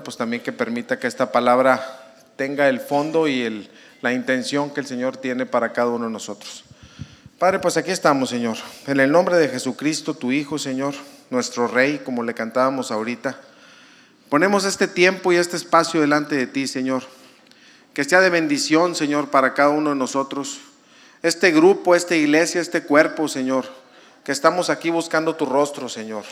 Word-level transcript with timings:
Pues 0.00 0.16
también 0.16 0.42
que 0.42 0.52
permita 0.52 0.98
que 0.98 1.06
esta 1.06 1.32
palabra 1.32 2.14
tenga 2.36 2.68
el 2.68 2.80
fondo 2.80 3.28
y 3.28 3.42
el, 3.42 3.70
la 4.00 4.12
intención 4.12 4.70
que 4.70 4.80
el 4.80 4.86
Señor 4.86 5.16
tiene 5.16 5.46
para 5.46 5.72
cada 5.72 5.88
uno 5.88 6.06
de 6.06 6.10
nosotros. 6.10 6.64
Padre, 7.38 7.58
pues 7.58 7.76
aquí 7.76 7.90
estamos, 7.90 8.30
Señor. 8.30 8.56
En 8.86 9.00
el 9.00 9.10
nombre 9.10 9.36
de 9.36 9.48
Jesucristo, 9.48 10.14
tu 10.14 10.32
Hijo, 10.32 10.58
Señor, 10.58 10.94
nuestro 11.30 11.66
Rey, 11.66 12.00
como 12.04 12.22
le 12.22 12.34
cantábamos 12.34 12.90
ahorita. 12.90 13.36
Ponemos 14.28 14.64
este 14.64 14.88
tiempo 14.88 15.32
y 15.32 15.36
este 15.36 15.56
espacio 15.56 16.00
delante 16.00 16.36
de 16.36 16.46
ti, 16.46 16.66
Señor. 16.66 17.02
Que 17.94 18.04
sea 18.04 18.20
de 18.20 18.30
bendición, 18.30 18.94
Señor, 18.94 19.30
para 19.30 19.54
cada 19.54 19.70
uno 19.70 19.90
de 19.90 19.96
nosotros. 19.96 20.60
Este 21.22 21.50
grupo, 21.50 21.94
esta 21.94 22.14
iglesia, 22.14 22.60
este 22.60 22.82
cuerpo, 22.82 23.28
Señor. 23.28 23.66
Que 24.24 24.32
estamos 24.32 24.70
aquí 24.70 24.90
buscando 24.90 25.34
tu 25.34 25.44
rostro, 25.46 25.88
Señor. 25.88 26.24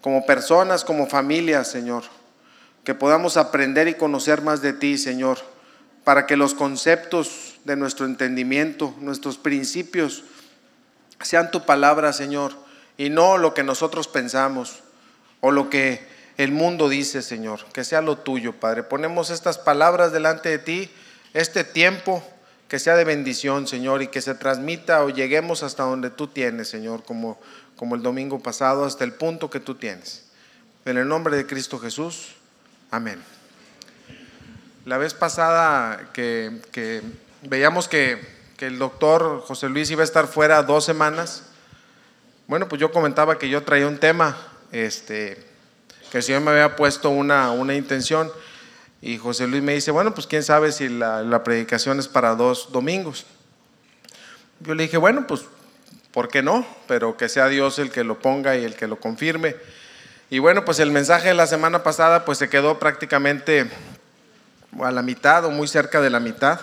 Como 0.00 0.24
personas, 0.24 0.84
como 0.84 1.06
familias, 1.08 1.68
Señor 1.68 2.04
que 2.90 2.94
podamos 2.96 3.36
aprender 3.36 3.86
y 3.86 3.94
conocer 3.94 4.42
más 4.42 4.62
de 4.62 4.72
ti, 4.72 4.98
Señor, 4.98 5.38
para 6.02 6.26
que 6.26 6.36
los 6.36 6.54
conceptos 6.54 7.60
de 7.62 7.76
nuestro 7.76 8.04
entendimiento, 8.04 8.96
nuestros 8.98 9.38
principios, 9.38 10.24
sean 11.20 11.52
tu 11.52 11.64
palabra, 11.64 12.12
Señor, 12.12 12.52
y 12.98 13.08
no 13.08 13.38
lo 13.38 13.54
que 13.54 13.62
nosotros 13.62 14.08
pensamos 14.08 14.80
o 15.40 15.52
lo 15.52 15.70
que 15.70 16.04
el 16.36 16.50
mundo 16.50 16.88
dice, 16.88 17.22
Señor, 17.22 17.64
que 17.72 17.84
sea 17.84 18.00
lo 18.00 18.18
tuyo, 18.18 18.58
Padre. 18.58 18.82
Ponemos 18.82 19.30
estas 19.30 19.56
palabras 19.56 20.10
delante 20.10 20.48
de 20.48 20.58
ti, 20.58 20.90
este 21.32 21.62
tiempo 21.62 22.24
que 22.66 22.80
sea 22.80 22.96
de 22.96 23.04
bendición, 23.04 23.68
Señor, 23.68 24.02
y 24.02 24.08
que 24.08 24.20
se 24.20 24.34
transmita 24.34 25.04
o 25.04 25.10
lleguemos 25.10 25.62
hasta 25.62 25.84
donde 25.84 26.10
tú 26.10 26.26
tienes, 26.26 26.66
Señor, 26.66 27.04
como, 27.04 27.38
como 27.76 27.94
el 27.94 28.02
domingo 28.02 28.40
pasado, 28.40 28.84
hasta 28.84 29.04
el 29.04 29.12
punto 29.12 29.48
que 29.48 29.60
tú 29.60 29.76
tienes. 29.76 30.24
En 30.86 30.98
el 30.98 31.06
nombre 31.06 31.36
de 31.36 31.46
Cristo 31.46 31.78
Jesús. 31.78 32.39
Amén. 32.92 33.22
La 34.84 34.98
vez 34.98 35.14
pasada 35.14 36.10
que, 36.12 36.60
veíamos 37.42 37.86
que, 37.86 38.40
el 38.58 38.78
doctor 38.78 39.40
José 39.46 39.70
Luis 39.70 39.90
iba 39.90 40.02
a 40.02 40.04
estar 40.04 40.26
fuera 40.26 40.62
dos 40.64 40.84
semanas, 40.84 41.44
bueno, 42.46 42.68
pues 42.68 42.78
yo 42.78 42.92
comentaba 42.92 43.38
que 43.38 43.48
yo 43.48 43.62
traía 43.62 43.86
un 43.86 43.96
tema, 43.96 44.36
este, 44.70 45.42
que 46.10 46.18
el 46.18 46.22
Señor 46.22 46.42
me 46.42 46.50
había 46.50 46.76
puesto 46.76 47.08
una, 47.08 47.54
intención 47.74 48.30
y 49.00 49.16
José 49.16 49.46
Luis 49.46 49.62
me 49.62 49.72
dice, 49.72 49.92
bueno, 49.92 50.12
pues 50.12 50.26
quién 50.26 50.42
sabe 50.42 50.72
si 50.72 50.90
la, 50.90 51.22
la 51.22 51.42
predicación 51.42 52.00
es 52.00 52.08
para 52.08 52.34
dos 52.34 52.70
domingos. 52.70 53.24
Yo 54.58 54.74
le 54.74 54.82
dije, 54.82 54.98
bueno, 54.98 55.26
pues, 55.26 55.46
¿por 56.10 56.28
qué 56.28 56.42
no? 56.42 56.66
Pero 56.86 57.16
que 57.16 57.30
sea 57.30 57.46
Dios 57.46 57.78
el 57.78 57.90
que 57.90 58.04
lo 58.04 58.18
ponga 58.18 58.56
y 58.56 58.64
el 58.64 58.74
que 58.74 58.88
lo 58.88 58.98
confirme. 58.98 59.56
Y 60.32 60.38
bueno, 60.38 60.64
pues 60.64 60.78
el 60.78 60.92
mensaje 60.92 61.26
de 61.26 61.34
la 61.34 61.48
semana 61.48 61.82
pasada 61.82 62.24
pues 62.24 62.38
se 62.38 62.48
quedó 62.48 62.78
prácticamente 62.78 63.68
a 64.80 64.92
la 64.92 65.02
mitad 65.02 65.44
o 65.44 65.50
muy 65.50 65.66
cerca 65.66 66.00
de 66.00 66.08
la 66.08 66.20
mitad. 66.20 66.60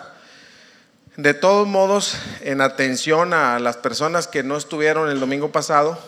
De 1.18 1.34
todos 1.34 1.68
modos, 1.68 2.18
en 2.40 2.62
atención 2.62 3.34
a 3.34 3.60
las 3.60 3.76
personas 3.76 4.26
que 4.26 4.42
no 4.42 4.56
estuvieron 4.56 5.10
el 5.10 5.20
domingo 5.20 5.52
pasado, 5.52 6.00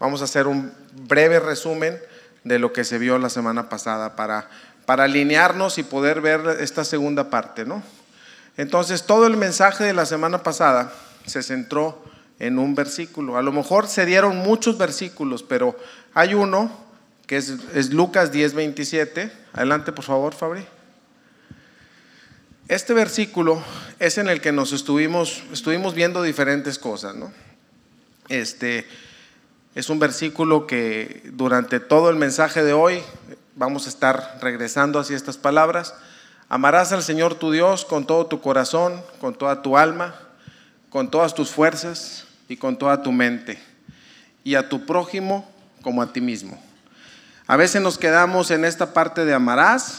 vamos 0.00 0.22
a 0.22 0.24
hacer 0.24 0.46
un 0.46 0.72
breve 0.92 1.40
resumen 1.40 2.00
de 2.42 2.58
lo 2.58 2.72
que 2.72 2.84
se 2.84 2.96
vio 2.96 3.18
la 3.18 3.28
semana 3.28 3.68
pasada 3.68 4.16
para, 4.16 4.48
para 4.86 5.04
alinearnos 5.04 5.76
y 5.76 5.82
poder 5.82 6.22
ver 6.22 6.56
esta 6.60 6.86
segunda 6.86 7.28
parte, 7.28 7.66
¿no? 7.66 7.82
Entonces, 8.56 9.02
todo 9.02 9.26
el 9.26 9.36
mensaje 9.36 9.84
de 9.84 9.92
la 9.92 10.06
semana 10.06 10.42
pasada 10.42 10.90
se 11.26 11.42
centró 11.42 12.02
en 12.38 12.58
un 12.58 12.74
versículo. 12.74 13.36
A 13.36 13.42
lo 13.42 13.52
mejor 13.52 13.88
se 13.88 14.06
dieron 14.06 14.38
muchos 14.38 14.78
versículos, 14.78 15.42
pero 15.42 15.76
hay 16.14 16.32
uno 16.32 16.83
que 17.26 17.36
es, 17.36 17.54
es 17.74 17.92
Lucas 17.92 18.32
10:27. 18.32 19.30
Adelante, 19.52 19.92
por 19.92 20.04
favor, 20.04 20.34
Fabri. 20.34 20.64
Este 22.68 22.94
versículo 22.94 23.62
es 23.98 24.16
en 24.16 24.28
el 24.28 24.40
que 24.40 24.50
nos 24.50 24.72
estuvimos, 24.72 25.42
estuvimos 25.52 25.94
viendo 25.94 26.22
diferentes 26.22 26.78
cosas, 26.78 27.14
¿no? 27.14 27.30
Este 28.28 28.86
es 29.74 29.90
un 29.90 29.98
versículo 29.98 30.66
que 30.66 31.22
durante 31.34 31.78
todo 31.78 32.08
el 32.08 32.16
mensaje 32.16 32.64
de 32.64 32.72
hoy 32.72 33.02
vamos 33.54 33.86
a 33.86 33.90
estar 33.90 34.38
regresando 34.40 34.98
hacia 34.98 35.16
estas 35.16 35.36
palabras. 35.36 35.94
Amarás 36.48 36.92
al 36.92 37.02
Señor 37.02 37.34
tu 37.34 37.50
Dios 37.50 37.84
con 37.84 38.06
todo 38.06 38.26
tu 38.26 38.40
corazón, 38.40 39.02
con 39.20 39.34
toda 39.34 39.60
tu 39.60 39.76
alma, 39.76 40.14
con 40.88 41.10
todas 41.10 41.34
tus 41.34 41.50
fuerzas 41.50 42.26
y 42.48 42.56
con 42.56 42.78
toda 42.78 43.02
tu 43.02 43.12
mente, 43.12 43.58
y 44.42 44.54
a 44.54 44.68
tu 44.68 44.86
prójimo 44.86 45.50
como 45.82 46.00
a 46.00 46.12
ti 46.12 46.20
mismo. 46.20 46.62
A 47.46 47.56
veces 47.56 47.82
nos 47.82 47.98
quedamos 47.98 48.50
en 48.50 48.64
esta 48.64 48.94
parte 48.94 49.26
de 49.26 49.34
amarás, 49.34 49.98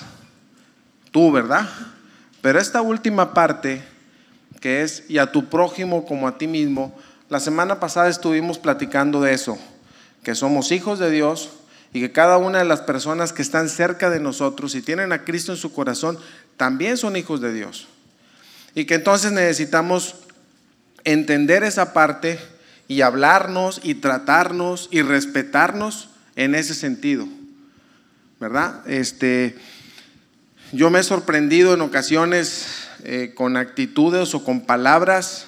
tú, 1.11 1.31
¿verdad? 1.31 1.69
Pero 2.41 2.59
esta 2.59 2.81
última 2.81 3.35
parte, 3.35 3.83
que 4.61 4.81
es 4.81 5.03
y 5.07 5.19
a 5.19 5.31
tu 5.31 5.47
prójimo 5.47 6.05
como 6.05 6.27
a 6.27 6.39
ti 6.39 6.47
mismo, 6.47 6.97
la 7.29 7.39
semana 7.39 7.79
pasada 7.79 8.09
estuvimos 8.09 8.57
platicando 8.57 9.21
de 9.21 9.33
eso, 9.33 9.59
que 10.23 10.33
somos 10.33 10.71
hijos 10.71 10.97
de 10.97 11.11
Dios 11.11 11.51
y 11.93 12.01
que 12.01 12.11
cada 12.11 12.37
una 12.37 12.59
de 12.59 12.65
las 12.65 12.81
personas 12.81 13.31
que 13.31 13.43
están 13.43 13.69
cerca 13.69 14.09
de 14.09 14.19
nosotros 14.19 14.73
y 14.73 14.81
tienen 14.81 15.13
a 15.13 15.23
Cristo 15.23 15.51
en 15.51 15.59
su 15.59 15.71
corazón, 15.71 16.17
también 16.57 16.97
son 16.97 17.15
hijos 17.15 17.41
de 17.41 17.53
Dios. 17.53 17.87
Y 18.73 18.85
que 18.85 18.95
entonces 18.95 19.31
necesitamos 19.31 20.15
entender 21.03 21.63
esa 21.63 21.93
parte 21.93 22.39
y 22.87 23.01
hablarnos 23.01 23.81
y 23.83 23.95
tratarnos 23.95 24.89
y 24.91 25.03
respetarnos 25.03 26.09
en 26.35 26.55
ese 26.55 26.73
sentido, 26.73 27.27
¿verdad? 28.39 28.87
Este, 28.89 29.55
yo 30.71 30.89
me 30.89 30.99
he 30.99 31.03
sorprendido 31.03 31.73
en 31.73 31.81
ocasiones 31.81 32.87
eh, 33.03 33.33
con 33.35 33.57
actitudes 33.57 34.33
o 34.35 34.43
con 34.43 34.61
palabras 34.61 35.47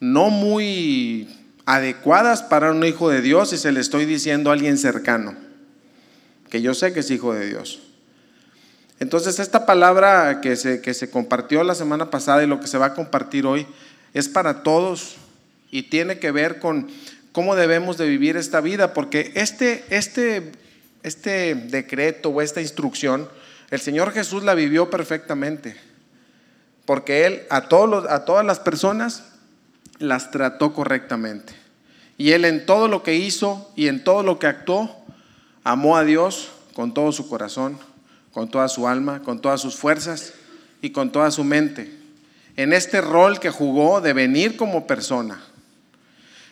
no 0.00 0.30
muy 0.30 1.28
adecuadas 1.66 2.42
para 2.42 2.70
un 2.70 2.84
hijo 2.84 3.10
de 3.10 3.20
Dios 3.20 3.52
y 3.52 3.58
se 3.58 3.72
le 3.72 3.80
estoy 3.80 4.06
diciendo 4.06 4.50
a 4.50 4.54
alguien 4.54 4.78
cercano, 4.78 5.36
que 6.50 6.62
yo 6.62 6.74
sé 6.74 6.92
que 6.92 7.00
es 7.00 7.10
hijo 7.10 7.34
de 7.34 7.46
Dios. 7.46 7.80
Entonces 9.00 9.38
esta 9.38 9.66
palabra 9.66 10.40
que 10.40 10.56
se, 10.56 10.80
que 10.80 10.94
se 10.94 11.10
compartió 11.10 11.62
la 11.62 11.74
semana 11.74 12.10
pasada 12.10 12.42
y 12.42 12.46
lo 12.46 12.60
que 12.60 12.66
se 12.66 12.78
va 12.78 12.86
a 12.86 12.94
compartir 12.94 13.46
hoy 13.46 13.66
es 14.14 14.28
para 14.28 14.62
todos 14.62 15.16
y 15.70 15.84
tiene 15.84 16.18
que 16.18 16.30
ver 16.30 16.58
con 16.58 16.88
cómo 17.38 17.54
debemos 17.54 17.96
de 17.96 18.08
vivir 18.08 18.36
esta 18.36 18.60
vida, 18.60 18.92
porque 18.92 19.30
este, 19.36 19.84
este, 19.90 20.50
este 21.04 21.54
decreto 21.54 22.30
o 22.30 22.42
esta 22.42 22.60
instrucción, 22.60 23.28
el 23.70 23.78
Señor 23.78 24.10
Jesús 24.10 24.42
la 24.42 24.54
vivió 24.54 24.90
perfectamente, 24.90 25.76
porque 26.84 27.26
Él 27.26 27.42
a, 27.48 27.68
todos 27.68 28.10
a 28.10 28.24
todas 28.24 28.44
las 28.44 28.58
personas 28.58 29.22
las 30.00 30.32
trató 30.32 30.74
correctamente. 30.74 31.54
Y 32.16 32.32
Él 32.32 32.44
en 32.44 32.66
todo 32.66 32.88
lo 32.88 33.04
que 33.04 33.14
hizo 33.14 33.70
y 33.76 33.86
en 33.86 34.02
todo 34.02 34.24
lo 34.24 34.40
que 34.40 34.48
actuó, 34.48 35.00
amó 35.62 35.96
a 35.96 36.02
Dios 36.02 36.50
con 36.74 36.92
todo 36.92 37.12
su 37.12 37.28
corazón, 37.28 37.78
con 38.32 38.50
toda 38.50 38.66
su 38.66 38.88
alma, 38.88 39.22
con 39.22 39.40
todas 39.40 39.60
sus 39.60 39.76
fuerzas 39.76 40.32
y 40.82 40.90
con 40.90 41.12
toda 41.12 41.30
su 41.30 41.44
mente. 41.44 41.96
En 42.56 42.72
este 42.72 43.00
rol 43.00 43.38
que 43.38 43.50
jugó 43.50 44.00
de 44.00 44.12
venir 44.12 44.56
como 44.56 44.88
persona. 44.88 45.40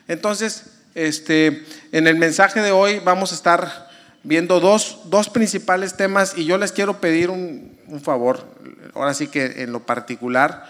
Entonces, 0.06 0.75
este, 0.96 1.62
en 1.92 2.06
el 2.06 2.16
mensaje 2.16 2.60
de 2.60 2.72
hoy 2.72 3.00
vamos 3.00 3.30
a 3.30 3.34
estar 3.34 3.88
viendo 4.22 4.60
dos, 4.60 5.28
principales 5.28 5.94
temas 5.94 6.32
y 6.36 6.46
yo 6.46 6.56
les 6.56 6.72
quiero 6.72 7.00
pedir 7.00 7.28
un, 7.28 7.78
un 7.86 8.00
favor, 8.00 8.48
ahora 8.94 9.12
sí 9.12 9.28
que 9.28 9.62
en 9.62 9.72
lo 9.72 9.84
particular, 9.84 10.64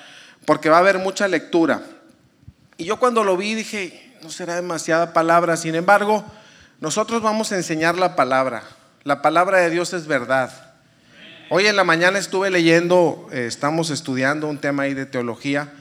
porque 0.45 0.69
va 0.69 0.77
a 0.77 0.81
haber 0.81 0.99
mucha 0.99 1.29
lectura. 1.29 1.81
Y 2.77 2.85
yo 2.85 2.99
cuando 2.99 3.23
lo 3.23 3.37
vi 3.37 3.55
dije, 3.55 4.15
no 4.21 4.29
será 4.29 4.57
demasiada 4.57 5.13
palabra, 5.13 5.57
sin 5.57 5.77
embargo, 5.77 6.25
nosotros 6.81 7.23
vamos 7.23 7.53
a 7.53 7.57
enseñar 7.57 7.97
la 7.97 8.17
palabra. 8.17 8.65
La 9.05 9.23
palabra 9.23 9.59
de 9.59 9.71
Dios 9.71 9.93
es 9.93 10.09
verdad. 10.09 10.51
Hoy 11.51 11.69
en 11.69 11.77
la 11.77 11.85
mañana 11.85 12.19
estuve 12.19 12.51
leyendo, 12.51 13.29
eh, 13.31 13.47
estamos 13.47 13.91
estudiando 13.91 14.49
un 14.49 14.59
tema 14.59 14.83
ahí 14.83 14.95
de 14.95 15.07
teología 15.07 15.73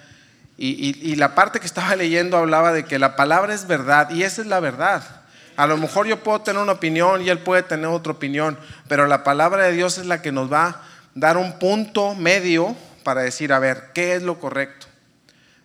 y, 0.57 1.16
la 1.16 1.36
parte 1.36 1.60
que 1.60 1.66
estaba 1.66 1.96
leyendo 1.96 2.38
hablaba 2.38 2.72
de 2.72 2.86
que 2.86 2.98
la 2.98 3.16
palabra 3.16 3.54
es 3.54 3.68
verdad 3.68 4.10
y 4.10 4.24
esa 4.24 4.42
es 4.42 4.48
la 4.48 4.60
verdad. 4.60 5.04
A 5.57 5.68
lo 5.68 5.78
mejor 5.78 6.07
yo 6.07 6.22
puedo 6.22 6.42
tener 6.42 6.62
una 6.62 6.74
opinión 6.74 7.22
y 7.22 7.30
él 7.30 7.40
puede 7.40 7.63
tener 7.63 7.88
otra 7.88 8.13
opinión, 8.13 8.57
pero 8.88 9.07
la 9.07 9.24
palabra 9.24 9.63
de 9.63 9.74
Dios 9.74 9.98
es 9.98 10.06
la 10.06 10.22
que 10.22 10.31
nos 10.31 10.52
va 10.52 10.66
a 10.66 10.81
dar 11.13 11.38
un 11.38 11.60
punto 11.60 12.13
medio 12.16 12.75
para 13.04 13.22
decir, 13.22 13.54
a 13.54 13.60
ver, 13.60 13.92
¿qué 13.94 14.16
es 14.16 14.24
lo 14.24 14.40
correcto? 14.40 14.88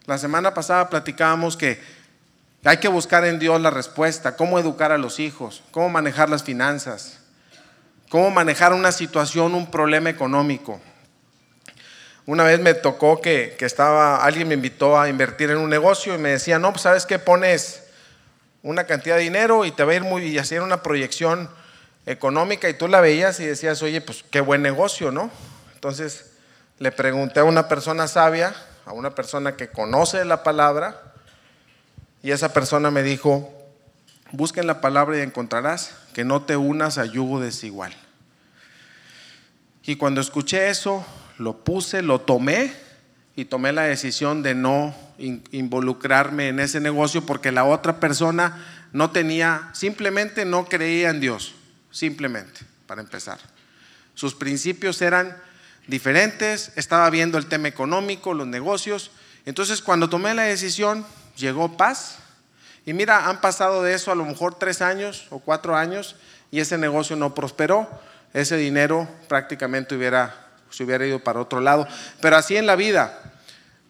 La 0.06 0.18
semana 0.18 0.54
pasada 0.54 0.90
platicábamos 0.90 1.56
que 1.56 1.80
hay 2.64 2.76
que 2.78 2.88
buscar 2.88 3.24
en 3.24 3.38
Dios 3.38 3.60
la 3.60 3.70
respuesta, 3.70 4.36
cómo 4.36 4.58
educar 4.58 4.92
a 4.92 4.98
los 4.98 5.18
hijos, 5.18 5.62
cómo 5.70 5.88
manejar 5.88 6.28
las 6.28 6.42
finanzas, 6.42 7.18
cómo 8.08 8.30
manejar 8.30 8.72
una 8.72 8.92
situación, 8.92 9.54
un 9.54 9.70
problema 9.70 10.10
económico. 10.10 10.80
Una 12.30 12.44
vez 12.44 12.60
me 12.60 12.74
tocó 12.74 13.20
que, 13.20 13.56
estaba, 13.58 14.24
alguien 14.24 14.46
me 14.46 14.54
invitó 14.54 14.96
a 14.96 15.08
invertir 15.08 15.50
en 15.50 15.56
un 15.56 15.68
negocio 15.68 16.14
y 16.14 16.18
me 16.18 16.28
decía, 16.28 16.60
no, 16.60 16.70
pues 16.70 16.82
sabes 16.82 17.04
que 17.04 17.18
pones 17.18 17.82
una 18.62 18.84
cantidad 18.84 19.16
de 19.16 19.22
dinero 19.22 19.64
y 19.64 19.72
te 19.72 19.82
va 19.82 19.90
a 19.90 19.94
ir 19.96 20.04
muy, 20.04 20.22
y 20.22 20.38
hacer 20.38 20.62
una 20.62 20.80
proyección 20.80 21.50
económica 22.06 22.68
y 22.68 22.74
tú 22.74 22.86
la 22.86 23.00
veías 23.00 23.40
y 23.40 23.46
decías, 23.46 23.82
oye, 23.82 24.00
pues 24.00 24.24
qué 24.30 24.40
buen 24.40 24.62
negocio, 24.62 25.10
¿no? 25.10 25.28
Entonces 25.74 26.30
le 26.78 26.92
pregunté 26.92 27.40
a 27.40 27.44
una 27.44 27.66
persona 27.66 28.06
sabia, 28.06 28.54
a 28.86 28.92
una 28.92 29.12
persona 29.12 29.56
que 29.56 29.70
conoce 29.70 30.24
la 30.24 30.44
palabra, 30.44 31.02
y 32.22 32.30
esa 32.30 32.52
persona 32.52 32.92
me 32.92 33.02
dijo, 33.02 33.52
busca 34.30 34.60
en 34.60 34.68
la 34.68 34.80
palabra 34.80 35.18
y 35.18 35.22
encontrarás 35.22 35.96
que 36.14 36.22
no 36.22 36.42
te 36.42 36.56
unas 36.56 36.96
a 36.96 37.06
yugo 37.06 37.40
desigual. 37.40 37.92
Y 39.82 39.96
cuando 39.96 40.20
escuché 40.20 40.70
eso, 40.70 41.04
lo 41.40 41.64
puse, 41.64 42.02
lo 42.02 42.20
tomé 42.20 42.72
y 43.34 43.46
tomé 43.46 43.72
la 43.72 43.82
decisión 43.82 44.42
de 44.42 44.54
no 44.54 44.94
involucrarme 45.18 46.48
en 46.48 46.60
ese 46.60 46.80
negocio 46.80 47.24
porque 47.24 47.50
la 47.50 47.64
otra 47.64 47.98
persona 47.98 48.62
no 48.92 49.10
tenía, 49.10 49.70
simplemente 49.72 50.44
no 50.44 50.66
creía 50.66 51.08
en 51.08 51.20
Dios, 51.20 51.54
simplemente, 51.90 52.60
para 52.86 53.00
empezar. 53.00 53.38
Sus 54.14 54.34
principios 54.34 55.00
eran 55.00 55.34
diferentes, 55.86 56.72
estaba 56.76 57.08
viendo 57.08 57.38
el 57.38 57.46
tema 57.46 57.68
económico, 57.68 58.34
los 58.34 58.46
negocios. 58.46 59.10
Entonces 59.46 59.80
cuando 59.80 60.10
tomé 60.10 60.34
la 60.34 60.42
decisión, 60.42 61.06
llegó 61.36 61.76
paz. 61.78 62.18
Y 62.84 62.92
mira, 62.92 63.28
han 63.28 63.40
pasado 63.40 63.82
de 63.82 63.94
eso 63.94 64.12
a 64.12 64.14
lo 64.14 64.26
mejor 64.26 64.58
tres 64.58 64.82
años 64.82 65.26
o 65.30 65.38
cuatro 65.38 65.74
años 65.74 66.16
y 66.50 66.60
ese 66.60 66.76
negocio 66.76 67.16
no 67.16 67.34
prosperó. 67.34 67.88
Ese 68.34 68.58
dinero 68.58 69.08
prácticamente 69.26 69.96
hubiera, 69.96 70.49
se 70.70 70.84
hubiera 70.84 71.06
ido 71.06 71.20
para 71.20 71.40
otro 71.40 71.60
lado. 71.60 71.86
Pero 72.20 72.36
así 72.36 72.56
en 72.56 72.66
la 72.66 72.76
vida, 72.76 73.18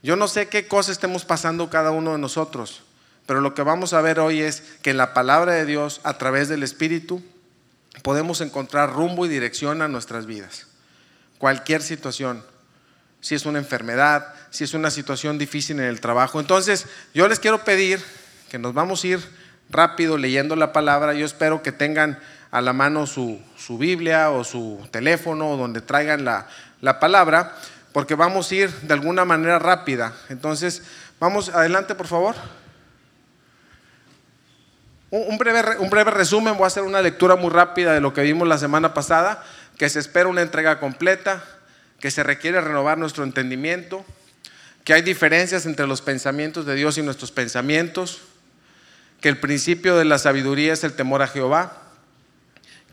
yo 0.03 0.17
no 0.17 0.29
sé 0.29 0.49
qué 0.49 0.67
cosa 0.67 0.93
estemos 0.93 1.25
pasando 1.25 1.71
cada 1.71 1.91
uno 1.91 2.13
de 2.13 2.19
nosotros, 2.19 2.83
pero 3.27 3.41
lo 3.41 3.55
que 3.55 3.63
vamos 3.63 3.93
a 3.93 4.01
ver 4.01 4.19
hoy 4.19 4.41
es 4.41 4.63
que 4.83 4.91
en 4.91 4.97
la 4.97 5.15
palabra 5.15 5.53
de 5.53 5.67
Dios, 5.67 6.01
a 6.03 6.19
través 6.19 6.49
del 6.49 6.63
Espíritu, 6.63 7.23
podemos 8.03 8.41
encontrar 8.41 8.93
rumbo 8.93 9.27
y 9.27 9.29
dirección 9.29 9.83
a 9.83 9.89
nuestras 9.89 10.27
vidas. 10.27 10.67
Cualquier 11.39 11.83
situación, 11.83 12.45
si 13.21 13.35
es 13.35 13.47
una 13.47 13.59
enfermedad, 13.59 14.35
si 14.51 14.65
es 14.65 14.75
una 14.75 14.91
situación 14.91 15.39
difícil 15.39 15.79
en 15.79 15.87
el 15.87 16.01
trabajo. 16.01 16.41
Entonces, 16.41 16.87
yo 17.15 17.29
les 17.29 17.39
quiero 17.39 17.65
pedir 17.65 18.03
que 18.51 18.59
nos 18.59 18.75
vamos 18.75 19.05
a 19.05 19.07
ir 19.07 19.21
rápido 19.71 20.19
leyendo 20.19 20.57
la 20.57 20.73
palabra. 20.73 21.15
Yo 21.15 21.25
espero 21.25 21.63
que 21.63 21.73
tengan 21.73 22.19
a 22.51 22.61
la 22.61 22.73
mano 22.73 23.07
su, 23.07 23.41
Biblia 23.79 24.31
o 24.31 24.45
su 24.45 24.87
teléfono 24.91 25.57
donde 25.57 25.81
traigan 25.81 26.25
la, 26.25 26.49
la 26.81 27.01
palabra 27.01 27.55
porque 27.93 28.15
vamos 28.15 28.51
a 28.51 28.55
ir 28.55 28.71
de 28.71 28.95
alguna 28.95 29.25
manera 29.25 29.59
rápida. 29.59 30.13
Entonces, 30.29 30.83
vamos 31.19 31.49
adelante, 31.49 31.95
por 31.95 32.07
favor. 32.07 32.37
Un 35.11 35.39
breve, 35.39 35.77
un 35.79 35.91
breve 35.91 36.13
resumen, 36.13 36.55
voy 36.55 36.65
a 36.65 36.67
hacer 36.69 36.85
una 36.85 37.03
lectura 37.03 37.35
muy 37.35 37.51
rápida 37.51 37.93
de 37.93 38.01
lo 38.01 38.15
que 38.15 38.23
vimos 38.23 38.47
la 38.47 38.59
semana 38.59 38.95
pasada, 38.95 39.43
que 39.77 39.89
se 39.89 39.99
espera 39.99 40.29
una 40.29 40.43
entrega 40.43 40.79
completa, 40.79 41.43
que 41.99 42.13
se 42.13 42.23
requiere 42.23 42.61
renovar 42.61 42.97
nuestro 42.97 43.25
entendimiento, 43.25 44.05
que 44.85 44.95
hay 44.95 45.03
diferencias 45.03 45.67
entre 45.67 45.89
los 45.89 46.01
pensamientos 46.01 46.65
de 46.65 46.77
Dios 46.77 46.97
y 46.97 47.03
nuestros 47.03 47.33
pensamientos, 47.33 48.23
que 49.21 49.29
el 49.29 49.39
principio 49.39 49.97
de 49.97 50.05
la 50.05 50.19
sabiduría 50.19 50.73
es 50.73 50.85
el 50.85 50.95
temor 50.95 51.23
a 51.23 51.27
Jehová, 51.29 51.77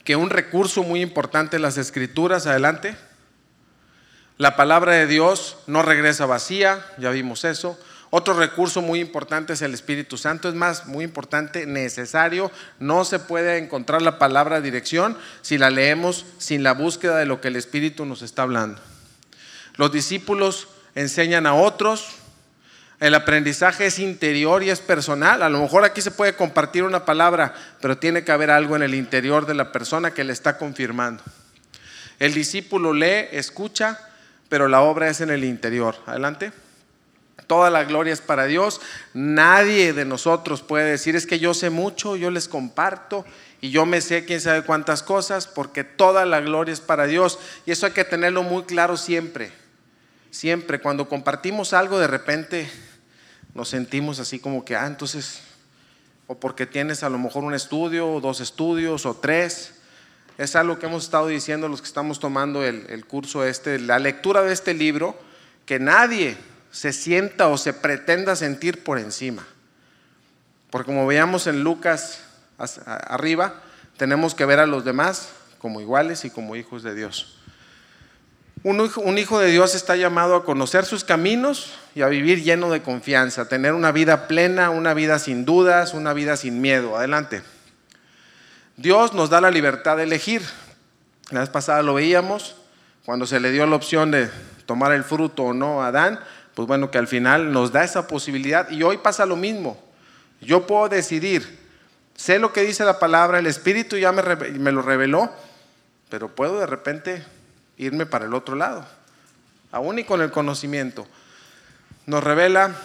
que 0.03 0.15
un 0.15 0.29
recurso 0.29 0.83
muy 0.83 1.01
importante 1.01 1.57
en 1.57 1.61
las 1.61 1.77
escrituras, 1.77 2.47
adelante, 2.47 2.95
la 4.37 4.55
palabra 4.55 4.93
de 4.93 5.07
Dios 5.07 5.57
no 5.65 5.81
regresa 5.81 6.27
vacía, 6.27 6.85
ya 6.97 7.09
vimos 7.09 7.43
eso. 7.43 7.79
Otro 8.09 8.35
recurso 8.35 8.81
muy 8.81 8.99
importante 8.99 9.53
es 9.53 9.61
el 9.61 9.73
Espíritu 9.73 10.17
Santo, 10.17 10.47
es 10.47 10.55
más, 10.55 10.85
muy 10.85 11.03
importante, 11.03 11.65
necesario. 11.65 12.51
No 12.79 13.03
se 13.03 13.19
puede 13.19 13.57
encontrar 13.57 14.01
la 14.01 14.19
palabra 14.19 14.61
dirección 14.61 15.17
si 15.41 15.57
la 15.57 15.69
leemos 15.69 16.25
sin 16.37 16.63
la 16.63 16.73
búsqueda 16.73 17.17
de 17.17 17.25
lo 17.25 17.41
que 17.41 17.49
el 17.49 17.55
Espíritu 17.55 18.05
nos 18.05 18.21
está 18.21 18.43
hablando. 18.43 18.79
Los 19.75 19.91
discípulos 19.91 20.67
enseñan 20.95 21.45
a 21.47 21.55
otros, 21.55 22.07
el 22.99 23.13
aprendizaje 23.13 23.87
es 23.87 23.99
interior 23.99 24.63
y 24.63 24.69
es 24.69 24.79
personal. 24.79 25.43
A 25.43 25.49
lo 25.49 25.59
mejor 25.59 25.83
aquí 25.83 26.01
se 26.01 26.11
puede 26.11 26.35
compartir 26.35 26.83
una 26.83 27.05
palabra, 27.05 27.55
pero 27.81 27.97
tiene 27.97 28.23
que 28.23 28.31
haber 28.31 28.51
algo 28.51 28.75
en 28.75 28.83
el 28.83 28.93
interior 28.93 29.45
de 29.45 29.53
la 29.53 29.71
persona 29.71 30.11
que 30.11 30.23
le 30.23 30.33
está 30.33 30.57
confirmando. 30.57 31.23
El 32.19 32.33
discípulo 32.33 32.93
lee, 32.93 33.27
escucha, 33.31 33.99
pero 34.49 34.67
la 34.67 34.81
obra 34.81 35.09
es 35.09 35.21
en 35.21 35.29
el 35.29 35.43
interior. 35.43 35.95
Adelante. 36.05 36.51
Toda 37.47 37.69
la 37.69 37.85
gloria 37.85 38.13
es 38.13 38.21
para 38.21 38.45
Dios. 38.45 38.81
Nadie 39.13 39.93
de 39.93 40.05
nosotros 40.05 40.61
puede 40.61 40.91
decir 40.91 41.15
es 41.15 41.25
que 41.25 41.39
yo 41.39 41.53
sé 41.53 41.69
mucho, 41.69 42.15
yo 42.15 42.29
les 42.29 42.47
comparto 42.47 43.25
y 43.61 43.69
yo 43.69 43.85
me 43.85 44.01
sé 44.01 44.25
quién 44.25 44.41
sabe 44.41 44.63
cuántas 44.63 45.01
cosas, 45.01 45.47
porque 45.47 45.83
toda 45.83 46.25
la 46.25 46.41
gloria 46.41 46.73
es 46.73 46.81
para 46.81 47.07
Dios. 47.07 47.39
Y 47.65 47.71
eso 47.71 47.85
hay 47.85 47.93
que 47.93 48.03
tenerlo 48.03 48.43
muy 48.43 48.63
claro 48.63 48.97
siempre. 48.97 49.51
Siempre, 50.29 50.79
cuando 50.79 51.07
compartimos 51.07 51.73
algo, 51.73 51.97
de 51.99 52.07
repente 52.07 52.69
nos 53.53 53.69
sentimos 53.69 54.19
así 54.19 54.39
como 54.39 54.63
que, 54.65 54.75
ah, 54.75 54.85
entonces, 54.85 55.41
o 56.27 56.35
porque 56.35 56.65
tienes 56.65 57.01
a 57.01 57.09
lo 57.09 57.17
mejor 57.17 57.43
un 57.43 57.53
estudio, 57.53 58.11
o 58.11 58.21
dos 58.21 58.41
estudios, 58.41 59.05
o 59.05 59.15
tres, 59.15 59.73
es 60.37 60.55
algo 60.55 60.77
que 60.77 60.85
hemos 60.85 61.03
estado 61.03 61.27
diciendo 61.27 61.67
los 61.67 61.81
que 61.81 61.87
estamos 61.87 62.19
tomando 62.19 62.63
el, 62.63 63.05
curso 63.05 63.43
este, 63.43 63.79
la 63.79 63.97
lectura 63.97 64.43
de 64.43 64.53
este 64.53 64.73
libro, 64.73 65.17
que 65.65 65.79
nadie 65.79 66.37
se 66.71 66.93
sienta 66.93 67.47
o 67.47 67.57
se 67.57 67.73
pretenda 67.73 68.35
sentir 68.35 68.83
por 68.83 68.99
encima. 68.99 69.45
Porque 70.69 70.87
como 70.87 71.07
veíamos 71.07 71.47
en 71.47 71.63
Lucas 71.63 72.21
arriba, 72.85 73.61
tenemos 73.97 74.35
que 74.35 74.45
ver 74.45 74.59
a 74.59 74.67
los 74.67 74.85
demás 74.85 75.29
como 75.57 75.81
iguales 75.81 76.23
y 76.23 76.29
como 76.29 76.55
hijos 76.55 76.83
de 76.83 76.93
Dios. 76.93 77.33
Un 78.63 78.81
hijo, 78.81 79.01
un 79.01 79.17
hijo, 79.17 79.39
de 79.39 79.51
Dios 79.51 79.75
está 79.75 79.95
llamado 79.95 80.35
a 80.35 80.43
conocer 80.43 80.85
sus 80.85 81.03
caminos 81.03 81.73
y 81.95 82.01
a 82.01 82.07
vivir 82.07 82.43
lleno 82.43 82.69
de 82.69 82.81
confianza, 82.81 83.43
a 83.43 83.47
tener 83.47 83.73
una 83.73 83.91
vida 83.91 84.27
plena, 84.27 84.69
una 84.69 84.93
vida 84.93 85.19
sin 85.19 85.45
dudas, 85.45 85.93
una 85.93 86.13
vida 86.13 86.37
sin 86.37 86.59
miedo. 86.61 86.97
Adelante. 86.97 87.43
Dios 88.77 89.13
nos 89.13 89.31
da 89.31 89.41
la 89.41 89.49
libertad 89.49 89.97
de 89.97 90.03
elegir. 90.03 90.43
La 91.31 91.39
vez 91.39 91.49
pasada 91.49 91.81
lo 91.81 91.95
veíamos, 91.95 92.55
cuando 93.05 93.25
se 93.25 93.39
le 93.39 93.51
dio 93.51 93.65
la 93.65 93.75
opción 93.75 94.11
de 94.11 94.29
tomar 94.67 94.91
el 94.91 95.03
fruto 95.03 95.45
o 95.45 95.53
no 95.53 95.81
a 95.81 95.87
Adán, 95.87 96.19
pues 96.53 96.67
bueno, 96.67 96.91
que 96.91 96.99
al 96.99 97.07
final 97.07 97.51
nos 97.51 97.71
da 97.71 97.83
esa 97.83 98.05
posibilidad. 98.05 98.69
Y 98.69 98.83
hoy 98.83 98.97
pasa 98.97 99.25
lo 99.25 99.35
mismo. 99.35 99.83
Yo 100.41 100.67
puedo 100.67 100.89
decidir, 100.89 101.59
sé 102.15 102.37
lo 102.37 102.53
que 102.53 102.61
dice 102.61 102.85
la 102.85 102.99
palabra, 102.99 103.39
el 103.39 103.47
Espíritu 103.47 103.97
ya 103.97 104.11
me, 104.11 104.21
me 104.23 104.71
lo 104.71 104.83
reveló, 104.83 105.31
pero 106.09 106.35
puedo 106.35 106.59
de 106.59 106.67
repente 106.67 107.25
irme 107.77 108.05
para 108.05 108.25
el 108.25 108.33
otro 108.35 108.55
lado, 108.55 108.85
aún 109.71 109.97
y 109.97 110.03
con 110.03 110.21
el 110.21 110.29
conocimiento. 110.29 111.07
Nos 112.05 112.23
revela 112.23 112.75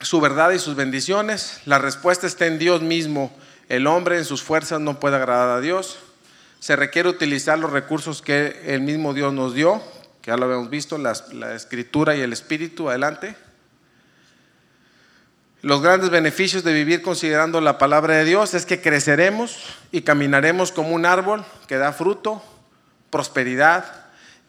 su 0.00 0.18
verdad 0.22 0.52
y 0.52 0.58
sus 0.58 0.76
bendiciones. 0.76 1.60
La 1.66 1.78
respuesta 1.78 2.26
está 2.26 2.46
en 2.46 2.58
Dios 2.58 2.80
mismo 2.80 3.30
el 3.70 3.86
hombre 3.86 4.18
en 4.18 4.24
sus 4.24 4.42
fuerzas 4.42 4.80
no 4.80 4.98
puede 4.98 5.14
agradar 5.14 5.56
a 5.56 5.60
Dios. 5.60 6.00
Se 6.58 6.74
requiere 6.74 7.08
utilizar 7.08 7.56
los 7.56 7.70
recursos 7.70 8.20
que 8.20 8.60
el 8.66 8.80
mismo 8.80 9.14
Dios 9.14 9.32
nos 9.32 9.54
dio, 9.54 9.80
que 10.20 10.32
ya 10.32 10.36
lo 10.36 10.46
habíamos 10.46 10.70
visto, 10.70 10.98
la, 10.98 11.12
escritura 11.54 12.16
y 12.16 12.20
el 12.20 12.32
espíritu. 12.32 12.90
Adelante. 12.90 13.36
Los 15.62 15.82
grandes 15.82 16.10
beneficios 16.10 16.64
de 16.64 16.72
vivir 16.72 17.00
considerando 17.00 17.60
la 17.60 17.78
palabra 17.78 18.16
de 18.16 18.24
Dios 18.24 18.54
es 18.54 18.66
que 18.66 18.82
creceremos 18.82 19.62
y 19.92 20.02
caminaremos 20.02 20.72
como 20.72 20.90
un 20.90 21.06
árbol 21.06 21.44
que 21.68 21.76
da 21.76 21.92
fruto, 21.92 22.42
prosperidad, 23.10 23.84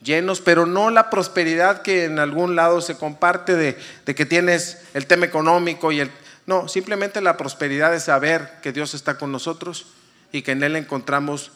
llenos, 0.02 0.42
pero 0.42 0.66
no 0.66 0.90
la 0.90 1.12
prosperidad 1.12 1.84
que 1.84 2.06
en 2.06 2.18
algún 2.18 2.56
lado 2.56 2.82
se 2.82 2.98
comparte 2.98 3.56
de, 3.56 3.78
de 4.04 4.16
que 4.16 4.26
tienes 4.26 4.82
el 4.96 5.06
tema 5.06 5.28
económico 5.28 5.92
y 5.92 6.00
el, 6.00 6.12
no, 6.52 6.68
simplemente 6.68 7.22
la 7.22 7.38
prosperidad 7.38 7.96
es 7.96 8.04
saber 8.04 8.60
que 8.62 8.74
Dios 8.74 8.94
está 8.94 9.18
con 9.18 9.32
nosotros 9.32 9.86
y 10.34 10.42
que 10.42 10.52
en 10.52 10.64
Él 10.64 10.76
encontramos 10.76 11.54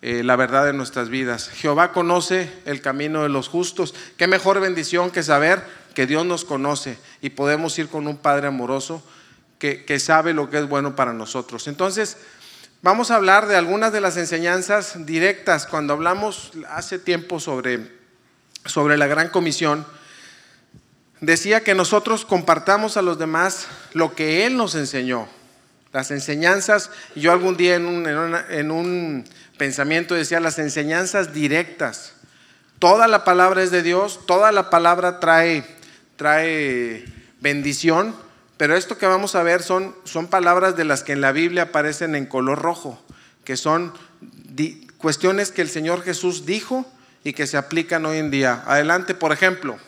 eh, 0.00 0.22
la 0.24 0.34
verdad 0.34 0.64
de 0.64 0.72
nuestras 0.72 1.10
vidas. 1.10 1.50
Jehová 1.50 1.92
conoce 1.92 2.50
el 2.64 2.80
camino 2.80 3.22
de 3.22 3.28
los 3.28 3.48
justos. 3.48 3.94
Qué 4.16 4.26
mejor 4.26 4.58
bendición 4.58 5.10
que 5.10 5.22
saber 5.22 5.62
que 5.94 6.06
Dios 6.06 6.24
nos 6.24 6.46
conoce 6.46 6.98
y 7.20 7.28
podemos 7.28 7.78
ir 7.78 7.88
con 7.88 8.06
un 8.06 8.16
Padre 8.16 8.46
amoroso 8.46 9.02
que, 9.58 9.84
que 9.84 10.00
sabe 10.00 10.32
lo 10.32 10.48
que 10.48 10.56
es 10.56 10.66
bueno 10.66 10.96
para 10.96 11.12
nosotros. 11.12 11.68
Entonces, 11.68 12.16
vamos 12.80 13.10
a 13.10 13.16
hablar 13.16 13.46
de 13.46 13.56
algunas 13.56 13.92
de 13.92 14.00
las 14.00 14.16
enseñanzas 14.16 15.04
directas. 15.04 15.66
Cuando 15.66 15.92
hablamos 15.92 16.52
hace 16.70 16.98
tiempo 16.98 17.40
sobre, 17.40 17.94
sobre 18.64 18.96
la 18.96 19.06
gran 19.06 19.28
comisión, 19.28 19.84
decía 21.20 21.62
que 21.62 21.74
nosotros 21.74 22.24
compartamos 22.24 22.96
a 22.96 23.02
los 23.02 23.18
demás 23.18 23.66
lo 23.92 24.14
que 24.14 24.46
Él 24.46 24.56
nos 24.56 24.74
enseñó, 24.74 25.28
las 25.92 26.10
enseñanzas. 26.10 26.90
Yo 27.14 27.32
algún 27.32 27.56
día 27.56 27.76
en 27.76 28.70
un, 28.70 29.24
pensamiento 29.58 30.14
decía 30.14 30.40
las 30.40 30.58
enseñanzas 30.58 31.34
directas. 31.34 32.14
Toda 32.78 33.08
la 33.08 33.24
palabra 33.24 33.62
es 33.62 33.70
de 33.70 33.82
Dios, 33.82 34.20
toda 34.26 34.52
la 34.52 34.70
palabra 34.70 35.20
trae, 35.20 35.64
trae 36.16 37.04
bendición, 37.40 38.16
pero 38.56 38.74
esto 38.74 38.96
que 38.96 39.06
vamos 39.06 39.34
a 39.34 39.42
ver 39.42 39.62
son, 39.62 39.94
son 40.04 40.28
palabras 40.28 40.76
de 40.76 40.84
las 40.84 41.02
que 41.02 41.12
en 41.12 41.20
la 41.20 41.32
Biblia 41.32 41.64
aparecen 41.64 42.14
en 42.14 42.24
color 42.24 42.58
rojo, 42.58 43.02
que 43.44 43.58
son 43.58 43.92
cuestiones 44.96 45.50
que 45.50 45.60
el 45.60 45.68
Señor 45.68 46.02
Jesús 46.02 46.46
dijo 46.46 46.86
y 47.22 47.34
que 47.34 47.46
se 47.46 47.58
aplican 47.58 48.06
hoy 48.06 48.16
en 48.16 48.30
día. 48.30 48.62
Adelante, 48.66 49.14
por 49.14 49.32
ejemplo, 49.32 49.78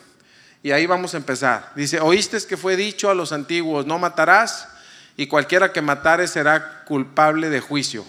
y 0.63 0.71
ahí 0.71 0.85
vamos 0.85 1.13
a 1.13 1.17
empezar. 1.17 1.71
Dice, 1.75 1.99
oíste 1.99 2.37
que 2.47 2.55
fue 2.55 2.77
dicho 2.77 3.09
a 3.09 3.13
los 3.13 3.33
antiguos, 3.33 3.85
no 3.85 3.99
matarás, 3.99 4.69
y 5.17 5.27
cualquiera 5.27 5.73
que 5.73 5.81
matare 5.81 6.25
será 6.25 6.85
culpable 6.85 7.49
de 7.49 7.59
juicio. 7.59 8.05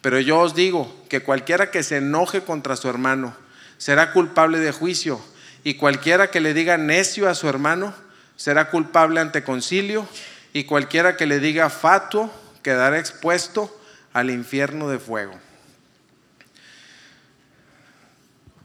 Pero 0.00 0.18
yo 0.18 0.38
os 0.38 0.54
digo 0.54 1.04
que 1.10 1.20
cualquiera 1.20 1.70
que 1.70 1.82
se 1.82 1.98
enoje 1.98 2.40
contra 2.40 2.74
su 2.74 2.88
hermano 2.88 3.36
será 3.76 4.12
culpable 4.12 4.58
de 4.58 4.72
juicio, 4.72 5.20
y 5.62 5.74
cualquiera 5.74 6.30
que 6.30 6.40
le 6.40 6.54
diga 6.54 6.78
necio 6.78 7.28
a 7.28 7.34
su 7.34 7.48
hermano 7.48 7.94
será 8.34 8.70
culpable 8.70 9.20
ante 9.20 9.44
concilio, 9.44 10.08
y 10.54 10.64
cualquiera 10.64 11.18
que 11.18 11.26
le 11.26 11.38
diga 11.38 11.68
fatuo 11.68 12.32
quedará 12.62 12.98
expuesto 12.98 13.78
al 14.14 14.30
infierno 14.30 14.88
de 14.88 14.98
fuego. 14.98 15.38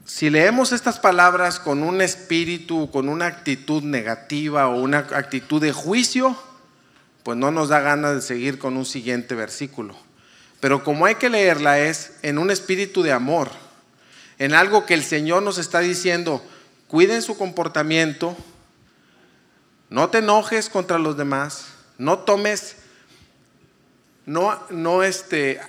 Si 0.06 0.30
leemos 0.30 0.70
estas 0.70 1.00
palabras 1.00 1.58
con 1.58 1.82
un 1.82 2.00
espíritu, 2.00 2.88
con 2.92 3.08
una 3.08 3.26
actitud 3.26 3.82
negativa 3.82 4.68
o 4.68 4.80
una 4.80 4.98
actitud 4.98 5.60
de 5.60 5.72
juicio, 5.72 6.40
pues 7.24 7.36
no 7.36 7.50
nos 7.50 7.70
da 7.70 7.80
ganas 7.80 8.14
de 8.14 8.22
seguir 8.22 8.60
con 8.60 8.76
un 8.76 8.86
siguiente 8.86 9.34
versículo. 9.34 9.96
Pero 10.60 10.84
como 10.84 11.06
hay 11.06 11.16
que 11.16 11.28
leerla 11.28 11.80
es 11.80 12.12
en 12.22 12.38
un 12.38 12.52
espíritu 12.52 13.02
de 13.02 13.10
amor, 13.10 13.50
en 14.38 14.54
algo 14.54 14.86
que 14.86 14.94
el 14.94 15.02
Señor 15.02 15.42
nos 15.42 15.58
está 15.58 15.80
diciendo, 15.80 16.40
cuiden 16.86 17.20
su 17.20 17.36
comportamiento, 17.36 18.36
no 19.90 20.08
te 20.08 20.18
enojes 20.18 20.68
contra 20.68 21.00
los 21.00 21.16
demás, 21.16 21.66
no 21.98 22.20
tomes, 22.20 22.76
no, 24.24 24.56
no 24.70 25.02
este, 25.02 25.60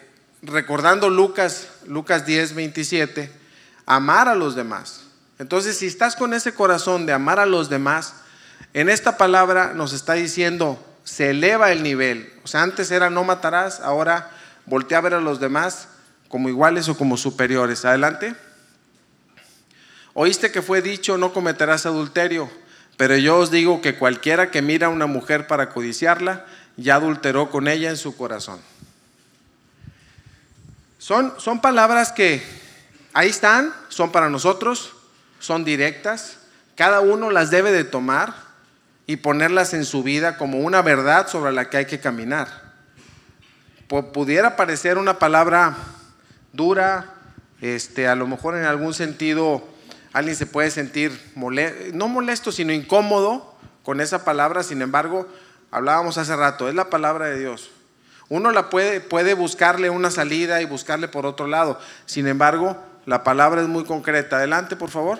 recordando 0.44 1.10
Lucas, 1.10 1.70
Lucas 1.88 2.27
10, 2.27 2.53
27, 2.53 3.47
amar 3.88 4.27
a 4.27 4.36
los 4.36 4.56
demás. 4.56 5.01
Entonces, 5.39 5.77
si 5.77 5.88
estás 5.88 6.15
con 6.15 6.36
ese 6.36 6.53
corazón 6.53 7.08
de 7.08 7.13
amar 7.13 7.39
a 7.39 7.48
los 7.48 7.70
demás, 7.70 8.13
en 8.74 8.89
esta 8.89 9.17
palabra 9.17 9.74
nos 9.74 9.94
está 9.94 10.13
diciendo, 10.13 10.84
se 11.03 11.32
eleva 11.32 11.72
el 11.72 11.82
nivel. 11.82 12.32
O 12.44 12.48
sea, 12.48 12.62
antes 12.62 12.91
era 12.91 13.10
no 13.10 13.24
matarás, 13.24 13.79
ahora 13.79 14.29
voltea 14.65 15.00
a 15.00 15.01
ver 15.01 15.13
a 15.15 15.22
los 15.22 15.39
demás 15.39 15.88
como 16.27 16.50
iguales 16.50 16.89
o 16.89 16.98
como 16.98 17.17
superiores. 17.17 17.86
Adelante. 17.86 18.36
Oíste 20.13 20.51
que 20.51 20.62
fue 20.62 20.82
dicho, 20.82 21.17
no 21.17 21.32
cometerás 21.32 21.86
adulterio, 21.86 22.50
pero 22.98 23.15
yo 23.17 23.38
os 23.38 23.51
digo 23.51 23.82
que 23.82 23.96
cualquiera 23.96 24.51
que 24.51 24.62
mira 24.62 24.88
a 24.88 24.89
una 24.89 25.06
mujer 25.06 25.48
para 25.48 25.70
codiciarla, 25.70 26.46
ya 26.75 26.96
adulteró 26.96 27.50
con 27.51 27.67
ella 27.67 27.89
en 27.89 27.98
su 27.98 28.17
corazón. 28.17 28.60
Son, 30.98 31.34
son 31.38 31.62
palabras 31.62 32.12
que 32.12 32.44
Ahí 33.17 33.29
están, 33.29 33.74
son 33.89 34.12
para 34.12 34.29
nosotros, 34.29 34.93
son 35.39 35.65
directas. 35.65 36.38
Cada 36.75 37.00
uno 37.00 37.31
las 37.31 37.50
debe 37.50 37.71
de 37.71 37.83
tomar 37.83 38.36
y 39.07 39.15
ponerlas 39.15 39.74
en 39.74 39.86
su 39.86 40.03
vida 40.03 40.38
como 40.38 40.59
una 40.59 40.83
verdad 40.83 41.27
sobre 41.27 41.51
la 41.51 41.67
que 41.67 41.77
hay 41.77 41.86
que 41.88 42.00
caminar. 42.00 42.47
Pudiera 43.88 44.55
parecer 44.55 45.00
una 45.00 45.17
palabra 45.17 45.75
dura, 46.53 47.15
este, 47.59 48.07
a 48.07 48.13
lo 48.13 48.27
mejor 48.27 48.55
en 48.55 48.65
algún 48.65 48.93
sentido 48.93 49.67
alguien 50.13 50.36
se 50.36 50.45
puede 50.45 50.69
sentir 50.69 51.19
no 51.93 52.07
molesto, 52.07 52.51
sino 52.51 52.71
incómodo 52.71 53.57
con 53.81 54.00
esa 54.00 54.25
palabra. 54.25 54.62
Sin 54.62 54.83
embargo, 54.83 55.27
hablábamos 55.71 56.19
hace 56.19 56.36
rato, 56.36 56.69
es 56.69 56.75
la 56.75 56.91
palabra 56.91 57.25
de 57.25 57.39
Dios. 57.39 57.71
Uno 58.29 58.51
la 58.51 58.69
puede, 58.69 59.01
puede 59.01 59.33
buscarle 59.33 59.89
una 59.89 60.12
salida 60.12 60.62
y 60.62 60.65
buscarle 60.65 61.07
por 61.07 61.25
otro 61.25 61.47
lado. 61.47 61.79
Sin 62.05 62.27
embargo, 62.27 62.77
la 63.08 63.24
palabra 63.24 63.62
es 63.62 63.70
muy 63.70 63.86
concreta. 63.86 64.36
Adelante, 64.36 64.76
por 64.76 64.90
favor. 64.90 65.20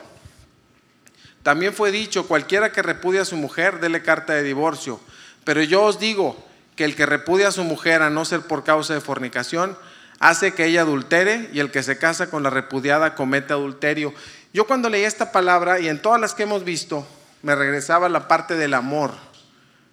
También 1.42 1.74
fue 1.74 1.90
dicho, 1.90 2.28
cualquiera 2.28 2.74
que 2.74 2.82
repudia 2.82 3.22
a 3.22 3.26
su 3.26 3.38
mujer, 3.38 3.80
dele 3.80 4.04
carta 4.04 4.34
de 4.34 4.44
divorcio. 4.44 5.00
Pero 5.46 5.64
yo 5.64 5.84
os 5.84 5.98
digo 5.98 6.38
que 6.76 6.84
el 6.84 6.98
que 6.98 7.06
repudia 7.06 7.48
a 7.48 7.52
su 7.54 7.64
mujer 7.64 8.02
a 8.02 8.10
no 8.10 8.26
ser 8.26 8.42
por 8.42 8.66
causa 8.66 8.94
de 8.94 9.00
fornicación, 9.00 9.78
hace 10.20 10.54
que 10.54 10.66
ella 10.66 10.82
adultere 10.82 11.50
y 11.54 11.62
el 11.62 11.72
que 11.72 11.82
se 11.82 11.98
casa 11.98 12.30
con 12.30 12.44
la 12.44 12.50
repudiada 12.50 13.16
comete 13.16 13.54
adulterio. 13.54 14.14
Yo 14.52 14.68
cuando 14.68 14.90
leí 14.90 15.04
esta 15.04 15.32
palabra 15.32 15.80
y 15.80 15.88
en 15.88 16.02
todas 16.02 16.20
las 16.20 16.34
que 16.34 16.44
hemos 16.44 16.66
visto, 16.66 17.08
me 17.42 17.56
regresaba 17.56 18.10
la 18.10 18.28
parte 18.28 18.58
del 18.58 18.74
amor. 18.74 19.14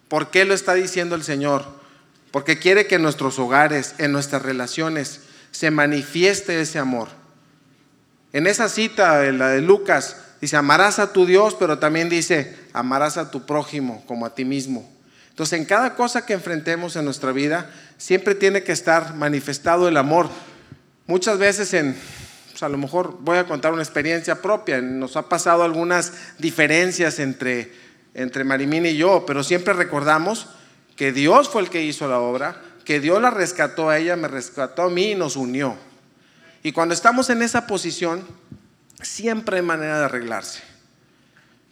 ¿Por 0.08 0.32
qué 0.32 0.44
lo 0.44 0.54
está 0.54 0.74
diciendo 0.74 1.14
el 1.14 1.22
Señor? 1.22 1.64
Porque 2.32 2.58
quiere 2.58 2.88
que 2.88 2.96
en 2.96 3.02
nuestros 3.02 3.38
hogares, 3.38 3.94
en 3.98 4.10
nuestras 4.10 4.42
relaciones, 4.42 5.20
se 5.52 5.70
manifieste 5.70 6.60
ese 6.60 6.80
amor. 6.80 7.22
En 8.34 8.48
esa 8.48 8.68
cita, 8.68 9.22
la 9.30 9.50
de 9.50 9.60
Lucas, 9.60 10.16
dice, 10.40 10.56
amarás 10.56 10.98
a 10.98 11.12
tu 11.12 11.24
Dios, 11.24 11.54
pero 11.56 11.78
también 11.78 12.08
dice, 12.08 12.56
amarás 12.72 13.16
a 13.16 13.30
tu 13.30 13.46
prójimo 13.46 14.02
como 14.08 14.26
a 14.26 14.34
ti 14.34 14.44
mismo. 14.44 14.92
Entonces, 15.30 15.56
en 15.56 15.64
cada 15.64 15.94
cosa 15.94 16.26
que 16.26 16.32
enfrentemos 16.32 16.96
en 16.96 17.04
nuestra 17.04 17.30
vida, 17.30 17.70
siempre 17.96 18.34
tiene 18.34 18.64
que 18.64 18.72
estar 18.72 19.14
manifestado 19.14 19.86
el 19.86 19.96
amor. 19.96 20.28
Muchas 21.06 21.38
veces 21.38 21.72
en, 21.74 21.96
pues, 22.50 22.60
a 22.64 22.68
lo 22.68 22.76
mejor 22.76 23.18
voy 23.20 23.38
a 23.38 23.46
contar 23.46 23.72
una 23.72 23.84
experiencia 23.84 24.42
propia, 24.42 24.80
nos 24.80 25.16
ha 25.16 25.28
pasado 25.28 25.62
algunas 25.62 26.12
diferencias 26.40 27.20
entre, 27.20 27.70
entre 28.14 28.42
Marimín 28.42 28.84
y 28.84 28.96
yo, 28.96 29.22
pero 29.28 29.44
siempre 29.44 29.74
recordamos 29.74 30.48
que 30.96 31.12
Dios 31.12 31.48
fue 31.48 31.62
el 31.62 31.70
que 31.70 31.84
hizo 31.84 32.08
la 32.08 32.18
obra, 32.18 32.60
que 32.84 32.98
Dios 32.98 33.22
la 33.22 33.30
rescató 33.30 33.90
a 33.90 33.98
ella, 33.98 34.16
me 34.16 34.26
rescató 34.26 34.82
a 34.82 34.90
mí 34.90 35.12
y 35.12 35.14
nos 35.14 35.36
unió. 35.36 35.76
Y 36.64 36.72
cuando 36.72 36.94
estamos 36.94 37.28
en 37.28 37.42
esa 37.42 37.66
posición, 37.66 38.26
siempre 39.02 39.58
hay 39.58 39.62
manera 39.62 39.98
de 39.98 40.06
arreglarse. 40.06 40.62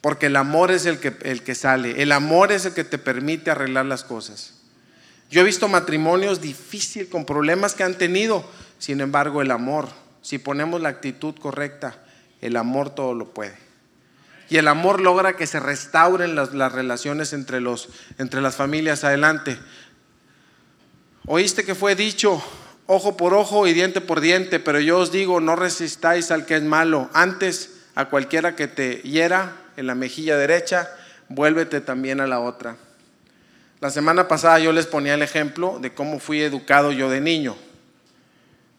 Porque 0.03 0.27
el 0.27 0.37
amor 0.37 0.71
es 0.71 0.85
el 0.85 1.01
que, 1.01 1.17
el 1.23 1.43
que 1.43 1.55
sale, 1.55 2.03
el 2.03 2.13
amor 2.13 2.53
es 2.53 2.67
el 2.67 2.75
que 2.75 2.85
te 2.85 2.99
permite 2.99 3.51
arreglar 3.51 3.87
las 3.87 4.05
cosas. 4.05 4.61
Yo 5.31 5.41
he 5.41 5.45
visto 5.45 5.67
matrimonios 5.67 6.43
difíciles, 6.43 7.09
con 7.09 7.25
problemas 7.25 7.73
que 7.73 7.85
han 7.85 7.97
tenido, 7.97 8.45
sin 8.79 9.01
embargo 9.01 9.41
el 9.41 9.51
amor, 9.51 9.89
si 10.21 10.37
ponemos 10.37 10.83
la 10.83 10.91
actitud 10.91 11.35
correcta, 11.37 11.97
el 12.43 12.55
amor 12.57 12.95
todo 12.95 13.15
lo 13.15 13.33
puede. 13.33 13.57
Y 14.51 14.59
el 14.59 14.69
amor 14.69 15.01
logra 15.01 15.37
que 15.37 15.47
se 15.47 15.59
restauren 15.59 16.35
las, 16.35 16.53
las 16.53 16.71
relaciones 16.71 17.33
entre, 17.33 17.63
los, 17.63 17.89
entre 18.19 18.43
las 18.43 18.57
familias 18.57 19.05
adelante. 19.05 19.59
Oíste 21.25 21.65
que 21.65 21.75
fue 21.75 21.95
dicho, 21.97 22.45
ojo 22.87 23.17
por 23.17 23.35
ojo 23.35 23.67
y 23.67 23.73
diente 23.73 24.01
por 24.01 24.21
diente, 24.21 24.61
pero 24.61 24.81
yo 24.81 24.99
os 24.99 25.13
digo, 25.13 25.41
no 25.41 25.57
resistáis 25.57 26.31
al 26.31 26.47
que 26.47 26.57
es 26.57 26.63
malo. 26.63 27.09
Antes, 27.13 27.81
a 27.95 28.07
cualquiera 28.07 28.57
que 28.57 28.69
te 28.69 28.97
hiera 29.03 29.57
en 29.77 29.87
la 29.87 29.95
mejilla 29.95 30.37
derecha, 30.37 30.89
vuélvete 31.29 31.81
también 31.81 32.21
a 32.21 32.27
la 32.27 32.41
otra. 32.41 32.77
La 33.81 33.91
semana 33.91 34.29
pasada 34.29 34.59
yo 34.61 34.73
les 34.73 34.87
ponía 34.87 35.15
el 35.15 35.23
ejemplo 35.23 35.79
de 35.81 35.93
cómo 35.93 36.21
fui 36.21 36.41
educado 36.41 36.93
yo 36.93 37.11
de 37.11 37.21
niño, 37.21 37.57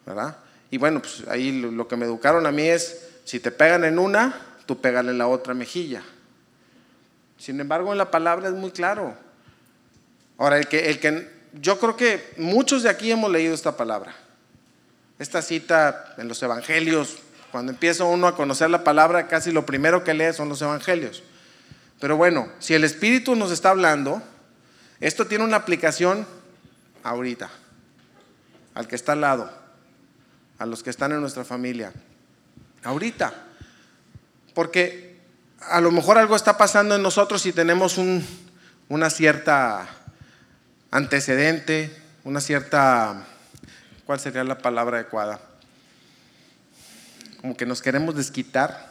¿verdad? 0.06 0.38
Y 0.70 0.78
bueno, 0.78 1.00
pues 1.00 1.24
ahí 1.28 1.60
lo 1.60 1.86
que 1.86 1.96
me 1.96 2.06
educaron 2.06 2.46
a 2.46 2.52
mí 2.52 2.62
es, 2.62 3.06
si 3.24 3.38
te 3.38 3.50
pegan 3.50 3.84
en 3.84 3.98
una, 3.98 4.34
tú 4.66 4.80
pégale 4.80 5.10
en 5.10 5.18
la 5.18 5.28
otra 5.28 5.54
mejilla. 5.54 6.02
Sin 7.38 7.60
embargo, 7.60 7.92
en 7.92 7.98
la 7.98 8.10
palabra 8.10 8.48
es 8.48 8.54
muy 8.54 8.70
claro. 8.70 9.14
Ahora, 10.38 10.58
el 10.58 10.66
que, 10.66 10.88
el 10.88 10.98
que 10.98 11.33
yo 11.60 11.78
creo 11.78 11.96
que 11.96 12.34
muchos 12.36 12.82
de 12.82 12.90
aquí 12.90 13.10
hemos 13.10 13.30
leído 13.30 13.54
esta 13.54 13.76
palabra. 13.76 14.14
Esta 15.18 15.42
cita 15.42 16.14
en 16.18 16.28
los 16.28 16.42
evangelios, 16.42 17.18
cuando 17.52 17.72
empieza 17.72 18.04
uno 18.04 18.26
a 18.26 18.34
conocer 18.34 18.70
la 18.70 18.82
palabra, 18.82 19.28
casi 19.28 19.52
lo 19.52 19.64
primero 19.64 20.02
que 20.02 20.14
lee 20.14 20.32
son 20.32 20.48
los 20.48 20.60
evangelios. 20.60 21.22
Pero 22.00 22.16
bueno, 22.16 22.48
si 22.58 22.74
el 22.74 22.82
Espíritu 22.82 23.36
nos 23.36 23.52
está 23.52 23.70
hablando, 23.70 24.20
esto 25.00 25.26
tiene 25.26 25.44
una 25.44 25.56
aplicación 25.56 26.26
ahorita, 27.04 27.50
al 28.74 28.88
que 28.88 28.96
está 28.96 29.12
al 29.12 29.20
lado, 29.20 29.52
a 30.58 30.66
los 30.66 30.82
que 30.82 30.90
están 30.90 31.12
en 31.12 31.20
nuestra 31.20 31.44
familia, 31.44 31.92
ahorita. 32.82 33.32
Porque 34.52 35.20
a 35.60 35.80
lo 35.80 35.92
mejor 35.92 36.18
algo 36.18 36.34
está 36.34 36.58
pasando 36.58 36.96
en 36.96 37.02
nosotros 37.02 37.46
y 37.46 37.52
tenemos 37.52 37.98
una 38.88 39.10
cierta 39.10 40.03
antecedente, 40.94 41.90
una 42.22 42.40
cierta, 42.40 43.26
¿cuál 44.06 44.20
sería 44.20 44.44
la 44.44 44.58
palabra 44.58 44.98
adecuada? 44.98 45.40
Como 47.40 47.56
que 47.56 47.66
nos 47.66 47.82
queremos 47.82 48.14
desquitar 48.14 48.90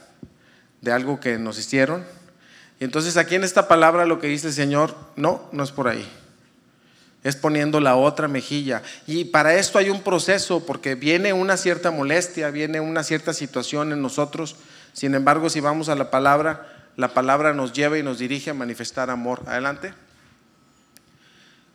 de 0.82 0.92
algo 0.92 1.18
que 1.18 1.38
nos 1.38 1.58
hicieron. 1.58 2.04
Y 2.78 2.84
entonces 2.84 3.16
aquí 3.16 3.36
en 3.36 3.42
esta 3.42 3.68
palabra 3.68 4.04
lo 4.04 4.20
que 4.20 4.26
dice 4.26 4.48
el 4.48 4.52
Señor, 4.52 4.94
no, 5.16 5.48
no 5.50 5.64
es 5.64 5.72
por 5.72 5.88
ahí. 5.88 6.06
Es 7.22 7.36
poniendo 7.36 7.80
la 7.80 7.96
otra 7.96 8.28
mejilla. 8.28 8.82
Y 9.06 9.24
para 9.24 9.54
esto 9.54 9.78
hay 9.78 9.88
un 9.88 10.02
proceso, 10.02 10.66
porque 10.66 10.96
viene 10.96 11.32
una 11.32 11.56
cierta 11.56 11.90
molestia, 11.90 12.50
viene 12.50 12.80
una 12.80 13.02
cierta 13.02 13.32
situación 13.32 13.92
en 13.92 14.02
nosotros. 14.02 14.56
Sin 14.92 15.14
embargo, 15.14 15.48
si 15.48 15.60
vamos 15.60 15.88
a 15.88 15.94
la 15.94 16.10
palabra, 16.10 16.90
la 16.96 17.14
palabra 17.14 17.54
nos 17.54 17.72
lleva 17.72 17.96
y 17.96 18.02
nos 18.02 18.18
dirige 18.18 18.50
a 18.50 18.54
manifestar 18.54 19.08
amor. 19.08 19.42
Adelante. 19.46 20.03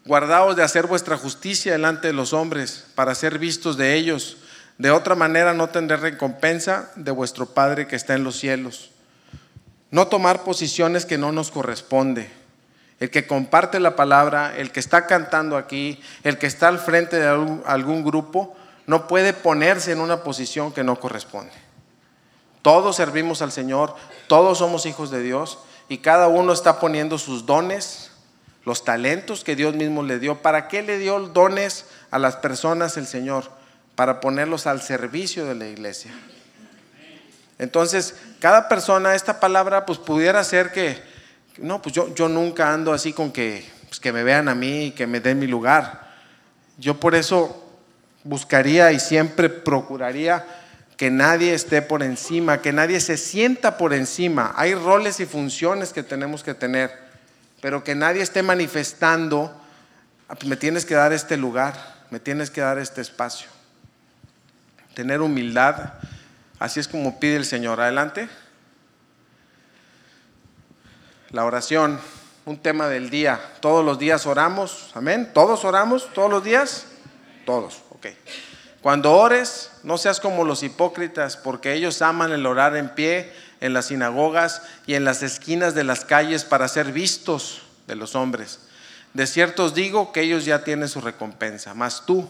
Guardaos 0.10 0.56
de 0.56 0.64
hacer 0.64 0.88
vuestra 0.88 1.20
justicia 1.20 1.74
delante 1.74 2.08
de 2.08 2.14
los 2.14 2.34
hombres 2.34 2.84
para 2.96 3.14
ser 3.14 3.38
vistos 3.38 3.78
de 3.78 3.94
ellos. 3.94 4.38
De 4.80 4.90
otra 4.90 5.14
manera 5.14 5.54
no 5.54 5.70
tendré 5.70 5.98
recompensa 5.98 6.90
de 6.96 7.12
vuestro 7.12 7.46
Padre 7.46 7.86
que 7.86 7.96
está 7.96 8.16
en 8.16 8.24
los 8.24 8.40
cielos. 8.40 8.90
No 9.92 10.08
tomar 10.08 10.42
posiciones 10.42 11.06
que 11.06 11.20
no 11.20 11.32
nos 11.32 11.52
corresponde. 11.52 12.32
El 13.00 13.12
que 13.12 13.28
comparte 13.28 13.80
la 13.80 13.96
palabra, 13.96 14.58
el 14.58 14.72
que 14.72 14.80
está 14.80 15.06
cantando 15.06 15.58
aquí, 15.58 16.02
el 16.24 16.40
que 16.40 16.48
está 16.48 16.70
al 16.70 16.80
frente 16.80 17.18
de 17.18 17.28
algún, 17.28 18.04
grupo, 18.04 18.58
no 18.88 19.08
puede 19.08 19.34
ponerse 19.34 19.92
en 19.92 20.00
una 20.00 20.24
posición 20.24 20.72
que 20.72 20.84
no 20.84 21.00
corresponde. 21.00 21.54
Todos 22.64 22.96
servimos 22.96 23.44
al 23.44 23.52
Señor, 23.52 23.94
todos 24.26 24.58
somos 24.58 24.88
hijos 24.88 25.12
de 25.12 25.22
Dios 25.22 25.60
y 25.88 26.00
cada 26.00 26.30
uno 26.30 26.52
está 26.52 26.80
poniendo 26.80 27.20
sus 27.20 27.46
dones, 27.46 28.09
los 28.66 28.84
talentos 28.84 29.44
que 29.44 29.56
Dios 29.56 29.76
mismo 29.76 30.04
le 30.04 30.20
dio. 30.20 30.42
¿Para 30.42 30.68
qué 30.68 30.82
le 30.82 30.98
dio 30.98 31.20
dones 31.20 31.86
a 32.12 32.20
las 32.20 32.36
personas 32.36 32.98
el 32.98 33.08
Señor? 33.08 33.46
Para 33.96 34.20
ponerlos 34.20 34.68
al 34.68 34.82
servicio 34.82 35.46
de 35.46 35.56
la 35.56 35.68
iglesia. 35.68 36.12
Entonces, 37.58 38.16
cada 38.40 38.70
persona, 38.70 39.16
esta 39.16 39.40
palabra, 39.40 39.86
pues 39.86 40.00
pudiera 40.00 40.44
ser 40.44 40.72
que, 40.72 41.02
no, 41.58 41.82
pues 41.82 41.94
yo, 41.94 42.14
yo 42.16 42.30
nunca 42.30 42.74
ando 42.74 42.94
así 42.94 43.12
con 43.12 43.32
que, 43.32 43.70
pues 43.88 44.00
que 44.00 44.14
me 44.14 44.24
vean 44.24 44.48
a 44.48 44.56
mí 44.56 44.86
y 44.86 44.92
que 44.92 45.08
me 45.08 45.20
den 45.20 45.40
mi 45.40 45.48
lugar. 45.48 46.08
Yo 46.78 47.00
por 47.00 47.16
eso 47.16 47.66
buscaría 48.24 48.92
y 48.92 49.00
siempre 49.00 49.50
procuraría 49.50 50.46
que 50.96 51.10
nadie 51.10 51.54
esté 51.54 51.82
por 51.82 52.04
encima, 52.04 52.62
que 52.62 52.74
nadie 52.74 53.00
se 53.00 53.16
sienta 53.16 53.78
por 53.78 53.94
encima. 53.94 54.54
Hay 54.58 54.76
roles 54.76 55.22
y 55.22 55.26
funciones 55.26 55.94
que 55.94 56.04
tenemos 56.04 56.44
que 56.44 56.54
tener, 56.54 56.92
pero 57.62 57.84
que 57.84 57.96
nadie 57.96 58.22
esté 58.22 58.44
manifestando, 58.44 59.54
ah, 60.28 60.36
pues 60.36 60.46
me 60.46 60.56
tienes 60.56 60.86
que 60.86 60.96
dar 60.96 61.14
este 61.14 61.38
lugar, 61.38 62.06
me 62.10 62.20
tienes 62.20 62.50
que 62.50 62.62
dar 62.62 62.78
este 62.78 63.02
espacio. 63.02 63.50
Tener 64.94 65.22
humildad, 65.22 65.94
así 66.58 66.80
es 66.80 66.88
como 66.88 67.20
pide 67.20 67.36
el 67.36 67.46
Señor. 67.46 67.80
Adelante. 67.80 68.30
La 71.32 71.46
oración, 71.46 72.00
un 72.46 72.58
tema 72.58 72.88
del 72.88 73.10
día. 73.10 73.40
Todos 73.60 73.86
los 73.86 74.00
días 74.00 74.26
oramos, 74.26 74.92
amén. 74.96 75.30
¿Todos 75.34 75.64
oramos 75.64 76.12
todos 76.14 76.30
los 76.30 76.44
días? 76.44 76.86
Todos, 77.46 77.82
ok. 77.92 78.08
Cuando 78.82 79.14
ores, 79.14 79.72
no 79.84 79.98
seas 79.98 80.20
como 80.20 80.46
los 80.46 80.64
hipócritas, 80.64 81.38
porque 81.38 81.74
ellos 81.74 82.02
aman 82.02 82.32
el 82.32 82.46
orar 82.46 82.78
en 82.78 82.90
pie 82.90 83.32
en 83.62 83.74
las 83.74 83.88
sinagogas 83.88 84.62
y 84.86 84.96
en 84.96 85.04
las 85.04 85.24
esquinas 85.24 85.76
de 85.76 85.84
las 85.84 86.06
calles 86.06 86.44
para 86.44 86.68
ser 86.68 86.92
vistos 86.92 87.62
de 87.88 87.96
los 87.96 88.16
hombres. 88.16 88.60
De 89.14 89.28
cierto 89.28 89.66
os 89.66 89.74
digo 89.74 90.12
que 90.12 90.22
ellos 90.22 90.46
ya 90.46 90.64
tienen 90.64 90.90
su 90.90 91.02
recompensa. 91.02 91.74
Mas 91.74 92.06
tú, 92.06 92.28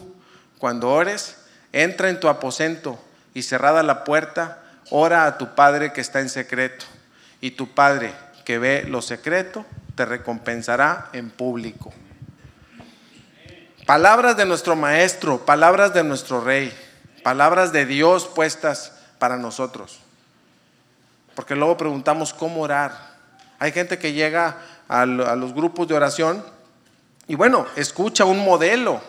cuando 0.58 0.90
ores, 0.90 1.36
entra 1.72 2.08
en 2.08 2.20
tu 2.20 2.28
aposento 2.28 2.98
y 3.34 3.42
cerrada 3.42 3.82
la 3.82 4.04
puerta, 4.04 4.62
ora 4.90 5.26
a 5.26 5.38
tu 5.38 5.54
Padre 5.54 5.92
que 5.92 6.00
está 6.00 6.20
en 6.20 6.28
secreto. 6.28 6.86
Y 7.40 7.52
tu 7.52 7.74
Padre 7.74 8.12
que 8.44 8.58
ve 8.58 8.84
lo 8.88 9.02
secreto, 9.02 9.64
te 9.94 10.04
recompensará 10.04 11.10
en 11.12 11.30
público. 11.30 11.92
Palabras 13.86 14.36
de 14.36 14.46
nuestro 14.46 14.76
Maestro, 14.76 15.44
palabras 15.44 15.92
de 15.92 16.04
nuestro 16.04 16.40
Rey, 16.40 16.72
palabras 17.22 17.72
de 17.72 17.86
Dios 17.86 18.26
puestas 18.26 18.92
para 19.18 19.36
nosotros. 19.36 20.00
Porque 21.40 21.56
luego 21.56 21.78
preguntamos 21.78 22.34
cómo 22.34 22.60
orar. 22.60 22.92
Hay 23.58 23.72
gente 23.72 23.98
que 23.98 24.12
llega 24.12 24.58
a 24.86 25.06
los 25.06 25.54
grupos 25.54 25.88
de 25.88 25.94
oración 25.94 26.44
y 27.28 27.34
bueno, 27.34 27.66
escucha 27.76 28.26
un 28.26 28.44
modelo 28.44 29.00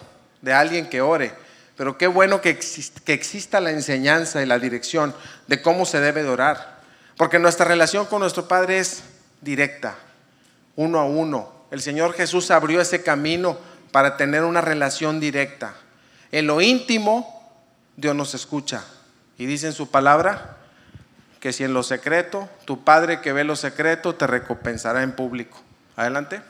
de 0.41 0.53
alguien 0.53 0.87
que 0.87 1.01
ore, 1.01 1.33
pero 1.75 1.97
qué 1.97 2.07
bueno 2.07 2.39
que, 2.39 2.51
exista 2.51 3.59
la 3.59 3.71
enseñanza 3.71 4.41
y 4.41 4.45
la 4.45 4.59
dirección 4.59 5.13
de 5.47 5.61
cómo 5.61 5.85
se 5.85 5.99
debe 5.99 6.23
de 6.23 6.29
orar. 6.29 6.79
Porque 7.17 7.37
nuestra 7.37 7.65
relación 7.65 8.05
con 8.05 8.21
nuestro 8.21 8.47
Padre 8.47 8.79
es 8.79 9.03
directa, 9.41 9.97
uno 10.77 11.01
a 11.01 11.03
uno. 11.03 11.51
El 11.69 11.81
Señor 11.81 12.13
Jesús 12.13 12.49
abrió 12.49 12.79
ese 12.79 13.03
camino 13.03 13.57
para 13.91 14.15
tener 14.15 14.45
una 14.45 14.61
relación 14.61 15.19
directa. 15.19 15.73
En 16.31 16.47
lo 16.47 16.61
íntimo, 16.61 17.59
Dios 17.97 18.15
nos 18.15 18.33
escucha. 18.35 18.85
Y 19.37 19.45
dice 19.47 19.67
en 19.67 19.73
su 19.73 19.91
palabra 19.91 20.59
que 21.41 21.51
si 21.51 21.63
en 21.63 21.73
lo 21.73 21.81
secreto, 21.81 22.47
tu 22.65 22.83
Padre 22.85 23.19
que 23.19 23.33
ve 23.33 23.43
lo 23.43 23.55
secreto 23.55 24.15
te 24.15 24.27
recompensará 24.27 25.01
en 25.01 25.13
público. 25.13 25.59
Adelante. 25.97 26.41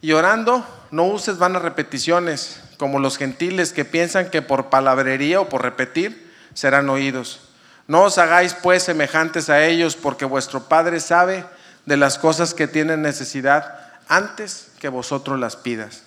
Y 0.00 0.12
orando, 0.12 0.64
no 0.92 1.04
uses 1.04 1.36
vanas 1.36 1.62
repeticiones, 1.62 2.60
como 2.78 3.00
los 3.00 3.18
gentiles 3.18 3.72
que 3.72 3.84
piensan 3.84 4.30
que 4.30 4.40
por 4.40 4.70
palabrería 4.70 5.40
o 5.40 5.48
por 5.48 5.62
repetir 5.62 6.32
serán 6.54 6.88
oídos. 6.88 7.40
No 7.88 8.04
os 8.04 8.18
hagáis 8.18 8.54
pues 8.54 8.84
semejantes 8.84 9.50
a 9.50 9.64
ellos, 9.64 9.96
porque 9.96 10.24
vuestro 10.24 10.68
Padre 10.68 11.00
sabe 11.00 11.44
de 11.86 11.96
las 11.96 12.18
cosas 12.18 12.54
que 12.54 12.68
tienen 12.68 13.02
necesidad 13.02 13.80
antes 14.06 14.70
que 14.78 14.88
vosotros 14.88 15.40
las 15.40 15.56
pidas. 15.56 16.04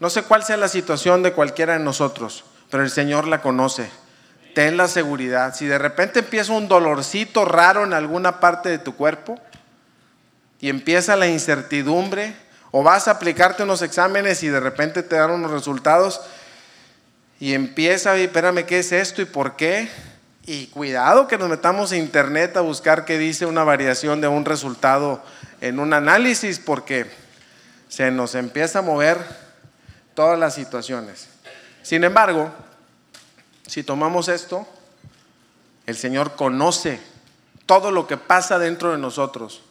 No 0.00 0.08
sé 0.08 0.22
cuál 0.22 0.44
sea 0.44 0.56
la 0.56 0.68
situación 0.68 1.22
de 1.22 1.34
cualquiera 1.34 1.74
de 1.74 1.84
nosotros, 1.84 2.44
pero 2.70 2.82
el 2.82 2.90
Señor 2.90 3.28
la 3.28 3.42
conoce. 3.42 3.90
Ten 4.54 4.76
la 4.76 4.88
seguridad. 4.88 5.54
Si 5.54 5.66
de 5.66 5.78
repente 5.78 6.20
empieza 6.20 6.52
un 6.52 6.68
dolorcito 6.68 7.44
raro 7.44 7.84
en 7.84 7.92
alguna 7.92 8.40
parte 8.40 8.68
de 8.68 8.78
tu 8.78 8.94
cuerpo 8.94 9.38
y 10.60 10.68
empieza 10.68 11.16
la 11.16 11.26
incertidumbre, 11.26 12.34
o 12.72 12.82
vas 12.82 13.06
a 13.06 13.12
aplicarte 13.12 13.62
unos 13.62 13.82
exámenes 13.82 14.42
y 14.42 14.48
de 14.48 14.58
repente 14.58 15.02
te 15.02 15.16
dan 15.16 15.30
unos 15.30 15.50
resultados 15.50 16.22
y 17.38 17.54
empieza, 17.54 18.16
espérame, 18.16 18.64
¿qué 18.64 18.78
es 18.78 18.92
esto 18.92 19.20
y 19.20 19.26
por 19.26 19.56
qué? 19.56 19.88
Y 20.46 20.68
cuidado 20.68 21.28
que 21.28 21.38
nos 21.38 21.48
metamos 21.48 21.92
a 21.92 21.96
internet 21.96 22.56
a 22.56 22.62
buscar 22.62 23.04
qué 23.04 23.18
dice 23.18 23.46
una 23.46 23.62
variación 23.62 24.20
de 24.20 24.28
un 24.28 24.44
resultado 24.44 25.22
en 25.60 25.78
un 25.78 25.92
análisis 25.92 26.58
porque 26.58 27.06
se 27.88 28.10
nos 28.10 28.34
empieza 28.34 28.78
a 28.78 28.82
mover 28.82 29.18
todas 30.14 30.38
las 30.38 30.54
situaciones. 30.54 31.28
Sin 31.82 32.04
embargo, 32.04 32.50
si 33.72 33.82
tomamos 33.82 34.28
esto, 34.28 34.66
el 35.86 35.96
Señor 35.96 36.36
conoce 36.36 37.00
todo 37.64 37.90
lo 37.90 38.06
que 38.06 38.18
pasa 38.18 38.58
dentro 38.58 38.92
de 38.92 38.98
nosotros. 38.98 39.62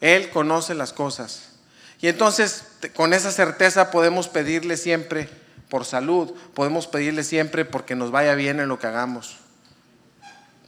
Él 0.00 0.30
conoce 0.30 0.72
las 0.76 0.92
cosas. 0.92 1.48
Y 2.00 2.06
entonces, 2.06 2.64
con 2.94 3.12
esa 3.12 3.32
certeza 3.32 3.90
podemos 3.90 4.28
pedirle 4.28 4.76
siempre 4.76 5.28
por 5.68 5.84
salud, 5.84 6.32
podemos 6.54 6.86
pedirle 6.86 7.24
siempre 7.24 7.64
porque 7.64 7.96
nos 7.96 8.12
vaya 8.12 8.36
bien 8.36 8.60
en 8.60 8.68
lo 8.68 8.78
que 8.78 8.86
hagamos. 8.86 9.38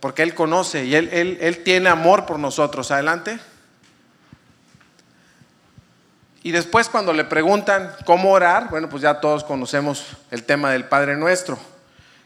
Porque 0.01 0.25
Él 0.25 0.35
conoce 0.35 0.87
y 0.87 0.97
Él, 0.97 1.63
tiene 1.65 1.89
amor 1.89 2.27
por 2.27 2.41
nosotros. 2.41 2.91
Adelante. 2.91 3.39
Y 6.43 6.51
después 6.51 6.89
cuando 6.89 7.13
le 7.13 7.23
preguntan 7.23 7.95
cómo 8.05 8.33
orar, 8.33 8.71
bueno, 8.71 8.89
pues 8.89 9.05
ya 9.05 9.21
todos 9.21 9.45
conocemos 9.45 10.17
el 10.33 10.43
tema 10.43 10.73
del 10.73 10.87
Padre 10.87 11.17
Nuestro, 11.17 11.57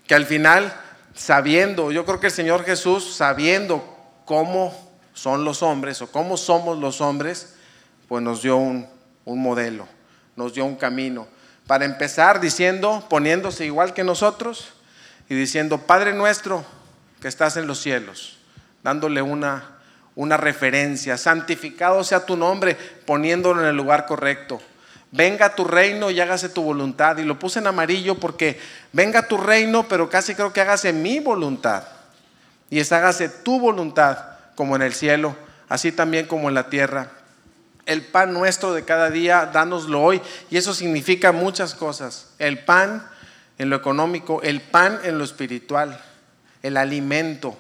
que 0.07 0.15
al 0.15 0.27
final, 0.27 0.73
sabiendo, 1.15 1.91
yo 1.91 2.05
creo 2.05 2.21
que 2.21 2.27
el 2.27 2.33
Señor 2.33 2.65
Jesús, 2.65 3.15
sabiendo 3.15 3.85
cómo 4.25 4.75
son 5.13 5.45
los 5.45 5.63
hombres 5.63 6.03
o 6.03 6.11
cómo 6.11 6.37
somos 6.37 6.79
los 6.79 7.01
hombres, 7.01 7.55
pues 8.09 8.23
nos 8.23 8.43
dio 8.43 8.57
un, 8.57 8.87
un 9.25 9.43
modelo, 9.43 9.89
nos 10.37 10.55
dio 10.55 10.65
un 10.65 10.77
camino. 10.77 11.27
Para 11.67 11.85
empezar 11.85 12.41
diciendo, 12.41 13.07
poniéndose 13.09 13.65
igual 13.65 13.95
que 13.95 14.05
nosotros 14.05 14.75
y 15.29 15.35
diciendo, 15.35 15.79
Padre 15.79 16.13
Nuestro 16.13 16.65
que 17.21 17.29
estás 17.29 17.57
en 17.57 17.67
los 17.67 17.81
cielos, 17.81 18.39
dándole 18.83 19.23
una 19.23 19.75
una 20.17 20.37
referencia. 20.37 21.17
Santificado 21.17 22.05
sea 22.05 22.27
tu 22.27 22.37
nombre, 22.37 22.77
poniéndolo 23.07 23.63
en 23.63 23.69
el 23.69 23.77
lugar 23.77 24.07
correcto. 24.07 24.61
Venga 25.15 25.55
tu 25.55 25.63
reino 25.63 26.11
y 26.11 26.21
hágase 26.21 26.49
tu 26.49 26.61
voluntad. 26.61 27.19
Y 27.19 27.23
lo 27.23 27.39
puse 27.39 27.61
en 27.61 27.69
amarillo 27.69 28.17
porque 28.17 28.59
venga 28.93 29.29
tu 29.29 29.37
reino, 29.37 29.87
pero 29.87 30.11
casi 30.11 30.35
creo 30.35 30.53
que 30.53 30.61
hágase 30.61 30.93
mi 30.93 31.21
voluntad. 31.21 31.85
Y 32.69 32.81
es 32.81 32.91
hágase 32.91 33.29
tu 33.29 33.61
voluntad, 33.61 34.19
como 34.57 34.75
en 34.75 34.83
el 34.83 34.93
cielo, 34.93 35.37
así 35.69 35.93
también 35.93 36.27
como 36.27 36.49
en 36.49 36.55
la 36.55 36.69
tierra. 36.69 37.13
El 37.87 38.03
pan 38.03 38.33
nuestro 38.33 38.73
de 38.73 38.85
cada 38.85 39.09
día, 39.09 39.49
dánoslo 39.53 40.03
hoy. 40.03 40.21
Y 40.51 40.57
eso 40.57 40.75
significa 40.75 41.31
muchas 41.31 41.77
cosas. 41.77 42.31
El 42.41 42.65
pan 42.65 43.07
en 43.59 43.71
lo 43.71 43.77
económico, 43.77 44.43
el 44.43 44.63
pan 44.63 44.99
en 45.05 45.19
lo 45.19 45.23
espiritual, 45.23 46.01
el 46.65 46.77
alimento 46.77 47.57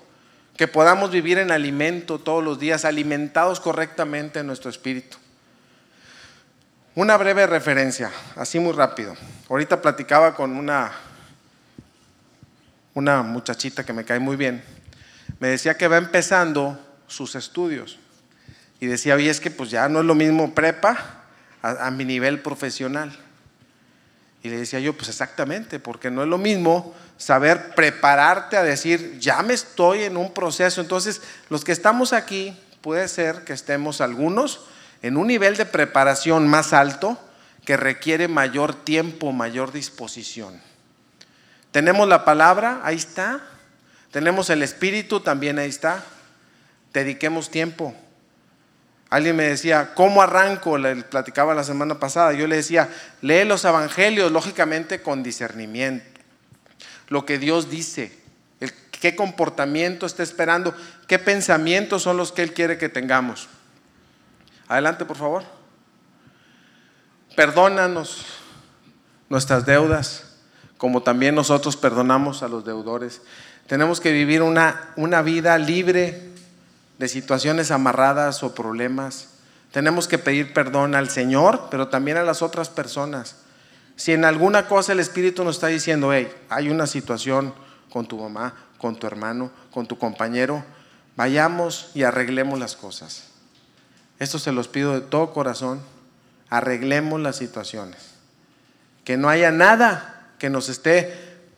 que 0.57 0.67
podamos 0.67 1.13
vivir 1.13 1.39
en 1.39 1.53
alimento 1.53 2.19
todos 2.19 2.43
los 2.43 2.59
días, 2.59 2.85
alimentados 2.85 3.61
correctamente 3.61 4.41
en 4.41 4.49
nuestro 4.49 4.71
espíritu. 4.71 5.19
Una 6.97 7.17
breve 7.17 7.45
referencia, 7.49 8.13
así 8.37 8.61
muy 8.61 8.73
rápido. 8.73 9.17
Ahorita 9.51 9.83
platicaba 9.83 10.37
con 10.37 10.57
una, 10.57 10.93
una 12.95 13.25
muchachita 13.25 13.85
que 13.85 13.93
me 13.93 14.05
cae 14.05 14.21
muy 14.21 14.37
bien. 14.37 14.63
Me 15.41 15.49
decía 15.49 15.77
que 15.77 15.89
va 15.89 15.97
empezando 15.97 16.79
sus 17.09 17.35
estudios. 17.35 17.99
Y 18.79 18.87
decía, 18.87 19.17
oye, 19.17 19.29
es 19.29 19.41
que 19.41 19.51
pues 19.51 19.71
ya 19.71 19.89
no 19.89 20.01
es 20.01 20.07
lo 20.07 20.15
mismo 20.15 20.55
prepa 20.55 21.25
a, 21.63 21.89
a 21.89 21.91
mi 21.91 22.05
nivel 22.05 22.41
profesional. 22.41 23.13
Y 24.45 24.51
le 24.51 24.59
decía 24.59 24.79
yo, 24.79 24.93
pues 24.93 25.09
exactamente, 25.09 25.81
porque 25.81 26.13
no 26.13 26.23
es 26.23 26.29
lo 26.29 26.39
mismo 26.39 26.95
saber 27.17 27.75
prepararte 27.75 28.57
a 28.57 28.63
decir, 28.63 29.19
ya 29.19 29.43
me 29.43 29.55
estoy 29.55 30.05
en 30.05 30.17
un 30.17 30.33
proceso. 30.33 30.81
Entonces, 30.81 31.23
los 31.49 31.65
que 31.65 31.73
estamos 31.73 32.13
aquí, 32.13 32.57
puede 32.83 33.09
ser 33.09 33.43
que 33.43 33.53
estemos 33.53 34.01
algunos 34.01 34.61
en 35.05 35.19
un 35.19 35.27
nivel 35.27 35.55
de 35.59 35.67
preparación 35.67 36.49
más 36.49 36.73
alto 36.73 37.19
que 37.67 37.77
requiere 37.77 38.27
mayor 38.27 38.75
tiempo, 38.75 39.33
mayor 39.33 39.71
disposición. 39.71 40.59
Tenemos 41.73 42.09
la 42.09 42.25
palabra, 42.25 42.81
ahí 42.85 42.97
está. 42.97 43.43
Tenemos 44.11 44.49
el 44.49 44.63
Espíritu, 44.63 45.21
también 45.21 45.59
ahí 45.59 45.69
está. 45.69 46.03
Dediquemos 46.95 47.51
tiempo. 47.51 47.95
Alguien 49.11 49.37
me 49.37 49.45
decía, 49.45 49.93
¿cómo 49.95 50.23
arranco? 50.23 50.79
Le 50.79 50.97
platicaba 50.97 51.55
la 51.55 51.65
semana 51.65 52.01
pasada. 52.01 52.33
Yo 52.33 52.47
le 52.47 52.57
decía, 52.57 52.89
lee 53.21 53.45
los 53.45 53.63
evangelios, 53.67 54.33
lógicamente 54.33 55.03
con 55.03 55.23
discernimiento. 55.23 56.19
Lo 57.09 57.27
que 57.27 57.39
Dios 57.39 57.69
dice, 57.69 58.11
qué 58.91 59.15
comportamiento 59.15 60.07
está 60.07 60.23
esperando, 60.23 60.75
qué 61.07 61.19
pensamientos 61.19 62.01
son 62.01 62.17
los 62.17 62.33
que 62.33 62.41
Él 62.41 62.55
quiere 62.55 62.79
que 62.79 62.89
tengamos. 62.89 63.51
Adelante, 64.69 65.05
por 65.05 65.17
favor. 65.17 65.43
Perdónanos 67.37 68.25
nuestras 69.29 69.67
deudas, 69.67 70.37
como 70.79 71.03
también 71.03 71.35
nosotros 71.35 71.77
perdonamos 71.77 72.43
a 72.43 72.49
los 72.49 72.65
deudores. 72.65 73.23
Tenemos 73.67 74.01
que 74.01 74.13
vivir 74.13 74.43
una, 74.43 74.93
una 74.97 75.23
vida 75.23 75.59
libre 75.59 76.31
de 76.99 77.09
situaciones 77.09 77.71
amarradas 77.71 78.43
o 78.43 78.55
problemas. 78.55 79.31
Tenemos 79.73 80.07
que 80.07 80.19
pedir 80.19 80.53
perdón 80.53 80.95
al 80.95 81.09
Señor, 81.11 81.69
pero 81.71 81.89
también 81.89 82.17
a 82.17 82.23
las 82.23 82.43
otras 82.43 82.69
personas. 82.69 83.37
Si 83.97 84.13
en 84.13 84.25
alguna 84.25 84.69
cosa 84.69 84.93
el 84.93 85.01
Espíritu 85.01 85.45
nos 85.45 85.57
está 85.57 85.69
diciendo, 85.69 86.13
hey, 86.13 86.33
hay 86.49 86.69
una 86.69 86.87
situación 86.87 87.55
con 87.91 88.07
tu 88.07 88.19
mamá, 88.19 88.55
con 88.79 88.97
tu 88.97 89.07
hermano, 89.07 89.51
con 89.73 89.87
tu 89.87 89.99
compañero, 89.99 90.65
vayamos 91.17 91.91
y 91.95 92.03
arreglemos 92.03 92.59
las 92.59 92.77
cosas. 92.77 93.34
Esto 94.19 94.39
se 94.39 94.53
los 94.53 94.69
pido 94.69 94.93
de 94.93 95.01
todo 95.01 95.33
corazón, 95.33 95.81
arreglemos 96.51 97.21
las 97.21 97.37
situaciones. 97.37 98.15
Que 99.05 99.17
no 99.17 99.29
haya 99.29 99.51
nada 99.51 100.31
que 100.39 100.51
nos 100.51 100.69
esté 100.69 101.15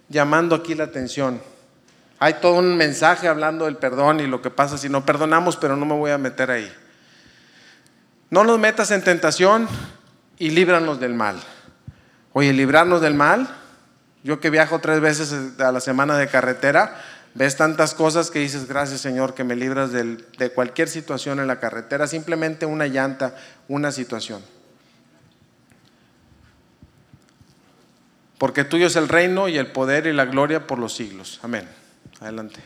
llamando 0.09 0.55
aquí 0.55 0.75
la 0.75 0.85
atención 0.85 1.41
hay 2.19 2.35
todo 2.35 2.55
un 2.55 2.77
mensaje 2.77 3.29
hablando 3.29 3.67
del 3.67 3.77
perdón 3.77 4.21
y 4.21 4.27
lo 4.27 4.41
que 4.41 4.51
pasa 4.51 4.79
si 4.79 4.89
no 4.89 5.05
perdonamos, 5.05 5.57
pero 5.57 5.77
no 5.77 5.85
me 5.85 5.95
voy 5.95 6.11
a 6.11 6.19
meter 6.19 6.51
ahí. 6.51 6.73
No 8.31 8.43
nos 8.43 8.59
metas 8.59 8.91
en 8.91 9.03
tentación 9.03 9.69
y 10.39 10.51
líbranos 10.51 10.99
del 10.99 11.15
mal. 11.15 11.37
Oye, 12.33 12.53
librarnos 12.53 13.03
del 13.03 13.15
mal. 13.15 13.49
Yo 14.23 14.41
que 14.41 14.51
viajo 14.51 14.81
tres 14.81 15.01
veces 15.01 15.61
a 15.61 15.71
la 15.71 15.81
semana 15.81 16.17
de 16.17 16.27
carretera, 16.27 17.01
ves 17.37 17.57
tantas 17.57 17.95
cosas 17.95 18.31
que 18.31 18.39
dices, 18.39 18.67
gracias 18.67 19.03
Señor, 19.03 19.35
que 19.35 19.45
me 19.45 19.57
libras 19.57 19.93
de 19.93 20.51
cualquier 20.55 20.89
situación 20.89 21.39
en 21.39 21.47
la 21.47 21.61
carretera, 21.61 22.07
simplemente 22.07 22.65
una 22.65 22.87
llanta, 22.87 23.37
una 23.69 23.93
situación. 23.93 24.43
Porque 28.39 28.65
tuyo 28.65 28.87
es 28.87 28.97
el 28.97 29.09
reino 29.09 29.49
y 29.49 29.59
el 29.59 29.69
poder 29.69 30.07
y 30.07 30.15
la 30.15 30.25
gloria 30.25 30.67
por 30.67 30.79
los 30.79 30.95
siglos. 30.95 31.41
Amén. 31.43 31.69
Adelante. 32.21 32.61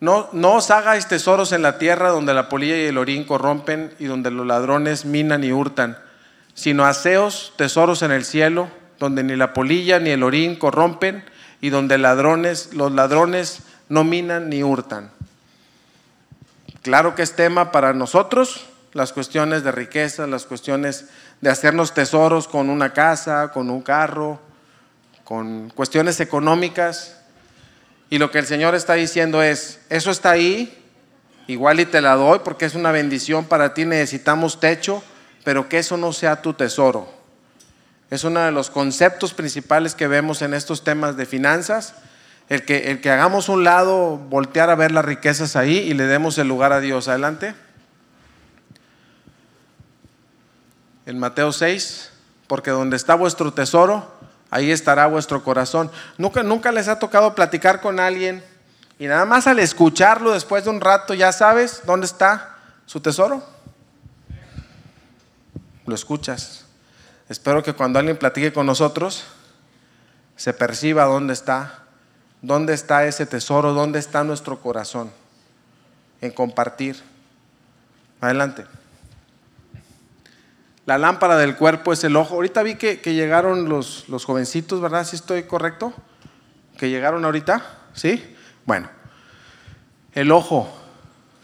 No, 0.00 0.28
no 0.32 0.54
os 0.54 0.70
hagáis 0.70 1.08
tesoros 1.08 1.52
en 1.52 1.60
la 1.60 1.78
tierra 1.78 2.10
donde 2.10 2.32
la 2.32 2.48
polilla 2.48 2.76
y 2.76 2.86
el 2.86 2.98
orín 2.98 3.24
corrompen 3.24 3.92
y 3.98 4.06
donde 4.06 4.30
los 4.30 4.46
ladrones 4.46 5.04
minan 5.04 5.44
y 5.44 5.52
hurtan, 5.52 5.98
sino 6.54 6.84
haceos 6.84 7.52
tesoros 7.56 8.02
en 8.02 8.12
el 8.12 8.24
cielo, 8.24 8.68
donde 8.98 9.24
ni 9.24 9.36
la 9.36 9.52
polilla 9.52 9.98
ni 9.98 10.10
el 10.10 10.22
orín 10.22 10.56
corrompen 10.56 11.24
y 11.60 11.70
donde 11.70 11.98
ladrones, 11.98 12.74
los 12.74 12.92
ladrones 12.92 13.60
no 13.88 14.04
minan 14.04 14.48
ni 14.48 14.62
hurtan. 14.62 15.10
Claro 16.82 17.14
que 17.14 17.22
es 17.22 17.34
tema 17.34 17.72
para 17.72 17.92
nosotros, 17.92 18.66
las 18.92 19.12
cuestiones 19.12 19.64
de 19.64 19.72
riqueza, 19.72 20.26
las 20.26 20.46
cuestiones 20.46 21.06
de 21.40 21.50
hacernos 21.50 21.92
tesoros 21.92 22.48
con 22.48 22.70
una 22.70 22.92
casa, 22.92 23.50
con 23.52 23.70
un 23.70 23.82
carro, 23.82 24.40
con 25.24 25.70
cuestiones 25.70 26.20
económicas. 26.20 27.16
Y 28.10 28.18
lo 28.18 28.30
que 28.30 28.38
el 28.38 28.46
Señor 28.46 28.74
está 28.74 28.94
diciendo 28.94 29.42
es, 29.42 29.80
eso 29.90 30.10
está 30.10 30.30
ahí, 30.30 30.82
igual 31.46 31.80
y 31.80 31.86
te 31.86 32.00
la 32.00 32.14
doy 32.14 32.40
porque 32.42 32.64
es 32.64 32.74
una 32.74 32.92
bendición 32.92 33.44
para 33.44 33.74
ti, 33.74 33.84
necesitamos 33.84 34.60
techo, 34.60 35.02
pero 35.44 35.68
que 35.68 35.78
eso 35.78 35.96
no 35.96 36.12
sea 36.12 36.40
tu 36.40 36.54
tesoro. 36.54 37.17
Es 38.10 38.24
uno 38.24 38.40
de 38.40 38.52
los 38.52 38.70
conceptos 38.70 39.34
principales 39.34 39.94
que 39.94 40.08
vemos 40.08 40.40
en 40.40 40.54
estos 40.54 40.82
temas 40.82 41.16
de 41.16 41.26
finanzas, 41.26 41.94
el 42.48 42.64
que, 42.64 42.90
el 42.90 43.02
que 43.02 43.10
hagamos 43.10 43.50
un 43.50 43.64
lado, 43.64 44.16
voltear 44.16 44.70
a 44.70 44.74
ver 44.74 44.92
las 44.92 45.04
riquezas 45.04 45.56
ahí 45.56 45.76
y 45.76 45.92
le 45.92 46.04
demos 46.04 46.38
el 46.38 46.48
lugar 46.48 46.72
a 46.72 46.80
Dios. 46.80 47.08
Adelante. 47.08 47.54
En 51.04 51.18
Mateo 51.18 51.52
6, 51.52 52.10
porque 52.46 52.70
donde 52.70 52.96
está 52.96 53.14
vuestro 53.14 53.52
tesoro, 53.52 54.10
ahí 54.50 54.70
estará 54.70 55.06
vuestro 55.06 55.44
corazón. 55.44 55.90
¿Nunca, 56.16 56.42
nunca 56.42 56.72
les 56.72 56.88
ha 56.88 56.98
tocado 56.98 57.34
platicar 57.34 57.82
con 57.82 58.00
alguien 58.00 58.42
y 58.98 59.06
nada 59.06 59.26
más 59.26 59.46
al 59.46 59.58
escucharlo 59.58 60.32
después 60.32 60.64
de 60.64 60.70
un 60.70 60.80
rato 60.80 61.12
ya 61.12 61.30
sabes 61.32 61.82
dónde 61.84 62.06
está 62.06 62.56
su 62.86 63.00
tesoro? 63.00 63.42
Lo 65.84 65.94
escuchas. 65.94 66.67
Espero 67.28 67.62
que 67.62 67.74
cuando 67.74 67.98
alguien 67.98 68.16
platique 68.16 68.52
con 68.52 68.66
nosotros 68.66 69.24
se 70.36 70.54
perciba 70.54 71.04
dónde 71.04 71.34
está, 71.34 71.80
dónde 72.40 72.72
está 72.72 73.04
ese 73.04 73.26
tesoro, 73.26 73.74
dónde 73.74 73.98
está 73.98 74.24
nuestro 74.24 74.60
corazón 74.60 75.10
en 76.20 76.30
compartir. 76.30 76.96
Adelante. 78.20 78.64
La 80.86 80.96
lámpara 80.96 81.36
del 81.36 81.56
cuerpo 81.56 81.92
es 81.92 82.02
el 82.04 82.16
ojo. 82.16 82.36
Ahorita 82.36 82.62
vi 82.62 82.76
que, 82.76 82.96
llegaron 83.04 83.68
los, 83.68 84.08
los, 84.08 84.24
jovencitos, 84.24 84.80
¿verdad? 84.80 85.04
¿Sí 85.04 85.16
estoy 85.16 85.42
correcto? 85.42 85.92
¿Que 86.78 86.88
llegaron 86.88 87.24
ahorita? 87.24 87.62
¿Sí? 87.92 88.36
Bueno, 88.64 88.88
el 90.14 90.32
ojo, 90.32 90.68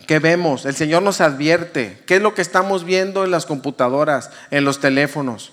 ¿qué 0.06 0.18
vemos? 0.18 0.64
El 0.64 0.74
Señor 0.74 1.02
nos 1.02 1.20
advierte. 1.20 2.02
¿Qué 2.06 2.16
es 2.16 2.22
lo 2.22 2.34
que 2.34 2.42
estamos 2.42 2.84
viendo 2.84 3.24
en 3.24 3.30
las 3.30 3.44
computadoras, 3.44 4.30
en 4.50 4.64
los 4.64 4.80
teléfonos? 4.80 5.52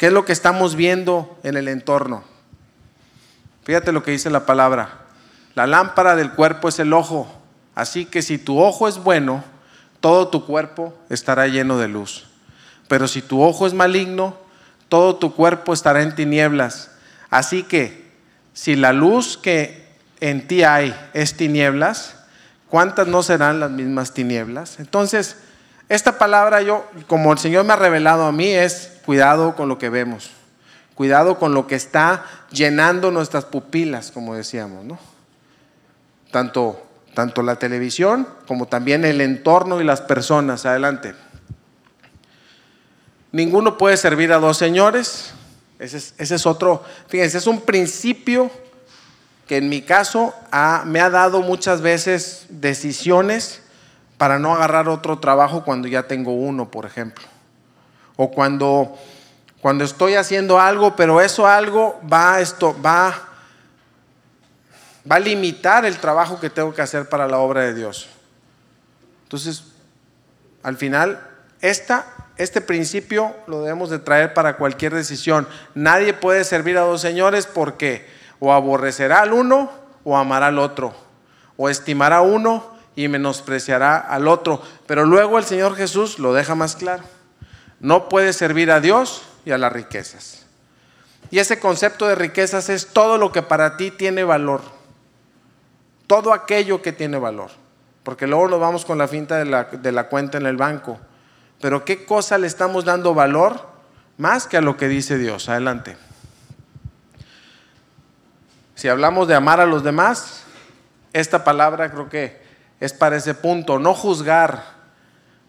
¿Qué 0.00 0.06
es 0.06 0.14
lo 0.14 0.24
que 0.24 0.32
estamos 0.32 0.76
viendo 0.76 1.38
en 1.42 1.58
el 1.58 1.68
entorno? 1.68 2.24
Fíjate 3.64 3.92
lo 3.92 4.02
que 4.02 4.12
dice 4.12 4.30
la 4.30 4.46
palabra. 4.46 5.00
La 5.54 5.66
lámpara 5.66 6.16
del 6.16 6.32
cuerpo 6.32 6.70
es 6.70 6.78
el 6.78 6.94
ojo. 6.94 7.30
Así 7.74 8.06
que 8.06 8.22
si 8.22 8.38
tu 8.38 8.62
ojo 8.62 8.88
es 8.88 8.96
bueno, 8.96 9.44
todo 10.00 10.28
tu 10.28 10.46
cuerpo 10.46 10.94
estará 11.10 11.48
lleno 11.48 11.76
de 11.76 11.88
luz. 11.88 12.24
Pero 12.88 13.08
si 13.08 13.20
tu 13.20 13.42
ojo 13.42 13.66
es 13.66 13.74
maligno, 13.74 14.38
todo 14.88 15.16
tu 15.16 15.34
cuerpo 15.34 15.74
estará 15.74 16.00
en 16.00 16.14
tinieblas. 16.14 16.92
Así 17.28 17.62
que, 17.62 18.10
si 18.54 18.76
la 18.76 18.94
luz 18.94 19.36
que 19.36 19.86
en 20.20 20.48
ti 20.48 20.62
hay 20.62 20.98
es 21.12 21.36
tinieblas, 21.36 22.14
¿cuántas 22.70 23.06
no 23.06 23.22
serán 23.22 23.60
las 23.60 23.70
mismas 23.70 24.14
tinieblas? 24.14 24.80
Entonces, 24.80 25.36
esta 25.90 26.16
palabra 26.16 26.62
yo, 26.62 26.88
como 27.06 27.32
el 27.32 27.38
Señor 27.38 27.64
me 27.64 27.74
ha 27.74 27.76
revelado 27.76 28.24
a 28.24 28.32
mí, 28.32 28.46
es 28.46 28.99
cuidado 29.10 29.56
con 29.56 29.68
lo 29.68 29.76
que 29.76 29.88
vemos. 29.88 30.30
Cuidado 30.94 31.36
con 31.36 31.52
lo 31.52 31.66
que 31.66 31.74
está 31.74 32.24
llenando 32.52 33.10
nuestras 33.10 33.44
pupilas, 33.44 34.12
como 34.12 34.36
decíamos, 34.36 34.84
¿no? 34.84 35.00
Tanto, 36.30 36.80
tanto 37.12 37.42
la 37.42 37.56
televisión 37.56 38.28
como 38.46 38.68
también 38.68 39.04
el 39.04 39.20
entorno 39.20 39.80
y 39.80 39.84
las 39.84 40.00
personas. 40.00 40.64
Adelante. 40.64 41.16
Ninguno 43.32 43.76
puede 43.76 43.96
servir 43.96 44.32
a 44.32 44.38
dos 44.38 44.56
señores. 44.56 45.32
Ese 45.80 46.14
es, 46.16 46.46
otro, 46.46 46.84
fíjense, 47.08 47.38
es 47.38 47.48
un 47.48 47.62
principio 47.62 48.48
que 49.48 49.56
en 49.56 49.68
mi 49.68 49.82
caso 49.82 50.32
me 50.84 51.00
ha 51.00 51.10
dado 51.10 51.42
muchas 51.42 51.80
veces 51.80 52.46
decisiones 52.48 53.60
para 54.18 54.38
no 54.38 54.54
agarrar 54.54 54.88
otro 54.88 55.18
trabajo 55.18 55.64
cuando 55.64 55.88
ya 55.88 56.04
tengo 56.04 56.32
uno, 56.32 56.70
por 56.70 56.86
ejemplo. 56.86 57.24
O 58.22 58.30
cuando, 58.30 58.98
cuando 59.62 59.82
estoy 59.82 60.14
haciendo 60.14 60.60
algo, 60.60 60.94
pero 60.94 61.22
eso 61.22 61.46
algo 61.46 61.98
va, 62.12 62.38
esto, 62.38 62.76
va, 62.84 63.14
va 65.10 65.16
a 65.16 65.20
limitar 65.20 65.86
el 65.86 65.96
trabajo 65.96 66.38
que 66.38 66.50
tengo 66.50 66.74
que 66.74 66.82
hacer 66.82 67.08
para 67.08 67.26
la 67.26 67.38
obra 67.38 67.62
de 67.62 67.72
Dios. 67.72 68.10
Entonces, 69.22 69.64
al 70.62 70.76
final, 70.76 71.18
esta 71.62 72.04
este 72.36 72.60
principio 72.60 73.34
lo 73.46 73.62
debemos 73.62 73.88
de 73.88 73.98
traer 73.98 74.34
para 74.34 74.58
cualquier 74.58 74.94
decisión. 74.94 75.48
Nadie 75.74 76.12
puede 76.12 76.44
servir 76.44 76.76
a 76.76 76.82
dos 76.82 77.00
señores 77.00 77.46
porque 77.46 78.06
o 78.38 78.52
aborrecerá 78.52 79.22
al 79.22 79.32
uno 79.32 79.70
o 80.04 80.18
amará 80.18 80.48
al 80.48 80.58
otro, 80.58 80.94
o 81.56 81.70
estimará 81.70 82.20
uno 82.20 82.76
y 82.96 83.08
menospreciará 83.08 83.96
al 83.96 84.28
otro. 84.28 84.60
Pero 84.86 85.06
luego 85.06 85.38
el 85.38 85.44
Señor 85.44 85.74
Jesús 85.74 86.18
lo 86.18 86.34
deja 86.34 86.54
más 86.54 86.76
claro. 86.76 87.02
No 87.80 88.08
puede 88.08 88.32
servir 88.32 88.70
a 88.70 88.80
Dios 88.80 89.22
y 89.44 89.50
a 89.50 89.58
las 89.58 89.72
riquezas. 89.72 90.46
Y 91.30 91.38
ese 91.38 91.58
concepto 91.58 92.06
de 92.06 92.14
riquezas 92.14 92.68
es 92.68 92.88
todo 92.88 93.18
lo 93.18 93.32
que 93.32 93.42
para 93.42 93.76
ti 93.76 93.90
tiene 93.90 94.22
valor. 94.22 94.60
Todo 96.06 96.32
aquello 96.32 96.82
que 96.82 96.92
tiene 96.92 97.18
valor. 97.18 97.50
Porque 98.02 98.26
luego 98.26 98.48
nos 98.48 98.60
vamos 98.60 98.84
con 98.84 98.98
la 98.98 99.08
finta 99.08 99.36
de 99.38 99.44
la, 99.44 99.64
de 99.64 99.92
la 99.92 100.08
cuenta 100.08 100.38
en 100.38 100.46
el 100.46 100.56
banco. 100.56 100.98
Pero 101.60 101.84
¿qué 101.84 102.04
cosa 102.04 102.38
le 102.38 102.46
estamos 102.46 102.84
dando 102.84 103.14
valor 103.14 103.68
más 104.18 104.46
que 104.46 104.56
a 104.56 104.60
lo 104.60 104.76
que 104.76 104.88
dice 104.88 105.18
Dios? 105.18 105.48
Adelante. 105.48 105.96
Si 108.74 108.88
hablamos 108.88 109.28
de 109.28 109.34
amar 109.34 109.60
a 109.60 109.66
los 109.66 109.84
demás, 109.84 110.42
esta 111.12 111.44
palabra 111.44 111.90
creo 111.90 112.08
que 112.08 112.40
es 112.80 112.94
para 112.94 113.16
ese 113.16 113.34
punto, 113.34 113.78
no 113.78 113.94
juzgar, 113.94 114.79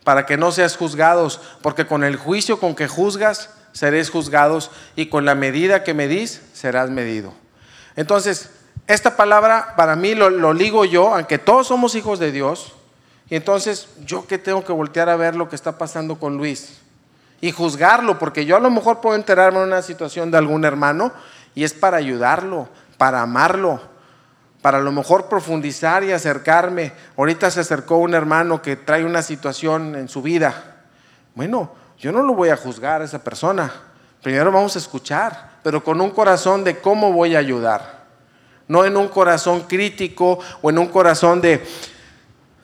para 0.03 0.25
que 0.25 0.37
no 0.37 0.51
seas 0.51 0.77
juzgados, 0.77 1.39
porque 1.61 1.85
con 1.85 2.03
el 2.03 2.15
juicio 2.15 2.59
con 2.59 2.75
que 2.75 2.87
juzgas, 2.87 3.49
seréis 3.71 4.09
juzgados 4.09 4.71
y 4.95 5.07
con 5.07 5.25
la 5.25 5.35
medida 5.35 5.83
que 5.83 5.93
medís, 5.93 6.41
serás 6.53 6.89
medido. 6.89 7.33
Entonces, 7.95 8.49
esta 8.87 9.15
palabra 9.15 9.75
para 9.75 9.95
mí 9.95 10.15
lo, 10.15 10.29
lo 10.29 10.53
ligo 10.53 10.85
yo, 10.85 11.13
aunque 11.13 11.37
todos 11.37 11.67
somos 11.67 11.95
hijos 11.95 12.19
de 12.19 12.31
Dios, 12.31 12.73
y 13.29 13.35
entonces 13.35 13.87
yo 14.05 14.27
que 14.27 14.37
tengo 14.37 14.65
que 14.65 14.73
voltear 14.73 15.07
a 15.07 15.15
ver 15.15 15.35
lo 15.35 15.47
que 15.47 15.55
está 15.55 15.77
pasando 15.77 16.19
con 16.19 16.37
Luis 16.37 16.79
y 17.39 17.51
juzgarlo, 17.51 18.19
porque 18.19 18.45
yo 18.45 18.57
a 18.57 18.59
lo 18.59 18.69
mejor 18.69 19.01
puedo 19.01 19.15
enterarme 19.15 19.59
en 19.59 19.67
una 19.67 19.81
situación 19.81 20.31
de 20.31 20.37
algún 20.37 20.65
hermano 20.65 21.11
y 21.55 21.63
es 21.63 21.73
para 21.73 21.97
ayudarlo, 21.97 22.69
para 22.97 23.21
amarlo, 23.21 23.81
para 24.61 24.77
a 24.77 24.81
lo 24.81 24.91
mejor 24.91 25.27
profundizar 25.27 26.03
y 26.03 26.11
acercarme. 26.11 26.93
Ahorita 27.17 27.49
se 27.49 27.61
acercó 27.61 27.97
un 27.97 28.13
hermano 28.13 28.61
que 28.61 28.75
trae 28.75 29.03
una 29.03 29.21
situación 29.21 29.95
en 29.95 30.07
su 30.07 30.21
vida. 30.21 30.83
Bueno, 31.33 31.71
yo 31.97 32.11
no 32.11 32.21
lo 32.21 32.33
voy 32.33 32.49
a 32.49 32.57
juzgar 32.57 33.01
a 33.01 33.05
esa 33.05 33.23
persona. 33.23 33.71
Primero 34.21 34.51
vamos 34.51 34.75
a 34.75 34.79
escuchar, 34.79 35.57
pero 35.63 35.83
con 35.83 35.99
un 35.99 36.11
corazón 36.11 36.63
de 36.63 36.79
cómo 36.79 37.11
voy 37.11 37.35
a 37.35 37.39
ayudar. 37.39 38.01
No 38.67 38.85
en 38.85 38.95
un 38.95 39.07
corazón 39.07 39.61
crítico 39.61 40.39
o 40.61 40.69
en 40.69 40.77
un 40.77 40.87
corazón 40.87 41.41
de, 41.41 41.65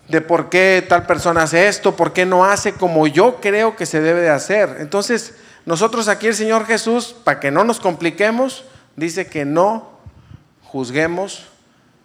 de 0.08 0.22
por 0.22 0.50
qué 0.50 0.86
tal 0.88 1.06
persona 1.06 1.44
hace 1.44 1.68
esto, 1.68 1.96
por 1.96 2.14
qué 2.14 2.26
no 2.26 2.46
hace 2.46 2.74
como 2.74 3.08
yo 3.08 3.38
creo 3.42 3.76
que 3.76 3.88
se 3.88 4.02
debe 4.02 4.22
de 4.22 4.30
hacer. 4.30 4.78
Entonces, 4.80 5.36
nosotros 5.66 6.08
aquí 6.08 6.28
el 6.28 6.36
Señor 6.36 6.66
Jesús, 6.66 7.16
para 7.24 7.40
que 7.40 7.52
no 7.52 7.64
nos 7.64 7.80
compliquemos, 7.80 8.64
dice 8.96 9.28
que 9.28 9.44
no 9.44 9.90
juzguemos 10.64 11.48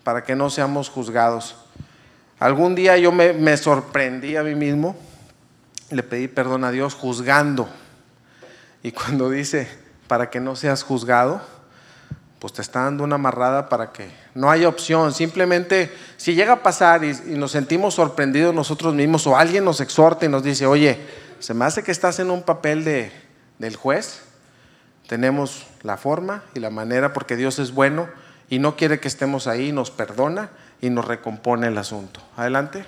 para 0.05 0.25
que 0.25 0.35
no 0.35 0.51
seamos 0.51 0.89
juzgados. 0.89 1.57
Algún 2.39 2.75
día 2.75 2.97
yo 2.97 3.13
me, 3.13 3.57
sorprendí 3.57 4.37
a 4.37 4.43
mí 4.43 4.55
mismo, 4.55 4.97
le 5.91 6.03
pedí 6.03 6.27
perdón 6.27 6.65
a 6.65 6.71
Dios 6.71 6.95
juzgando. 6.95 7.69
Y 8.83 8.91
cuando 8.91 9.31
dice, 9.31 9.69
para 10.09 10.29
que 10.29 10.41
no 10.41 10.57
seas 10.57 10.83
juzgado, 10.83 11.41
pues 12.41 12.53
te 12.53 12.63
está 12.63 12.83
dando 12.83 13.05
una 13.05 13.15
amarrada 13.15 13.69
para 13.69 13.93
que 13.93 14.11
no 14.35 14.51
haya 14.51 14.69
opción. 14.69 15.15
Simplemente, 15.15 15.93
si 16.17 16.35
llega 16.35 16.55
a 16.55 16.63
pasar 16.65 17.05
y, 17.05 17.15
nos 17.37 17.53
sentimos 17.53 17.95
sorprendidos 17.95 18.53
nosotros 18.53 18.93
mismos 18.93 19.25
o 19.29 19.37
alguien 19.37 19.65
nos 19.65 19.81
exhorta 19.81 20.27
y 20.27 20.29
nos 20.29 20.43
dice, 20.43 20.67
oye, 20.67 20.99
se 21.39 21.55
me 21.55 21.65
hace 21.65 21.85
que 21.85 21.93
estás 21.93 22.19
en 22.19 22.33
un 22.33 22.43
papel 22.43 22.85
de, 22.85 23.13
del 23.61 23.77
juez, 23.77 24.23
tenemos 25.07 25.67
la 25.83 25.97
forma 25.97 26.43
y 26.55 26.59
la 26.59 26.71
manera 26.71 27.13
porque 27.13 27.37
Dios 27.37 27.61
es 27.61 27.73
bueno 27.73 28.09
y 28.53 28.59
no 28.59 28.77
quiere 28.77 29.01
que 29.01 29.09
estemos 29.09 29.47
ahí, 29.47 29.73
nos 29.73 29.91
perdona 29.91 30.51
y 30.83 30.91
nos 30.91 31.07
recompone 31.07 31.69
el 31.69 31.79
asunto. 31.79 32.21
Adelante. 32.37 32.85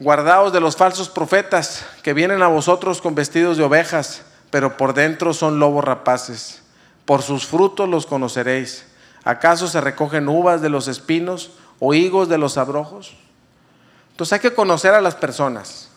Guardaos 0.00 0.54
de 0.54 0.60
los 0.60 0.74
falsos 0.74 1.10
profetas 1.10 1.84
que 2.02 2.14
vienen 2.14 2.42
a 2.42 2.46
vosotros 2.46 3.02
con 3.02 3.14
vestidos 3.14 3.58
de 3.58 3.64
ovejas, 3.64 4.22
pero 4.50 4.78
por 4.78 4.94
dentro 4.94 5.34
son 5.34 5.58
lobos 5.58 5.84
rapaces. 5.84 6.62
Por 7.04 7.20
sus 7.20 7.46
frutos 7.46 7.90
los 7.90 8.06
conoceréis. 8.06 8.86
¿Acaso 9.22 9.68
se 9.68 9.82
recogen 9.82 10.30
uvas 10.30 10.62
de 10.62 10.70
los 10.70 10.88
espinos 10.88 11.50
o 11.78 11.92
higos 11.92 12.30
de 12.30 12.38
los 12.38 12.56
abrojos? 12.56 13.18
Entonces 14.12 14.32
hay 14.32 14.40
que 14.40 14.54
conocer 14.54 14.94
a 14.94 15.02
las 15.02 15.14
personas. 15.14 15.90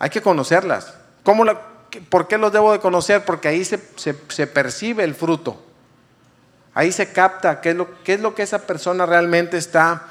Hay 0.00 0.10
que 0.10 0.22
conocerlas. 0.22 0.92
¿Cómo 1.22 1.44
la, 1.44 1.60
¿Por 2.08 2.26
qué 2.26 2.36
los 2.36 2.50
debo 2.50 2.72
de 2.72 2.80
conocer? 2.80 3.24
Porque 3.24 3.46
ahí 3.46 3.64
se, 3.64 3.80
se, 3.94 4.18
se 4.28 4.48
percibe 4.48 5.04
el 5.04 5.14
fruto. 5.14 5.62
Ahí 6.74 6.90
se 6.90 7.12
capta 7.12 7.60
qué 7.60 7.70
es, 7.70 7.76
lo, 7.76 8.02
qué 8.02 8.14
es 8.14 8.20
lo 8.20 8.34
que 8.34 8.42
esa 8.42 8.60
persona 8.60 9.06
realmente 9.06 9.56
está 9.56 10.02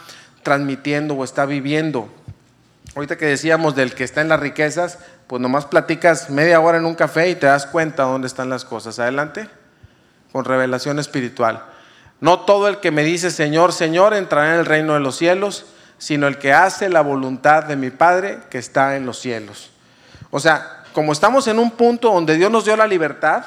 transmitiendo 0.43 1.13
o 1.13 1.23
está 1.23 1.45
viviendo. 1.45 2.09
Ahorita 2.95 3.17
que 3.17 3.25
decíamos 3.25 3.75
del 3.75 3.93
que 3.93 4.03
está 4.03 4.21
en 4.21 4.29
las 4.29 4.39
riquezas, 4.39 4.99
pues 5.27 5.41
nomás 5.41 5.65
platicas 5.65 6.29
media 6.29 6.59
hora 6.59 6.77
en 6.77 6.85
un 6.85 6.95
café 6.95 7.29
y 7.29 7.35
te 7.35 7.47
das 7.47 7.65
cuenta 7.65 8.03
dónde 8.03 8.27
están 8.27 8.49
las 8.49 8.65
cosas. 8.65 8.99
Adelante, 8.99 9.49
con 10.31 10.45
revelación 10.45 10.99
espiritual. 10.99 11.63
No 12.21 12.41
todo 12.41 12.67
el 12.67 12.79
que 12.79 12.91
me 12.91 13.03
dice 13.03 13.31
Señor, 13.31 13.73
Señor 13.73 14.13
entrará 14.13 14.53
en 14.53 14.59
el 14.59 14.65
reino 14.65 14.93
de 14.93 15.01
los 15.01 15.17
cielos, 15.17 15.65
sino 15.97 16.27
el 16.27 16.37
que 16.37 16.53
hace 16.53 16.87
la 16.87 17.01
voluntad 17.01 17.63
de 17.63 17.75
mi 17.75 17.89
Padre 17.89 18.39
que 18.49 18.57
está 18.57 18.95
en 18.95 19.05
los 19.05 19.19
cielos. 19.19 19.71
O 20.29 20.39
sea, 20.39 20.83
como 20.93 21.11
estamos 21.11 21.47
en 21.47 21.59
un 21.59 21.71
punto 21.71 22.13
donde 22.13 22.35
Dios 22.35 22.51
nos 22.51 22.65
dio 22.65 22.77
la 22.77 22.87
libertad, 22.87 23.43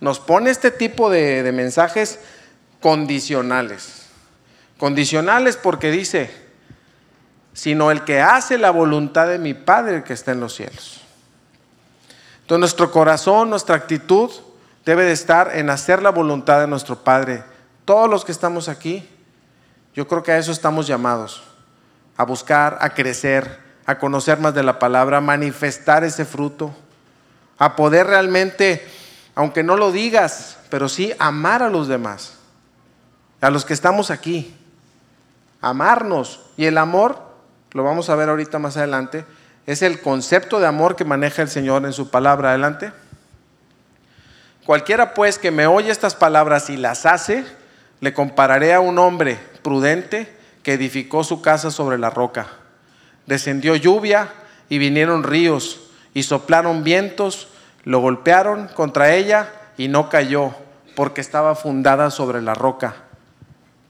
nos 0.00 0.18
pone 0.18 0.50
este 0.50 0.70
tipo 0.70 1.10
de, 1.10 1.48
mensajes 1.52 2.18
condicionales. 2.80 4.06
Condicionales 4.78 5.56
porque 5.56 5.90
dice, 5.90 6.30
sino 7.52 7.90
el 7.90 8.04
que 8.04 8.20
hace 8.20 8.56
la 8.56 8.70
voluntad 8.70 9.28
de 9.28 9.38
mi 9.38 9.52
Padre 9.52 10.02
que 10.02 10.14
está 10.14 10.32
en 10.32 10.40
los 10.40 10.54
cielos. 10.54 11.02
Entonces 12.40 12.60
nuestro 12.60 12.90
corazón, 12.90 13.50
nuestra 13.50 13.76
actitud 13.76 14.30
debe 14.86 15.04
de 15.04 15.12
estar 15.12 15.54
en 15.54 15.68
hacer 15.68 16.02
la 16.02 16.10
voluntad 16.10 16.60
de 16.60 16.66
nuestro 16.66 16.96
Padre. 16.96 17.44
Todos 17.84 18.08
los 18.08 18.24
que 18.24 18.32
estamos 18.32 18.68
aquí, 18.68 19.06
yo 19.94 20.08
creo 20.08 20.22
que 20.22 20.32
a 20.32 20.38
eso 20.38 20.50
estamos 20.50 20.86
llamados, 20.86 21.42
a 22.16 22.24
buscar, 22.24 22.78
a 22.80 22.90
crecer, 22.94 23.58
a 23.84 23.98
conocer 23.98 24.38
más 24.38 24.54
de 24.54 24.62
la 24.62 24.78
palabra, 24.78 25.18
a 25.18 25.20
manifestar 25.20 26.04
ese 26.04 26.24
fruto, 26.24 26.74
a 27.58 27.76
poder 27.76 28.06
realmente 28.06 28.86
aunque 29.40 29.62
no 29.62 29.74
lo 29.78 29.90
digas, 29.90 30.58
pero 30.68 30.86
sí 30.86 31.14
amar 31.18 31.62
a 31.62 31.70
los 31.70 31.88
demás, 31.88 32.34
a 33.40 33.48
los 33.48 33.64
que 33.64 33.72
estamos 33.72 34.10
aquí, 34.10 34.54
amarnos. 35.62 36.42
Y 36.58 36.66
el 36.66 36.76
amor, 36.76 37.18
lo 37.72 37.82
vamos 37.82 38.10
a 38.10 38.16
ver 38.16 38.28
ahorita 38.28 38.58
más 38.58 38.76
adelante, 38.76 39.24
es 39.64 39.80
el 39.80 40.02
concepto 40.02 40.60
de 40.60 40.66
amor 40.66 40.94
que 40.94 41.06
maneja 41.06 41.40
el 41.40 41.48
Señor 41.48 41.86
en 41.86 41.94
su 41.94 42.10
palabra. 42.10 42.50
Adelante. 42.50 42.92
Cualquiera 44.66 45.14
pues 45.14 45.38
que 45.38 45.50
me 45.50 45.66
oye 45.66 45.90
estas 45.90 46.14
palabras 46.14 46.68
y 46.68 46.76
las 46.76 47.06
hace, 47.06 47.46
le 48.00 48.12
compararé 48.12 48.74
a 48.74 48.80
un 48.80 48.98
hombre 48.98 49.38
prudente 49.62 50.36
que 50.62 50.74
edificó 50.74 51.24
su 51.24 51.40
casa 51.40 51.70
sobre 51.70 51.96
la 51.96 52.10
roca. 52.10 52.46
Descendió 53.24 53.74
lluvia 53.74 54.34
y 54.68 54.76
vinieron 54.76 55.22
ríos 55.22 55.80
y 56.12 56.24
soplaron 56.24 56.84
vientos 56.84 57.48
lo 57.84 58.00
golpearon 58.00 58.68
contra 58.68 59.14
ella 59.14 59.52
y 59.76 59.88
no 59.88 60.08
cayó 60.08 60.54
porque 60.94 61.20
estaba 61.20 61.54
fundada 61.54 62.10
sobre 62.10 62.42
la 62.42 62.54
roca. 62.54 62.94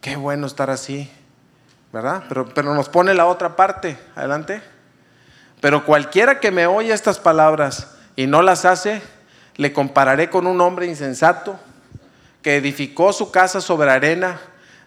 Qué 0.00 0.16
bueno 0.16 0.46
estar 0.46 0.70
así, 0.70 1.10
¿verdad? 1.92 2.24
Pero, 2.28 2.46
pero 2.54 2.74
nos 2.74 2.88
pone 2.88 3.14
la 3.14 3.26
otra 3.26 3.56
parte, 3.56 3.98
adelante. 4.14 4.62
Pero 5.60 5.84
cualquiera 5.84 6.40
que 6.40 6.50
me 6.50 6.66
oye 6.66 6.92
estas 6.92 7.18
palabras 7.18 7.96
y 8.16 8.26
no 8.26 8.42
las 8.42 8.64
hace, 8.64 9.02
le 9.56 9.72
compararé 9.72 10.30
con 10.30 10.46
un 10.46 10.60
hombre 10.60 10.86
insensato 10.86 11.58
que 12.42 12.56
edificó 12.56 13.12
su 13.12 13.30
casa 13.30 13.60
sobre 13.60 13.90
arena, 13.90 14.40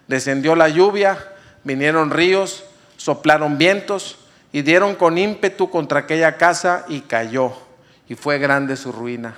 descendió 0.08 0.56
la 0.56 0.68
lluvia, 0.68 1.18
vinieron 1.62 2.10
ríos, 2.10 2.64
soplaron 2.96 3.58
vientos 3.58 4.18
y 4.50 4.62
dieron 4.62 4.96
con 4.96 5.18
ímpetu 5.18 5.70
contra 5.70 6.00
aquella 6.00 6.36
casa 6.36 6.84
y 6.88 7.02
cayó 7.02 7.63
y 8.08 8.14
fue 8.14 8.38
grande 8.38 8.76
su 8.76 8.92
ruina. 8.92 9.36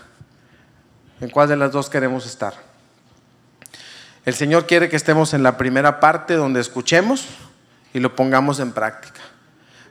¿En 1.21 1.31
cuál 1.31 1.49
de 1.49 1.57
las 1.57 1.73
dos 1.73 1.89
queremos 1.89 2.27
estar? 2.27 2.55
El 4.25 4.35
Señor 4.35 4.67
quiere 4.67 4.89
que 4.89 4.97
estemos 4.97 5.35
en 5.35 5.43
la 5.43 5.57
primera 5.57 6.01
parte 6.01 6.35
donde 6.35 6.61
escuchemos 6.61 7.27
y 7.95 8.01
lo 8.01 8.15
pongamos 8.17 8.59
en 8.61 8.73
práctica. 8.73 9.21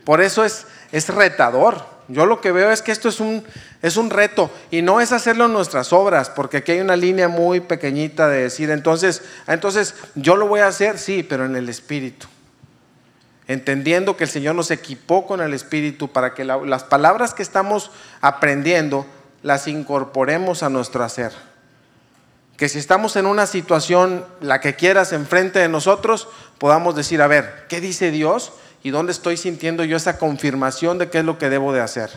Por 0.04 0.22
eso 0.22 0.44
es, 0.44 0.68
es 0.92 1.10
retador. 1.10 1.96
Yo 2.08 2.28
lo 2.28 2.42
que 2.42 2.52
veo 2.52 2.70
es 2.70 2.84
que 2.84 2.92
esto 2.92 3.10
es 3.10 3.20
un, 3.20 3.44
es 3.82 3.98
un 3.98 4.12
reto 4.12 4.52
y 4.70 4.84
no 4.84 5.02
es 5.02 5.12
hacerlo 5.12 5.46
en 5.46 5.54
nuestras 5.54 5.92
obras, 5.92 6.30
porque 6.30 6.58
aquí 6.58 6.74
hay 6.74 6.82
una 6.82 6.96
línea 6.96 7.28
muy 7.28 7.62
pequeñita 7.62 8.28
de 8.28 8.44
decir, 8.44 8.70
entonces, 8.70 9.24
entonces 9.48 9.96
yo 10.14 10.36
lo 10.36 10.48
voy 10.48 10.60
a 10.60 10.68
hacer, 10.68 11.00
sí, 11.00 11.24
pero 11.24 11.46
en 11.46 11.56
el 11.56 11.68
Espíritu 11.68 12.28
entendiendo 13.48 14.18
que 14.18 14.24
el 14.24 14.30
Señor 14.30 14.56
nos 14.56 14.72
equipó 14.72 15.26
con 15.28 15.42
el 15.42 15.54
Espíritu 15.54 16.12
para 16.12 16.34
que 16.34 16.44
las 16.44 16.84
palabras 16.84 17.34
que 17.34 17.44
estamos 17.44 17.92
aprendiendo 18.22 19.06
las 19.44 19.68
incorporemos 19.68 20.64
a 20.64 20.70
nuestro 20.70 21.04
hacer. 21.04 21.32
Que 22.58 22.70
si 22.70 22.80
estamos 22.80 23.16
en 23.16 23.26
una 23.26 23.46
situación, 23.46 24.26
la 24.40 24.62
que 24.62 24.76
quieras, 24.76 25.14
enfrente 25.14 25.60
de 25.60 25.70
nosotros, 25.70 26.28
podamos 26.58 26.96
decir, 26.96 27.22
a 27.22 27.28
ver, 27.28 27.66
¿qué 27.68 27.82
dice 27.82 28.12
Dios? 28.12 28.54
¿Y 28.82 28.92
dónde 28.92 29.12
estoy 29.12 29.38
sintiendo 29.38 29.84
yo 29.84 29.98
esa 29.98 30.18
confirmación 30.18 30.98
de 30.98 31.10
qué 31.10 31.20
es 31.20 31.26
lo 31.26 31.38
que 31.38 31.50
debo 31.50 31.74
de 31.74 31.82
hacer? 31.82 32.10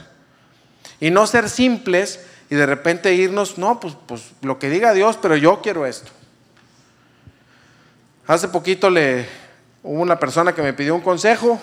Y 1.01 1.11
no 1.11 1.27
ser 1.27 1.51
simples 1.51 2.21
y 2.51 2.55
de 2.55 2.67
repente 2.67 3.15
irnos, 3.15 3.59
no, 3.59 3.79
pues, 3.81 3.95
pues 4.07 4.23
lo 4.43 4.59
que 4.59 4.71
diga 4.71 4.95
Dios, 4.95 5.19
pero 5.21 5.37
yo 5.37 5.61
quiero 5.61 5.87
esto. 5.87 6.11
Hace 8.27 8.49
poquito 8.49 8.91
le 8.91 9.27
hubo 9.89 10.03
una 10.03 10.19
persona 10.19 10.55
que 10.55 10.61
me 10.61 10.75
pidió 10.75 10.95
un 10.95 11.01
consejo, 11.01 11.59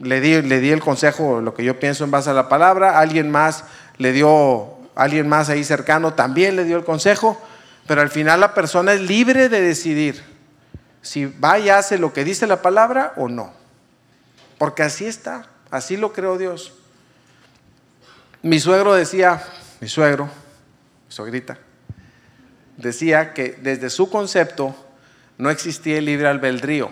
le 0.00 0.20
di, 0.22 0.40
le 0.40 0.58
di 0.58 0.70
el 0.70 0.80
consejo, 0.80 1.42
lo 1.42 1.52
que 1.52 1.64
yo 1.64 1.78
pienso 1.78 2.02
en 2.02 2.10
base 2.10 2.30
a 2.30 2.32
la 2.32 2.48
palabra, 2.48 2.98
alguien 2.98 3.30
más 3.30 3.64
le 3.98 4.12
dio, 4.12 4.74
alguien 4.94 5.28
más 5.28 5.50
ahí 5.50 5.64
cercano 5.64 6.14
también 6.14 6.56
le 6.56 6.64
dio 6.64 6.78
el 6.78 6.84
consejo, 6.84 7.38
pero 7.86 8.00
al 8.00 8.08
final 8.08 8.40
la 8.40 8.54
persona 8.54 8.94
es 8.94 9.02
libre 9.02 9.50
de 9.50 9.60
decidir 9.60 10.24
si 11.02 11.26
va 11.26 11.58
y 11.58 11.68
hace 11.68 11.98
lo 11.98 12.14
que 12.14 12.24
dice 12.24 12.46
la 12.46 12.62
palabra 12.62 13.12
o 13.16 13.28
no. 13.28 13.52
Porque 14.56 14.82
así 14.82 15.04
está, 15.04 15.46
así 15.70 15.98
lo 15.98 16.14
creó 16.14 16.38
Dios. 16.38 16.72
Mi 18.40 18.60
suegro 18.60 18.94
decía, 18.94 19.42
mi 19.78 19.88
suegro, 19.88 20.24
mi 20.24 21.12
suegrita, 21.12 21.58
decía 22.78 23.34
que 23.34 23.58
desde 23.60 23.90
su 23.90 24.08
concepto 24.08 24.74
no 25.38 25.50
existía 25.50 25.98
el 25.98 26.04
libre 26.04 26.28
albedrío. 26.28 26.90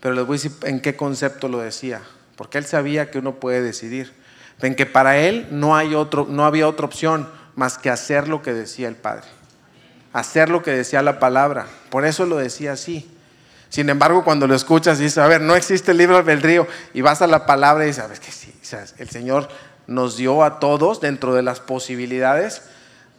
Pero 0.00 0.14
les 0.14 0.26
voy 0.26 0.34
a 0.34 0.40
decir 0.40 0.52
en 0.62 0.80
qué 0.80 0.96
concepto 0.96 1.48
lo 1.48 1.58
decía, 1.58 2.02
porque 2.36 2.58
él 2.58 2.64
sabía 2.64 3.10
que 3.10 3.18
uno 3.18 3.36
puede 3.36 3.62
decidir. 3.62 4.12
En 4.62 4.74
que 4.74 4.86
para 4.86 5.18
él 5.18 5.48
no, 5.50 5.76
hay 5.76 5.94
otro, 5.94 6.26
no 6.28 6.44
había 6.44 6.68
otra 6.68 6.86
opción 6.86 7.28
más 7.56 7.78
que 7.78 7.90
hacer 7.90 8.28
lo 8.28 8.42
que 8.42 8.52
decía 8.52 8.88
el 8.88 8.96
Padre 8.96 9.26
hacer 10.12 10.48
lo 10.48 10.62
que 10.62 10.72
decía 10.72 11.02
la 11.02 11.18
palabra. 11.18 11.66
Por 11.90 12.04
eso 12.04 12.26
lo 12.26 12.36
decía 12.36 12.72
así. 12.72 13.08
Sin 13.68 13.88
embargo, 13.88 14.24
cuando 14.24 14.46
lo 14.46 14.54
escuchas 14.54 14.98
dices, 14.98 15.18
a 15.18 15.28
ver, 15.28 15.40
no 15.40 15.54
existe 15.54 15.92
el 15.92 15.98
libro 15.98 16.16
albedrío, 16.16 16.66
y 16.92 17.02
vas 17.02 17.22
a 17.22 17.28
la 17.28 17.46
palabra 17.46 17.84
y 17.84 17.88
dices, 17.88 18.02
sabes 18.02 18.20
que 18.20 18.32
sí, 18.32 18.52
el 18.98 19.08
Señor 19.08 19.48
nos 19.86 20.16
dio 20.16 20.42
a 20.42 20.58
todos 20.58 21.00
dentro 21.00 21.34
de 21.34 21.42
las 21.42 21.60
posibilidades 21.60 22.62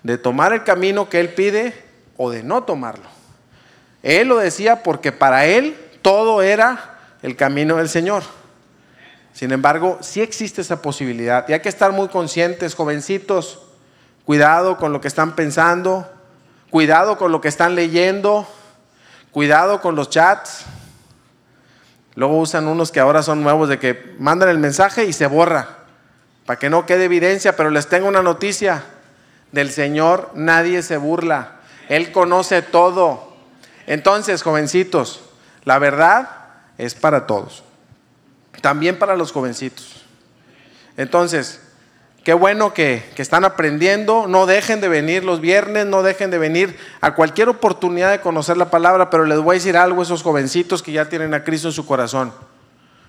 de 0.04 0.18
tomar 0.18 0.52
el 0.52 0.64
camino 0.64 1.10
que 1.10 1.22
Él 1.22 1.30
pide 1.30 1.74
o 2.18 2.32
de 2.32 2.44
no 2.44 2.64
tomarlo. 2.64 3.21
Él 4.04 4.28
lo 4.28 4.38
decía 4.38 4.84
porque 4.84 5.12
para 5.12 5.46
Él 5.46 5.78
todo 6.02 6.42
era 6.42 7.00
el 7.22 7.36
camino 7.36 7.78
del 7.78 7.90
Señor. 7.90 8.24
Sin 9.34 9.52
embargo, 9.52 9.98
sí 10.02 10.22
existe 10.22 10.62
esa 10.62 10.82
posibilidad 10.82 11.48
y 11.48 11.54
hay 11.54 11.62
que 11.62 11.70
estar 11.70 11.92
muy 11.92 12.10
conscientes, 12.10 12.76
jovencitos, 12.76 13.62
cuidado 14.26 14.78
con 14.78 14.92
lo 14.92 15.00
que 15.00 15.08
están 15.08 15.36
pensando, 15.36 16.08
Cuidado 16.72 17.18
con 17.18 17.34
lo 17.34 17.42
que 17.42 17.50
están 17.50 17.76
leyendo. 17.76 18.48
Cuidado 19.32 19.82
con 19.82 19.96
los 19.96 20.10
chats. 20.10 20.64
Luego 22.16 22.38
usan 22.38 22.68
unos 22.68 22.92
que 22.94 23.02
ahora 23.02 23.22
son 23.24 23.44
nuevos 23.44 23.68
de 23.68 23.78
que 23.78 24.16
mandan 24.18 24.48
el 24.48 24.58
mensaje 24.58 25.04
y 25.04 25.12
se 25.12 25.28
borra. 25.28 25.68
Para 26.46 26.58
que 26.58 26.70
no 26.70 26.86
quede 26.86 27.06
evidencia, 27.06 27.58
pero 27.58 27.70
les 27.70 27.88
tengo 27.88 28.08
una 28.08 28.22
noticia. 28.22 28.84
Del 29.52 29.70
Señor 29.70 30.32
nadie 30.34 30.82
se 30.82 30.96
burla. 30.96 31.60
Él 31.90 32.14
conoce 32.14 32.62
todo. 32.62 33.31
Entonces, 33.92 34.42
jovencitos, 34.42 35.20
la 35.66 35.78
verdad 35.78 36.30
es 36.78 36.96
para 36.96 37.28
todos. 37.28 37.62
También 38.62 38.98
para 38.98 39.18
los 39.18 39.34
jovencitos. 39.34 40.06
Entonces, 40.96 41.60
Qué 42.24 42.36
bueno 42.36 42.72
que, 42.72 43.04
están 43.18 43.46
aprendiendo. 43.46 44.28
No 44.28 44.46
dejen 44.46 44.80
de 44.80 44.88
venir 44.88 45.24
los 45.24 45.42
viernes, 45.42 45.88
no 45.88 46.04
dejen 46.04 46.30
de 46.30 46.38
venir 46.38 46.78
a 47.02 47.16
cualquier 47.16 47.50
oportunidad 47.50 48.12
de 48.12 48.22
conocer 48.22 48.58
la 48.58 48.70
palabra, 48.70 49.10
pero 49.10 49.26
les 49.26 49.40
voy 49.40 49.56
a 49.56 49.58
decir 49.58 49.76
algo 49.76 50.02
a 50.02 50.04
esos 50.04 50.22
jovencitos 50.22 50.84
que 50.84 50.92
ya 50.92 51.10
tienen 51.10 51.34
a 51.34 51.44
Cristo 51.44 51.70
en 51.70 51.74
su 51.74 51.86
corazón. 51.88 52.32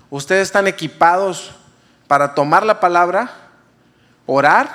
Ustedes 0.09 0.47
están 0.47 0.67
equipados 0.67 1.51
para 2.07 2.33
tomar 2.33 2.65
la 2.65 2.79
palabra, 2.79 3.29
orar 4.25 4.71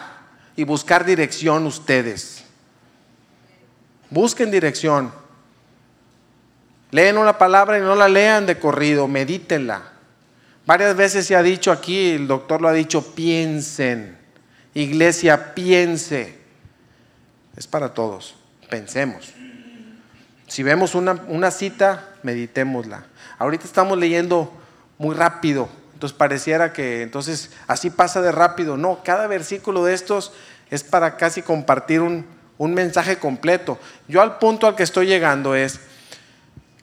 y 0.55 0.63
buscar 0.63 1.05
dirección 1.05 1.67
ustedes. 1.67 2.45
Busquen 4.09 4.53
dirección. 4.53 5.13
Leen 6.91 7.19
una 7.19 7.37
palabra 7.37 7.79
y 7.79 7.83
no 7.83 7.95
la 7.95 8.09
lean 8.09 8.47
de 8.47 8.59
corrido, 8.59 9.09
medítenla. 9.09 9.93
Varias 10.65 10.97
veces 10.97 11.27
se 11.27 11.37
ha 11.37 11.43
dicho 11.43 11.73
aquí, 11.73 12.11
el 12.11 12.27
doctor 12.27 12.61
lo 12.61 12.69
ha 12.69 12.73
dicho, 12.73 13.15
piensen. 13.15 14.19
Iglesia, 14.75 15.55
piense. 15.55 16.39
Es 17.57 17.67
para 17.67 17.93
todos. 17.95 18.37
Pensemos. 18.71 19.33
Si 20.47 20.63
vemos 20.63 20.95
una, 20.95 21.51
cita, 21.51 22.09
meditémosla. 22.23 23.05
Ahorita 23.39 23.65
estamos 23.65 23.99
leyendo 23.99 24.53
muy 24.97 25.15
rápido. 25.15 25.69
Entonces 25.95 26.17
pareciera 26.17 26.73
que 26.73 27.03
entonces 27.03 27.51
así 27.67 27.91
pasa 27.91 28.23
de 28.23 28.33
rápido. 28.33 28.77
No, 28.77 29.01
cada 29.03 29.27
versículo 29.27 29.85
de 29.85 29.95
estos 29.95 30.33
es 30.71 30.85
para 30.85 31.17
casi 31.17 31.43
compartir 31.43 32.01
un, 32.01 32.25
un 32.57 32.75
mensaje 32.75 33.19
completo. 33.19 33.79
Yo 34.07 34.23
al 34.23 34.39
punto 34.39 34.67
al 34.67 34.77
que 34.77 34.83
estoy 34.83 35.07
llegando 35.07 35.55
es 35.55 35.81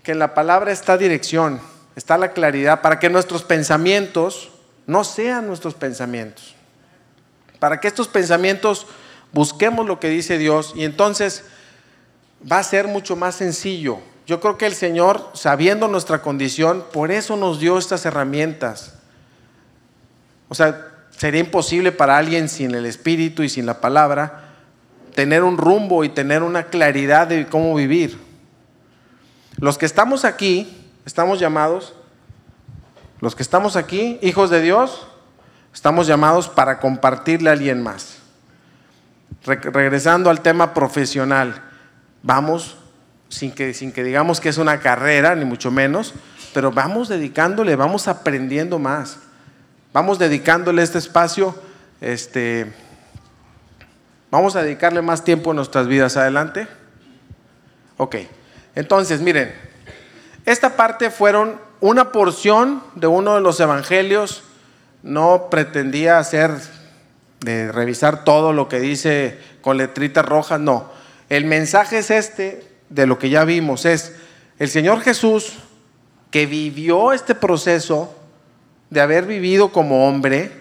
que 0.06 0.14
en 0.14 0.20
la 0.20 0.34
palabra 0.34 0.72
está 0.72 0.98
dirección, 0.98 1.60
está 1.98 2.18
la 2.18 2.32
claridad, 2.32 2.82
para 2.82 3.00
que 3.00 3.10
nuestros 3.10 3.44
pensamientos 3.44 4.52
no 4.88 5.04
sean 5.04 5.48
nuestros 5.48 5.74
pensamientos 5.74 6.56
para 7.60 7.80
que 7.80 7.88
estos 7.88 8.08
pensamientos 8.08 8.86
busquemos 9.32 9.88
lo 9.88 10.00
que 10.00 10.10
dice 10.10 10.38
Dios 10.38 10.74
y 10.76 10.84
entonces 10.84 11.46
va 12.50 12.60
a 12.60 12.64
ser 12.64 12.88
mucho 12.88 13.16
más 13.16 13.36
sencillo. 13.36 13.98
Yo 14.28 14.40
creo 14.40 14.58
que 14.58 14.66
el 14.66 14.76
Señor, 14.76 15.32
sabiendo 15.34 15.88
nuestra 15.88 16.22
condición, 16.22 16.86
por 16.94 17.12
eso 17.12 17.38
nos 17.38 17.60
dio 17.60 17.78
estas 17.78 18.06
herramientas. 18.06 18.96
O 20.48 20.56
sea, 20.56 20.90
sería 21.10 21.40
imposible 21.40 21.92
para 21.92 22.18
alguien 22.18 22.50
sin 22.50 22.74
el 22.76 22.86
Espíritu 22.86 23.44
y 23.44 23.50
sin 23.50 23.66
la 23.66 23.82
palabra 23.82 24.52
tener 25.16 25.44
un 25.44 25.58
rumbo 25.58 26.04
y 26.04 26.10
tener 26.10 26.44
una 26.44 26.66
claridad 26.66 27.26
de 27.26 27.48
cómo 27.48 27.74
vivir. 27.74 28.20
Los 29.58 29.78
que 29.78 29.86
estamos 29.86 30.26
aquí, 30.26 30.90
estamos 31.06 31.40
llamados, 31.40 31.94
los 33.22 33.36
que 33.36 33.44
estamos 33.44 33.76
aquí, 33.76 34.20
hijos 34.22 34.50
de 34.50 34.62
Dios, 34.62 35.08
Estamos 35.76 36.08
llamados 36.08 36.48
para 36.48 36.80
compartirle 36.80 37.50
a 37.50 37.54
alguien 37.54 37.84
más. 37.84 38.20
regresando 39.44 40.30
al 40.30 40.40
tema 40.40 40.74
profesional, 40.74 41.62
vamos, 42.24 42.78
sin 43.28 43.52
que, 43.52 43.74
sin 43.74 43.92
que 43.92 44.02
digamos 44.02 44.40
que 44.40 44.48
es 44.50 44.58
una 44.58 44.80
carrera, 44.80 45.36
ni 45.36 45.44
mucho 45.44 45.72
menos, 45.72 46.14
pero 46.54 46.72
vamos 46.72 47.10
dedicándole, 47.10 47.76
vamos 47.76 48.08
aprendiendo 48.08 48.80
más. 48.80 49.20
Vamos 49.92 50.18
dedicándole 50.18 50.82
este 50.82 50.98
espacio, 50.98 51.54
este, 52.00 52.74
vamos 54.32 54.56
a 54.56 54.64
dedicarle 54.64 55.02
más 55.02 55.26
tiempo 55.26 55.52
en 55.52 55.58
nuestras 55.58 55.88
vidas. 55.88 56.16
Adelante. 56.16 56.70
Ok, 57.98 58.16
entonces 58.76 59.22
miren, 59.22 59.54
esta 60.46 60.76
parte 60.76 61.10
fueron 61.10 61.60
una 61.80 62.12
porción 62.12 62.84
de 62.96 63.08
uno 63.08 63.36
de 63.36 63.42
los 63.42 63.60
evangelios 63.60 64.44
no 65.06 65.50
pretendía 65.52 66.18
hacer, 66.18 66.52
de 67.40 67.72
revisar 67.72 68.24
todo 68.24 68.54
lo 68.54 68.68
que 68.68 68.80
dice 68.80 69.40
con 69.62 69.78
letritas 69.78 70.26
rojas, 70.26 70.60
no. 70.60 70.90
El 71.30 71.46
mensaje 71.46 72.00
es 72.00 72.10
este, 72.10 72.68
de 72.90 73.06
lo 73.06 73.20
que 73.20 73.30
ya 73.30 73.46
vimos, 73.46 73.86
es 73.86 74.14
el 74.58 74.70
Señor 74.70 75.02
Jesús 75.02 75.54
que 76.32 76.48
vivió 76.48 77.14
este 77.14 77.36
proceso 77.36 78.16
de 78.90 79.00
haber 79.00 79.26
vivido 79.26 79.72
como 79.72 80.08
hombre 80.08 80.52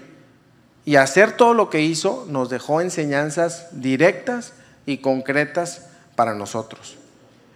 y 0.84 0.96
hacer 0.96 1.32
todo 1.32 1.54
lo 1.54 1.70
que 1.70 1.80
hizo, 1.80 2.26
nos 2.28 2.50
dejó 2.50 2.82
enseñanzas 2.82 3.68
directas 3.72 4.52
y 4.84 4.98
concretas 4.98 5.86
para 6.16 6.34
nosotros. 6.34 6.98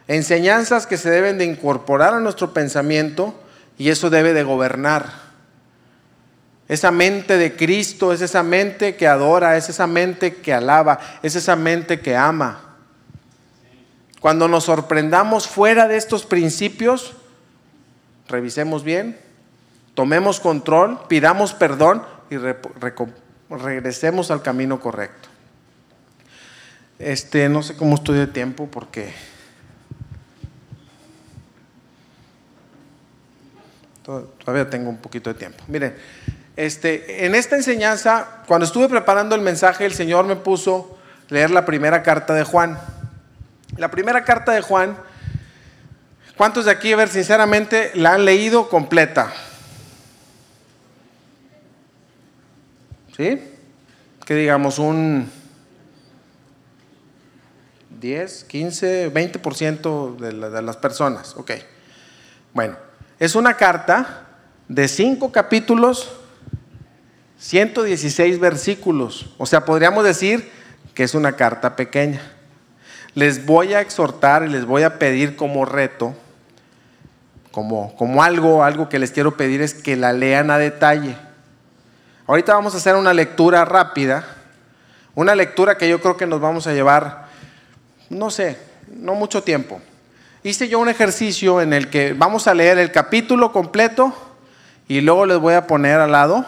Enseñanzas 0.09 0.87
que 0.87 0.97
se 0.97 1.11
deben 1.11 1.38
de 1.38 1.44
incorporar 1.44 2.14
a 2.14 2.21
nuestro 2.21 2.53
pensamiento 2.53 3.38
y 3.77 3.90
eso 3.90 4.11
debe 4.11 4.33
de 4.33 4.42
gobernar 4.42 5.29
esa 6.68 6.90
mente 6.90 7.38
de 7.38 7.57
Cristo 7.57 8.12
es 8.12 8.21
esa 8.21 8.42
mente 8.42 8.94
que 8.94 9.09
adora, 9.09 9.57
es 9.57 9.71
esa 9.71 9.87
mente 9.87 10.37
que 10.37 10.53
alaba, 10.53 10.98
es 11.23 11.35
esa 11.35 11.56
mente 11.56 12.00
que 12.00 12.15
ama. 12.15 12.77
Cuando 14.21 14.48
nos 14.48 14.65
sorprendamos 14.65 15.48
fuera 15.48 15.88
de 15.88 15.96
estos 15.96 16.27
principios, 16.27 17.15
revisemos 18.29 18.85
bien, 18.85 19.19
tomemos 19.94 20.40
control, 20.40 21.00
pidamos 21.09 21.54
perdón 21.54 22.02
y 22.29 22.37
regresemos 23.48 24.31
al 24.31 24.42
camino 24.42 24.79
correcto. 24.79 25.31
Este, 26.98 27.48
no 27.48 27.63
sé 27.63 27.77
cómo 27.77 27.94
estoy 27.94 28.19
de 28.19 28.27
tiempo 28.27 28.69
porque 28.71 29.15
todavía 34.38 34.69
tengo 34.71 34.88
un 34.88 34.98
poquito 34.98 35.33
de 35.33 35.38
tiempo. 35.38 35.63
Miren, 35.69 35.94
este, 36.56 37.27
en 37.27 37.35
esta 37.35 37.56
enseñanza, 37.56 38.42
cuando 38.46 38.65
estuve 38.67 38.88
preparando 38.88 39.35
el 39.35 39.42
mensaje, 39.42 39.85
el 39.85 39.92
Señor 39.92 40.25
me 40.25 40.37
puso 40.37 40.98
leer 41.29 41.50
la 41.50 41.65
primera 41.65 42.02
carta 42.02 42.35
de 42.35 42.44
Juan. 42.44 42.79
La 43.77 43.90
primera 43.90 44.25
carta 44.25 44.52
de 44.52 44.63
Juan, 44.63 44.96
¿cuántos 46.37 46.65
de 46.65 46.71
aquí, 46.71 46.92
a 46.92 46.96
ver, 46.96 47.09
sinceramente, 47.09 47.92
la 47.94 48.15
han 48.15 48.25
leído 48.25 48.69
completa? 48.69 49.33
¿Sí? 53.17 53.54
que 54.29 54.35
digamos 54.35 54.79
un 54.79 55.31
10, 57.98 58.44
15, 58.44 59.11
20% 59.11 60.17
de, 60.17 60.50
de 60.50 60.63
las 60.63 60.77
personas. 60.77 61.35
Ok. 61.38 61.52
Bueno, 62.52 62.77
es 63.19 63.35
una 63.35 63.54
carta 63.54 64.27
de 64.69 64.87
cinco 64.87 65.33
capítulos, 65.33 66.10
116 67.38 68.38
versículos. 68.38 69.35
O 69.38 69.46
sea, 69.46 69.64
podríamos 69.64 70.04
decir 70.04 70.50
que 70.94 71.04
es 71.04 71.14
una 71.14 71.33
carta 71.33 71.77
pequeña. 71.77 72.21
Les 73.14 73.44
voy 73.46 73.75
a 73.75 73.81
exhortar 73.81 74.44
y 74.44 74.48
les 74.48 74.64
voy 74.64 74.83
a 74.83 74.98
pedir 74.98 75.37
como 75.37 75.64
reto, 75.64 76.14
como, 77.50 77.96
como 77.96 78.23
algo, 78.23 78.62
algo 78.62 78.88
que 78.88 78.98
les 78.98 79.10
quiero 79.10 79.37
pedir 79.37 79.62
es 79.62 79.75
que 79.75 79.96
la 79.96 80.12
lean 80.12 80.50
a 80.50 80.58
detalle. 80.58 81.16
Ahorita 82.27 82.54
vamos 82.54 82.75
a 82.75 82.77
hacer 82.77 82.94
una 82.94 83.14
lectura 83.14 83.64
rápida, 83.64 84.25
una 85.14 85.35
lectura 85.35 85.79
que 85.79 85.88
yo 85.88 86.00
creo 86.00 86.16
que 86.16 86.27
nos 86.27 86.40
vamos 86.40 86.66
a 86.66 86.75
llevar, 86.75 87.27
no 88.10 88.31
sé, 88.31 88.58
no 88.88 89.14
mucho 89.14 89.42
tiempo. 89.42 89.81
Hice 90.45 90.69
yo 90.69 90.79
un 90.79 90.89
ejercicio 90.89 91.61
en 91.61 91.73
el 91.73 91.91
que 91.91 92.13
vamos 92.13 92.47
a 92.47 92.55
leer 92.55 92.79
el 92.79 92.93
capítulo 92.93 93.51
completo 93.51 94.15
y 94.87 95.01
luego 95.01 95.27
les 95.27 95.39
voy 95.39 95.55
a 95.55 95.67
poner 95.67 95.99
al 95.99 96.13
lado 96.13 96.47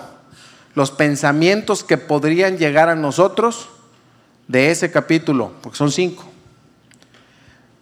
los 0.75 0.93
pensamientos 0.93 1.83
que 1.83 1.99
podrían 1.99 2.57
llegar 2.57 2.89
a 2.89 2.95
nosotros 2.95 3.69
de 4.47 4.71
ese 4.71 4.93
capítulo, 4.93 5.53
porque 5.61 5.77
son 5.77 5.91
cinco. 5.91 6.25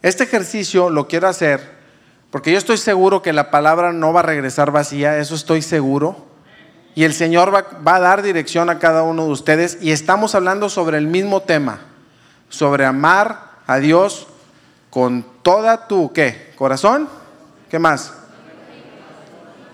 Este 0.01 0.23
ejercicio 0.23 0.89
lo 0.89 1.07
quiero 1.07 1.27
hacer 1.27 1.77
porque 2.31 2.51
yo 2.51 2.57
estoy 2.57 2.77
seguro 2.77 3.21
que 3.21 3.33
la 3.33 3.51
palabra 3.51 3.93
no 3.93 4.11
va 4.11 4.21
a 4.21 4.23
regresar 4.23 4.71
vacía, 4.71 5.17
eso 5.19 5.35
estoy 5.35 5.61
seguro. 5.61 6.27
Y 6.95 7.03
el 7.03 7.13
Señor 7.13 7.53
va, 7.53 7.65
va, 7.87 7.95
a 7.95 7.99
dar 7.99 8.21
dirección 8.23 8.69
a 8.69 8.79
cada 8.79 9.03
uno 9.03 9.25
de 9.25 9.31
ustedes. 9.31 9.77
Y 9.81 9.91
estamos 9.91 10.35
hablando 10.35 10.69
sobre 10.69 10.97
el 10.97 11.07
mismo 11.07 11.41
tema, 11.41 11.79
sobre 12.49 12.85
amar 12.85 13.51
a 13.67 13.77
Dios 13.77 14.27
con 14.89 15.25
toda 15.49 15.87
tu, 15.87 16.13
¿qué? 16.13 16.51
¿Corazón? 16.55 17.09
¿Qué 17.71 17.79
más? 17.79 18.13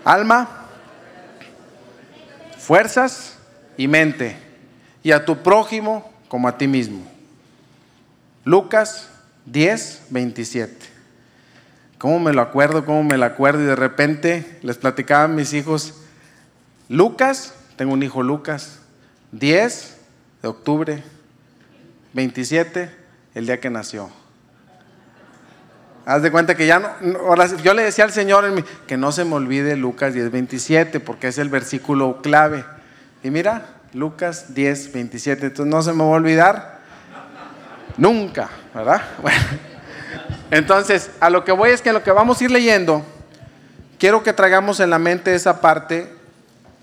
Alma, 0.05 0.47
fuerzas 2.57 3.35
y 3.75 3.89
mente. 3.89 4.37
Y 5.03 5.11
a 5.11 5.25
tu 5.25 5.43
prójimo 5.43 6.09
como 6.29 6.47
a 6.47 6.57
ti 6.57 6.69
mismo. 6.69 7.05
Lucas 8.45 9.09
10, 9.47 10.03
27. 10.11 10.77
¿Cómo 11.97 12.19
me 12.19 12.31
lo 12.31 12.41
acuerdo? 12.41 12.85
¿Cómo 12.85 13.03
me 13.03 13.17
lo 13.17 13.25
acuerdo? 13.25 13.61
Y 13.61 13.65
de 13.65 13.75
repente 13.75 14.57
les 14.61 14.77
platicaban 14.77 15.35
mis 15.35 15.51
hijos, 15.51 15.95
Lucas, 16.87 17.53
tengo 17.75 17.91
un 17.91 18.01
hijo 18.01 18.23
Lucas, 18.23 18.79
10 19.33 19.97
de 20.41 20.47
octubre, 20.47 21.03
27, 22.13 22.95
el 23.33 23.45
día 23.45 23.59
que 23.59 23.69
nació. 23.69 24.24
Haz 26.05 26.21
de 26.21 26.31
cuenta 26.31 26.53
que 26.55 26.67
ya 26.67 26.97
no, 27.01 27.45
yo 27.63 27.73
le 27.73 27.83
decía 27.83 28.03
al 28.03 28.11
Señor 28.11 28.63
que 28.85 28.95
no 28.95 29.11
se 29.11 29.25
me 29.25 29.33
olvide 29.33 29.75
Lucas 29.75 30.13
10, 30.13 30.31
27, 30.31 30.99
porque 30.99 31.29
es 31.29 31.39
el 31.39 31.49
versículo 31.49 32.21
clave. 32.21 32.63
Y 33.23 33.31
mira, 33.31 33.65
Lucas 33.93 34.53
10, 34.53 34.93
27, 34.93 35.47
entonces 35.47 35.73
no 35.73 35.81
se 35.81 35.93
me 35.93 36.03
va 36.03 36.09
a 36.09 36.13
olvidar 36.13 36.79
nunca, 37.97 38.49
¿verdad? 38.73 39.01
Bueno, 39.21 39.39
entonces, 40.51 41.09
a 41.19 41.29
lo 41.29 41.43
que 41.43 41.51
voy 41.51 41.71
es 41.71 41.81
que 41.81 41.91
lo 41.91 42.03
que 42.03 42.11
vamos 42.11 42.39
a 42.39 42.43
ir 42.43 42.51
leyendo, 42.51 43.03
quiero 43.97 44.21
que 44.21 44.31
traigamos 44.31 44.79
en 44.79 44.91
la 44.91 44.99
mente 44.99 45.33
esa 45.33 45.59
parte 45.59 46.13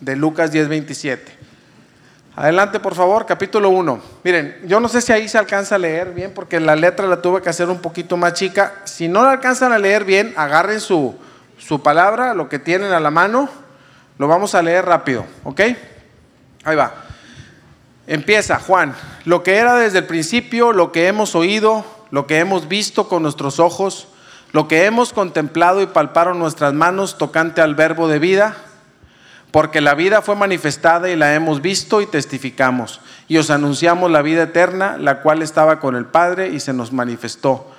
de 0.01 0.17
Lucas 0.17 0.51
10, 0.51 0.69
27. 0.69 1.33
Adelante, 2.35 2.81
por 2.81 2.95
favor, 2.95 3.27
capítulo 3.27 3.69
1. 3.69 4.01
Miren, 4.25 4.57
yo 4.65 4.81
no 4.81 4.89
sé 4.89 5.03
si 5.03 5.13
ahí 5.13 5.29
se 5.29 5.37
alcanza 5.37 5.75
a 5.75 5.79
leer 5.79 6.13
bien, 6.15 6.33
porque 6.33 6.59
la 6.61 6.75
letra 6.75 7.07
la 7.07 7.21
tuve 7.21 7.43
que 7.43 7.51
hacer 7.51 7.69
un 7.69 7.81
poquito 7.81 8.17
más 8.17 8.33
chica. 8.33 8.73
Si 8.85 9.07
no 9.07 9.23
la 9.23 9.33
alcanzan 9.33 9.71
a 9.73 9.79
leer 9.79 10.05
bien, 10.05 10.33
agarren 10.37 10.81
su, 10.81 11.15
su 11.59 11.83
palabra, 11.83 12.33
lo 12.33 12.49
que 12.49 12.59
tienen 12.59 12.93
a 12.93 13.01
la 13.01 13.11
mano, 13.11 13.51
lo 14.17 14.29
vamos 14.29 14.55
a 14.55 14.63
leer 14.63 14.87
rápido, 14.87 15.27
¿ok? 15.45 15.61
Ahí 16.65 16.75
va. 16.75 16.95
Empieza, 18.07 18.59
Juan. 18.59 18.95
Lo 19.27 19.43
que 19.43 19.57
era 19.57 19.75
desde 19.75 19.99
el 19.99 20.07
principio, 20.07 20.73
lo 20.73 20.91
que 20.91 21.09
hemos 21.09 21.35
oído, 21.35 21.85
lo 22.11 22.27
que 22.27 22.39
hemos 22.39 22.67
visto 22.67 23.09
con 23.09 23.23
nuestros 23.23 23.61
ojos, 23.61 24.09
lo 24.53 24.69
que 24.69 24.87
hemos 24.87 25.13
contemplado 25.13 25.83
y 25.83 25.87
palparon 25.87 26.39
nuestras 26.39 26.73
manos 26.73 27.19
tocante 27.19 27.61
al 27.61 27.75
verbo 27.75 28.09
de 28.09 28.19
vida 28.19 28.57
porque 29.53 29.83
la 29.83 29.95
vida 29.95 30.23
fue 30.23 30.35
manifestada 30.35 31.11
y 31.11 31.17
la 31.17 31.35
hemos 31.35 31.61
visto 31.61 32.01
y 32.01 32.07
testificamos. 32.07 33.01
Y 33.29 33.37
os 33.37 33.51
anunciamos 33.51 34.11
la 34.11 34.23
vida 34.23 34.45
eterna, 34.45 34.97
la 34.97 35.21
cual 35.21 35.43
estaba 35.43 35.79
con 35.79 35.95
el 35.95 36.07
Padre 36.07 36.49
y 36.49 36.59
se 36.59 36.73
nos 36.73 36.91
manifestó. 36.91 37.71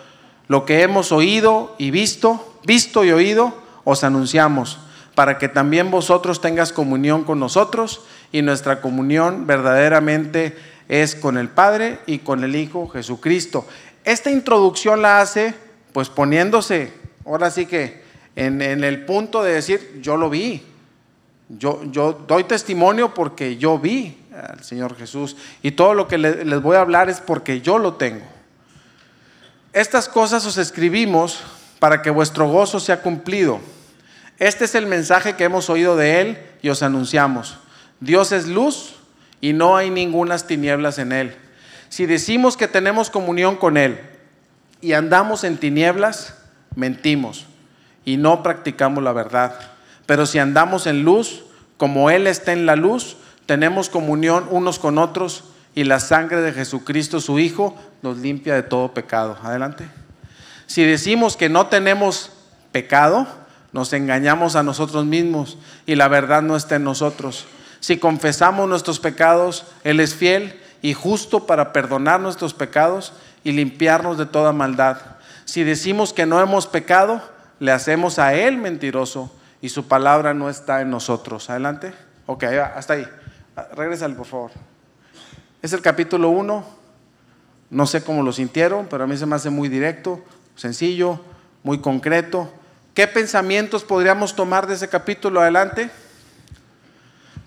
Lo 0.48 0.66
que 0.66 0.84
hemos 0.84 1.12
oído 1.12 1.76
y 1.80 1.90
visto, 1.90 2.60
visto 2.64 3.04
y 3.04 3.12
oído, 3.12 3.56
os 3.86 4.04
anunciamos, 4.04 4.78
para 5.16 5.40
que 5.40 5.50
también 5.50 5.90
vosotros 5.90 6.42
tengas 6.42 6.72
comunión 6.72 7.24
con 7.24 7.40
nosotros 7.40 8.02
y 8.32 8.44
nuestra 8.44 8.80
comunión 8.80 9.48
verdaderamente 9.48 10.56
es 10.90 11.16
con 11.16 11.40
el 11.40 11.50
Padre 11.50 12.00
y 12.06 12.20
con 12.20 12.44
el 12.44 12.56
Hijo 12.56 12.88
Jesucristo. 12.88 13.66
Esta 14.06 14.30
introducción 14.30 15.02
la 15.02 15.22
hace 15.22 15.56
pues 15.92 16.10
poniéndose, 16.10 16.94
ahora 17.26 17.50
sí 17.50 17.66
que 17.66 18.04
en, 18.36 18.62
en 18.62 18.84
el 18.84 19.06
punto 19.06 19.44
de 19.44 19.54
decir, 19.54 20.00
yo 20.02 20.18
lo 20.18 20.30
vi, 20.30 20.64
yo, 21.58 22.24
doy 22.28 22.44
testimonio 22.46 23.14
porque 23.14 23.58
yo 23.58 23.78
vi 23.80 24.18
al 24.34 24.64
Señor 24.64 24.96
Jesús 24.96 25.36
y 25.62 25.72
todo 25.72 25.94
lo 25.94 26.08
que 26.08 26.18
les 26.18 26.62
voy 26.62 26.76
a 26.78 26.82
hablar 26.82 27.10
es 27.10 27.20
porque 27.20 27.62
yo 27.62 27.78
lo 27.78 27.96
tengo. 27.96 28.26
Estas 29.74 30.08
cosas 30.08 30.46
os 30.46 30.58
escribimos 30.58 31.40
para 31.80 32.02
que 32.02 32.10
vuestro 32.10 32.48
gozo 32.48 32.80
sea 32.80 33.02
cumplido. 33.02 33.60
Este 34.40 34.66
es 34.66 34.76
el 34.76 34.86
mensaje 34.86 35.36
que 35.36 35.44
hemos 35.44 35.70
oído 35.70 35.96
de 35.96 36.22
Él 36.22 36.38
y 36.62 36.70
os 36.70 36.84
anunciamos. 36.84 37.58
Dios 38.00 38.32
es 38.32 38.48
luz 38.48 38.96
y 39.42 39.54
no 39.54 39.76
hay 39.76 39.90
ningunas 39.90 40.48
tinieblas 40.48 40.98
en 41.00 41.12
Él. 41.12 41.36
Si 41.90 42.06
decimos 42.06 42.58
que 42.58 42.68
tenemos 42.68 43.10
comunión 43.10 43.56
con 43.56 43.78
Él 43.78 44.00
y 44.82 44.94
andamos 44.94 45.44
en 45.44 45.58
tinieblas, 45.58 46.36
mentimos 46.76 47.46
y 48.06 48.18
no 48.18 48.44
practicamos 48.44 49.04
la 49.04 49.14
verdad. 49.14 49.73
Pero 50.06 50.26
si 50.26 50.40
andamos 50.40 50.88
en 50.88 51.04
luz, 51.04 51.44
como 51.78 52.10
Él 52.10 52.28
está 52.28 52.54
en 52.54 52.66
la 52.66 52.76
luz, 52.76 53.18
tenemos 53.46 53.90
comunión 53.90 54.48
unos 54.50 54.80
con 54.80 54.98
otros 54.98 55.46
y 55.76 55.84
la 55.86 56.00
sangre 56.00 56.42
de 56.42 56.54
Jesucristo, 56.54 57.20
su 57.20 57.40
Hijo, 57.40 57.76
nos 58.02 58.18
limpia 58.18 58.54
de 58.56 58.64
todo 58.64 58.94
pecado. 58.94 59.38
Adelante. 59.44 59.88
Si 60.68 60.84
decimos 60.84 61.36
que 61.36 61.50
no 61.50 61.68
tenemos 61.68 62.32
pecado, 62.72 63.28
nos 63.72 63.92
engañamos 63.94 64.56
a 64.56 64.64
nosotros 64.64 65.06
mismos 65.06 65.58
y 65.86 65.96
la 65.96 66.08
verdad 66.08 66.42
no 66.42 66.56
está 66.56 66.76
en 66.76 66.84
nosotros. 66.84 67.46
Si 67.80 67.98
confesamos 67.98 68.70
nuestros 68.70 69.00
pecados, 69.00 69.66
Él 69.84 70.00
es 70.00 70.16
fiel 70.16 70.60
y 70.82 70.94
justo 70.94 71.46
para 71.46 71.74
perdonar 71.74 72.20
nuestros 72.20 72.54
pecados 72.54 73.14
y 73.44 73.52
limpiarnos 73.52 74.18
de 74.18 74.26
toda 74.26 74.54
maldad. 74.54 74.98
Si 75.46 75.64
decimos 75.64 76.14
que 76.14 76.26
no 76.26 76.40
hemos 76.40 76.68
pecado, 76.68 77.22
le 77.60 77.72
hacemos 77.72 78.20
a 78.20 78.36
Él 78.36 78.58
mentiroso 78.58 79.32
y 79.64 79.70
su 79.70 79.88
palabra 79.88 80.34
no 80.34 80.50
está 80.50 80.82
en 80.82 80.90
nosotros. 80.90 81.50
Adelante. 81.50 81.94
Ok, 82.26 82.44
hasta 82.44 82.96
ahí. 82.96 83.08
Regrésale, 83.78 84.14
por 84.14 84.26
favor. 84.26 84.52
Es 85.62 85.72
el 85.72 85.82
capítulo 85.82 86.32
1. 86.32 86.66
No 87.70 87.88
sé 87.88 88.04
cómo 88.04 88.24
lo 88.24 88.34
sintieron, 88.34 88.88
pero 88.88 89.06
a 89.06 89.08
mí 89.08 89.16
se 89.16 89.26
me 89.26 89.38
hace 89.38 89.50
muy 89.50 89.70
directo, 89.70 90.22
sencillo, 90.58 91.22
muy 91.64 91.80
concreto. 91.80 92.52
¿Qué 92.94 93.08
pensamientos 93.08 93.86
podríamos 93.86 94.36
tomar 94.36 94.68
de 94.68 94.74
ese 94.74 94.90
capítulo 94.90 95.40
adelante? 95.40 95.90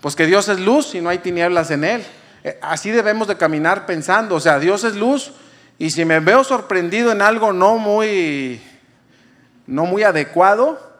Pues 0.01 0.15
que 0.15 0.25
Dios 0.25 0.49
es 0.49 0.59
luz 0.59 0.95
y 0.95 1.01
no 1.01 1.09
hay 1.09 1.19
tinieblas 1.19 1.69
en 1.69 1.83
él. 1.83 2.03
Eh, 2.43 2.57
así 2.63 2.89
debemos 2.89 3.27
de 3.27 3.37
caminar 3.37 3.85
pensando, 3.85 4.33
o 4.33 4.39
sea, 4.39 4.57
Dios 4.57 4.83
es 4.85 4.95
luz 4.95 5.33
y 5.77 5.91
si 5.91 6.03
me 6.03 6.19
veo 6.19 6.43
sorprendido 6.43 7.11
en 7.11 7.21
algo 7.21 7.53
no 7.53 7.77
muy 7.77 8.59
no 9.67 9.85
muy 9.85 10.01
adecuado, 10.01 10.96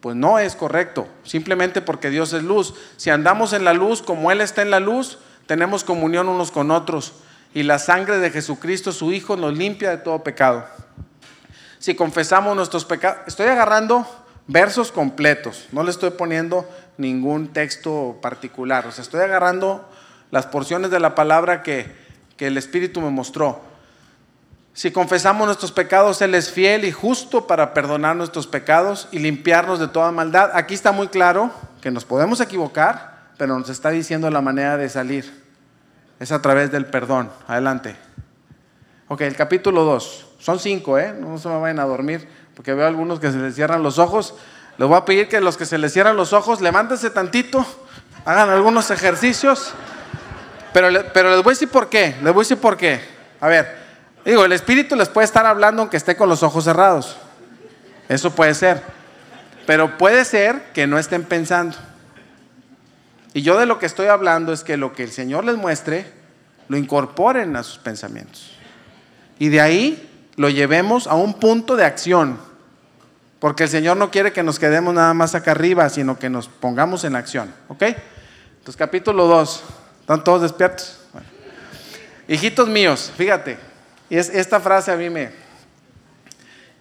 pues 0.00 0.16
no 0.16 0.38
es 0.38 0.56
correcto, 0.56 1.06
simplemente 1.24 1.82
porque 1.82 2.10
Dios 2.10 2.32
es 2.32 2.42
luz. 2.42 2.74
Si 2.96 3.10
andamos 3.10 3.52
en 3.52 3.64
la 3.64 3.74
luz 3.74 4.02
como 4.02 4.30
Él 4.32 4.40
está 4.40 4.62
en 4.62 4.70
la 4.70 4.80
luz, 4.80 5.18
tenemos 5.46 5.84
comunión 5.84 6.28
unos 6.28 6.50
con 6.50 6.70
otros 6.70 7.12
y 7.52 7.64
la 7.64 7.78
sangre 7.78 8.18
de 8.18 8.30
Jesucristo, 8.30 8.92
su 8.92 9.12
Hijo, 9.12 9.36
nos 9.36 9.56
limpia 9.56 9.90
de 9.90 9.98
todo 9.98 10.22
pecado. 10.22 10.64
Si 11.78 11.94
confesamos 11.94 12.54
nuestros 12.56 12.84
pecados, 12.84 13.18
estoy 13.26 13.46
agarrando 13.46 14.06
versos 14.46 14.92
completos, 14.92 15.68
no 15.72 15.82
le 15.82 15.90
estoy 15.90 16.10
poniendo 16.10 16.68
ningún 16.98 17.48
texto 17.48 18.18
particular, 18.20 18.86
o 18.86 18.92
sea, 18.92 19.02
estoy 19.02 19.20
agarrando 19.20 19.88
las 20.30 20.46
porciones 20.46 20.90
de 20.90 21.00
la 21.00 21.14
palabra 21.14 21.62
que, 21.62 21.92
que 22.36 22.46
el 22.46 22.56
Espíritu 22.56 23.00
me 23.00 23.10
mostró. 23.10 23.69
Si 24.72 24.92
confesamos 24.92 25.46
nuestros 25.46 25.72
pecados, 25.72 26.22
Él 26.22 26.34
es 26.34 26.50
fiel 26.50 26.84
y 26.84 26.92
justo 26.92 27.46
para 27.46 27.74
perdonar 27.74 28.16
nuestros 28.16 28.46
pecados 28.46 29.08
y 29.10 29.18
limpiarnos 29.18 29.78
de 29.78 29.88
toda 29.88 30.12
maldad. 30.12 30.50
Aquí 30.54 30.74
está 30.74 30.92
muy 30.92 31.08
claro 31.08 31.50
que 31.80 31.90
nos 31.90 32.04
podemos 32.04 32.40
equivocar, 32.40 33.30
pero 33.36 33.58
nos 33.58 33.68
está 33.68 33.90
diciendo 33.90 34.30
la 34.30 34.40
manera 34.40 34.76
de 34.76 34.88
salir. 34.88 35.42
es 36.20 36.32
a 36.32 36.40
través 36.40 36.70
del 36.70 36.86
perdón. 36.86 37.30
Adelante. 37.48 37.96
Ok, 39.08 39.22
el 39.22 39.34
capítulo 39.34 39.84
2. 39.84 40.26
Son 40.38 40.58
cinco, 40.60 40.98
¿eh? 40.98 41.12
No 41.18 41.36
se 41.38 41.48
me 41.48 41.58
vayan 41.58 41.80
a 41.80 41.84
dormir, 41.84 42.28
porque 42.54 42.74
veo 42.74 42.86
algunos 42.86 43.18
que 43.18 43.32
se 43.32 43.38
les 43.38 43.54
cierran 43.54 43.82
los 43.82 43.98
ojos. 43.98 44.34
Les 44.78 44.88
voy 44.88 44.96
a 44.96 45.04
pedir 45.04 45.28
que 45.28 45.40
los 45.40 45.56
que 45.56 45.66
se 45.66 45.78
les 45.78 45.92
cierran 45.92 46.16
los 46.16 46.32
ojos, 46.32 46.60
levántense 46.60 47.10
tantito, 47.10 47.66
hagan 48.24 48.50
algunos 48.50 48.90
ejercicios. 48.90 49.72
Pero, 50.72 50.88
pero 51.12 51.34
les 51.34 51.42
voy 51.42 51.50
a 51.50 51.54
decir 51.54 51.68
por 51.68 51.88
qué. 51.88 52.14
Les 52.22 52.32
voy 52.32 52.42
a 52.42 52.44
decir 52.44 52.58
por 52.58 52.76
qué. 52.76 53.00
A 53.40 53.48
ver, 53.48 53.80
digo, 54.24 54.44
el 54.44 54.52
Espíritu 54.52 54.96
les 54.96 55.08
puede 55.08 55.24
estar 55.24 55.46
hablando 55.46 55.82
aunque 55.82 55.96
esté 55.96 56.16
con 56.16 56.28
los 56.28 56.42
ojos 56.42 56.64
cerrados. 56.64 57.16
Eso 58.08 58.30
puede 58.32 58.54
ser. 58.54 58.82
Pero 59.66 59.96
puede 59.98 60.24
ser 60.24 60.72
que 60.72 60.86
no 60.86 60.98
estén 60.98 61.24
pensando. 61.24 61.76
Y 63.32 63.42
yo 63.42 63.58
de 63.58 63.66
lo 63.66 63.78
que 63.78 63.86
estoy 63.86 64.08
hablando 64.08 64.52
es 64.52 64.64
que 64.64 64.76
lo 64.76 64.92
que 64.92 65.04
el 65.04 65.12
Señor 65.12 65.44
les 65.44 65.56
muestre, 65.56 66.10
lo 66.68 66.76
incorporen 66.76 67.54
a 67.56 67.62
sus 67.62 67.78
pensamientos. 67.78 68.52
Y 69.38 69.48
de 69.48 69.60
ahí 69.60 70.28
lo 70.36 70.48
llevemos 70.48 71.06
a 71.06 71.14
un 71.14 71.34
punto 71.34 71.76
de 71.76 71.84
acción. 71.84 72.38
Porque 73.38 73.64
el 73.64 73.68
Señor 73.68 73.96
no 73.96 74.10
quiere 74.10 74.32
que 74.32 74.42
nos 74.42 74.58
quedemos 74.58 74.92
nada 74.92 75.14
más 75.14 75.34
acá 75.34 75.52
arriba, 75.52 75.88
sino 75.88 76.18
que 76.18 76.28
nos 76.28 76.48
pongamos 76.48 77.04
en 77.04 77.16
acción. 77.16 77.52
¿Ok? 77.68 77.82
Entonces, 77.82 78.76
capítulo 78.76 79.26
2. 79.26 79.62
¿Están 80.00 80.24
todos 80.24 80.42
despiertos? 80.42 80.98
Hijitos 82.26 82.68
míos, 82.68 83.12
fíjate. 83.16 83.69
Y 84.10 84.16
es, 84.16 84.28
esta 84.28 84.60
frase 84.60 84.90
a 84.90 84.96
mí 84.96 85.08
me... 85.08 85.30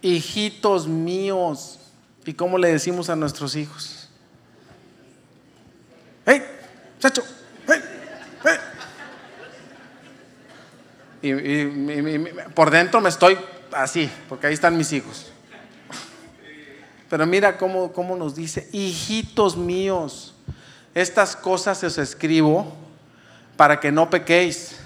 Hijitos 0.02 0.88
míos. 0.88 1.80
¿Y 2.26 2.34
cómo 2.34 2.58
le 2.58 2.70
decimos 2.70 3.10
a 3.10 3.16
nuestros 3.16 3.56
hijos? 3.56 4.10
¡Hey, 6.26 6.44
chacho! 7.00 7.24
¡Hey! 7.68 7.82
hey! 8.44 8.58
Y, 11.22 12.52
por 12.54 12.72
dentro 12.72 13.02
me 13.02 13.10
estoy 13.10 13.38
así, 13.72 14.10
porque 14.28 14.48
ahí 14.48 14.54
están 14.54 14.78
mis 14.78 14.92
hijos. 14.94 15.32
Pero 17.10 17.26
mira 17.26 17.58
cómo, 17.58 17.92
cómo 17.92 18.16
nos 18.16 18.36
dice, 18.36 18.70
hijitos 18.72 19.58
míos, 19.58 20.36
estas 20.94 21.36
cosas 21.36 21.84
os 21.84 21.98
escribo 21.98 22.76
para 23.58 23.80
que 23.80 23.92
no 23.92 24.10
pequéis. 24.10 24.78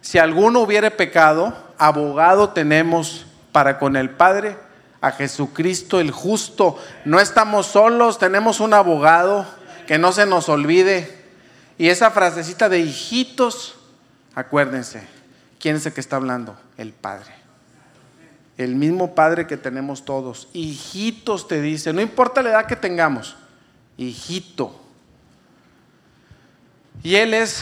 Si 0.00 0.18
alguno 0.18 0.60
hubiere 0.60 0.90
pecado, 0.90 1.65
abogado 1.78 2.50
tenemos 2.50 3.26
para 3.52 3.78
con 3.78 3.96
el 3.96 4.10
Padre 4.10 4.56
a 5.00 5.12
Jesucristo 5.12 6.00
el 6.00 6.10
justo. 6.10 6.78
No 7.04 7.20
estamos 7.20 7.66
solos, 7.66 8.18
tenemos 8.18 8.60
un 8.60 8.74
abogado 8.74 9.46
que 9.86 9.98
no 9.98 10.12
se 10.12 10.26
nos 10.26 10.48
olvide. 10.48 11.24
Y 11.78 11.88
esa 11.88 12.10
frasecita 12.10 12.68
de 12.68 12.80
hijitos, 12.80 13.76
acuérdense, 14.34 15.06
¿quién 15.60 15.76
es 15.76 15.86
el 15.86 15.92
que 15.92 16.00
está 16.00 16.16
hablando? 16.16 16.56
El 16.76 16.92
Padre. 16.92 17.34
El 18.56 18.74
mismo 18.74 19.14
Padre 19.14 19.46
que 19.46 19.56
tenemos 19.56 20.04
todos. 20.04 20.48
Hijitos 20.54 21.46
te 21.46 21.60
dice, 21.60 21.92
no 21.92 22.00
importa 22.00 22.42
la 22.42 22.50
edad 22.50 22.66
que 22.66 22.76
tengamos, 22.76 23.36
hijito. 23.98 24.80
Y 27.02 27.16
Él 27.16 27.34
es 27.34 27.60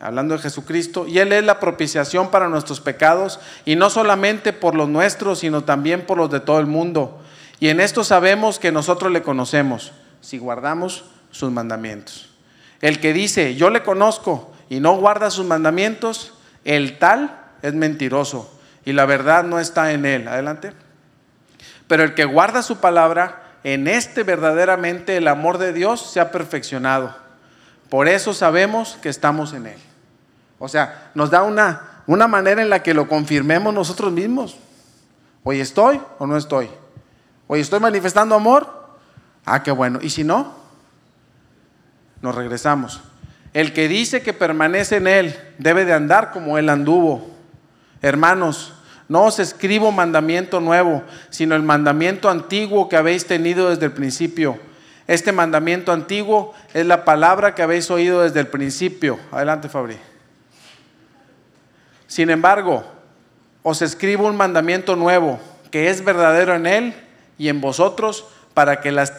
hablando 0.00 0.34
de 0.34 0.42
Jesucristo, 0.42 1.06
y 1.06 1.18
Él 1.18 1.32
es 1.32 1.44
la 1.44 1.60
propiciación 1.60 2.30
para 2.30 2.48
nuestros 2.48 2.80
pecados, 2.80 3.40
y 3.64 3.76
no 3.76 3.90
solamente 3.90 4.52
por 4.52 4.74
los 4.74 4.88
nuestros, 4.88 5.40
sino 5.40 5.64
también 5.64 6.06
por 6.06 6.18
los 6.18 6.30
de 6.30 6.40
todo 6.40 6.60
el 6.60 6.66
mundo. 6.66 7.20
Y 7.60 7.68
en 7.68 7.80
esto 7.80 8.04
sabemos 8.04 8.58
que 8.58 8.72
nosotros 8.72 9.10
le 9.12 9.22
conocemos, 9.22 9.92
si 10.20 10.38
guardamos 10.38 11.04
sus 11.30 11.50
mandamientos. 11.50 12.30
El 12.80 13.00
que 13.00 13.12
dice, 13.12 13.56
yo 13.56 13.70
le 13.70 13.82
conozco 13.82 14.52
y 14.68 14.80
no 14.80 14.96
guarda 14.96 15.30
sus 15.30 15.46
mandamientos, 15.46 16.34
el 16.64 16.98
tal 16.98 17.36
es 17.62 17.74
mentiroso, 17.74 18.52
y 18.84 18.92
la 18.92 19.06
verdad 19.06 19.44
no 19.44 19.58
está 19.58 19.92
en 19.92 20.06
él. 20.06 20.28
Adelante. 20.28 20.72
Pero 21.88 22.04
el 22.04 22.14
que 22.14 22.24
guarda 22.24 22.62
su 22.62 22.78
palabra, 22.78 23.42
en 23.64 23.88
este 23.88 24.22
verdaderamente 24.22 25.16
el 25.16 25.26
amor 25.26 25.58
de 25.58 25.72
Dios 25.72 26.00
se 26.00 26.20
ha 26.20 26.30
perfeccionado. 26.30 27.14
Por 27.88 28.06
eso 28.06 28.34
sabemos 28.34 28.98
que 29.02 29.08
estamos 29.08 29.52
en 29.54 29.66
Él. 29.66 29.78
O 30.58 30.68
sea, 30.68 31.10
nos 31.14 31.30
da 31.30 31.42
una, 31.42 32.02
una 32.06 32.26
manera 32.26 32.62
en 32.62 32.70
la 32.70 32.82
que 32.82 32.94
lo 32.94 33.08
confirmemos 33.08 33.72
nosotros 33.72 34.12
mismos. 34.12 34.56
Hoy 35.44 35.60
estoy 35.60 36.00
o 36.18 36.26
no 36.26 36.36
estoy. 36.36 36.68
Hoy 37.46 37.60
estoy 37.60 37.80
manifestando 37.80 38.34
amor. 38.34 38.68
Ah, 39.44 39.62
qué 39.62 39.70
bueno. 39.70 39.98
¿Y 40.02 40.10
si 40.10 40.24
no? 40.24 40.52
Nos 42.20 42.34
regresamos. 42.34 43.00
El 43.54 43.72
que 43.72 43.88
dice 43.88 44.22
que 44.22 44.32
permanece 44.32 44.96
en 44.96 45.06
Él 45.06 45.36
debe 45.58 45.84
de 45.84 45.92
andar 45.92 46.32
como 46.32 46.58
Él 46.58 46.68
anduvo. 46.68 47.30
Hermanos, 48.02 48.74
no 49.08 49.24
os 49.24 49.38
escribo 49.38 49.90
mandamiento 49.90 50.60
nuevo, 50.60 51.02
sino 51.30 51.54
el 51.54 51.62
mandamiento 51.62 52.28
antiguo 52.28 52.88
que 52.88 52.96
habéis 52.96 53.26
tenido 53.26 53.70
desde 53.70 53.86
el 53.86 53.92
principio. 53.92 54.58
Este 55.06 55.32
mandamiento 55.32 55.92
antiguo 55.92 56.52
es 56.74 56.84
la 56.84 57.06
palabra 57.06 57.54
que 57.54 57.62
habéis 57.62 57.90
oído 57.90 58.20
desde 58.20 58.40
el 58.40 58.48
principio. 58.48 59.18
Adelante, 59.32 59.70
Fabri. 59.70 59.96
Sin 62.08 62.30
embargo, 62.30 62.84
os 63.62 63.82
escribo 63.82 64.26
un 64.26 64.36
mandamiento 64.36 64.96
nuevo, 64.96 65.38
que 65.70 65.90
es 65.90 66.02
verdadero 66.02 66.54
en 66.54 66.66
él 66.66 66.94
y 67.36 67.48
en 67.48 67.60
vosotros, 67.60 68.24
para 68.54 68.80
que 68.80 68.90
las 68.90 69.12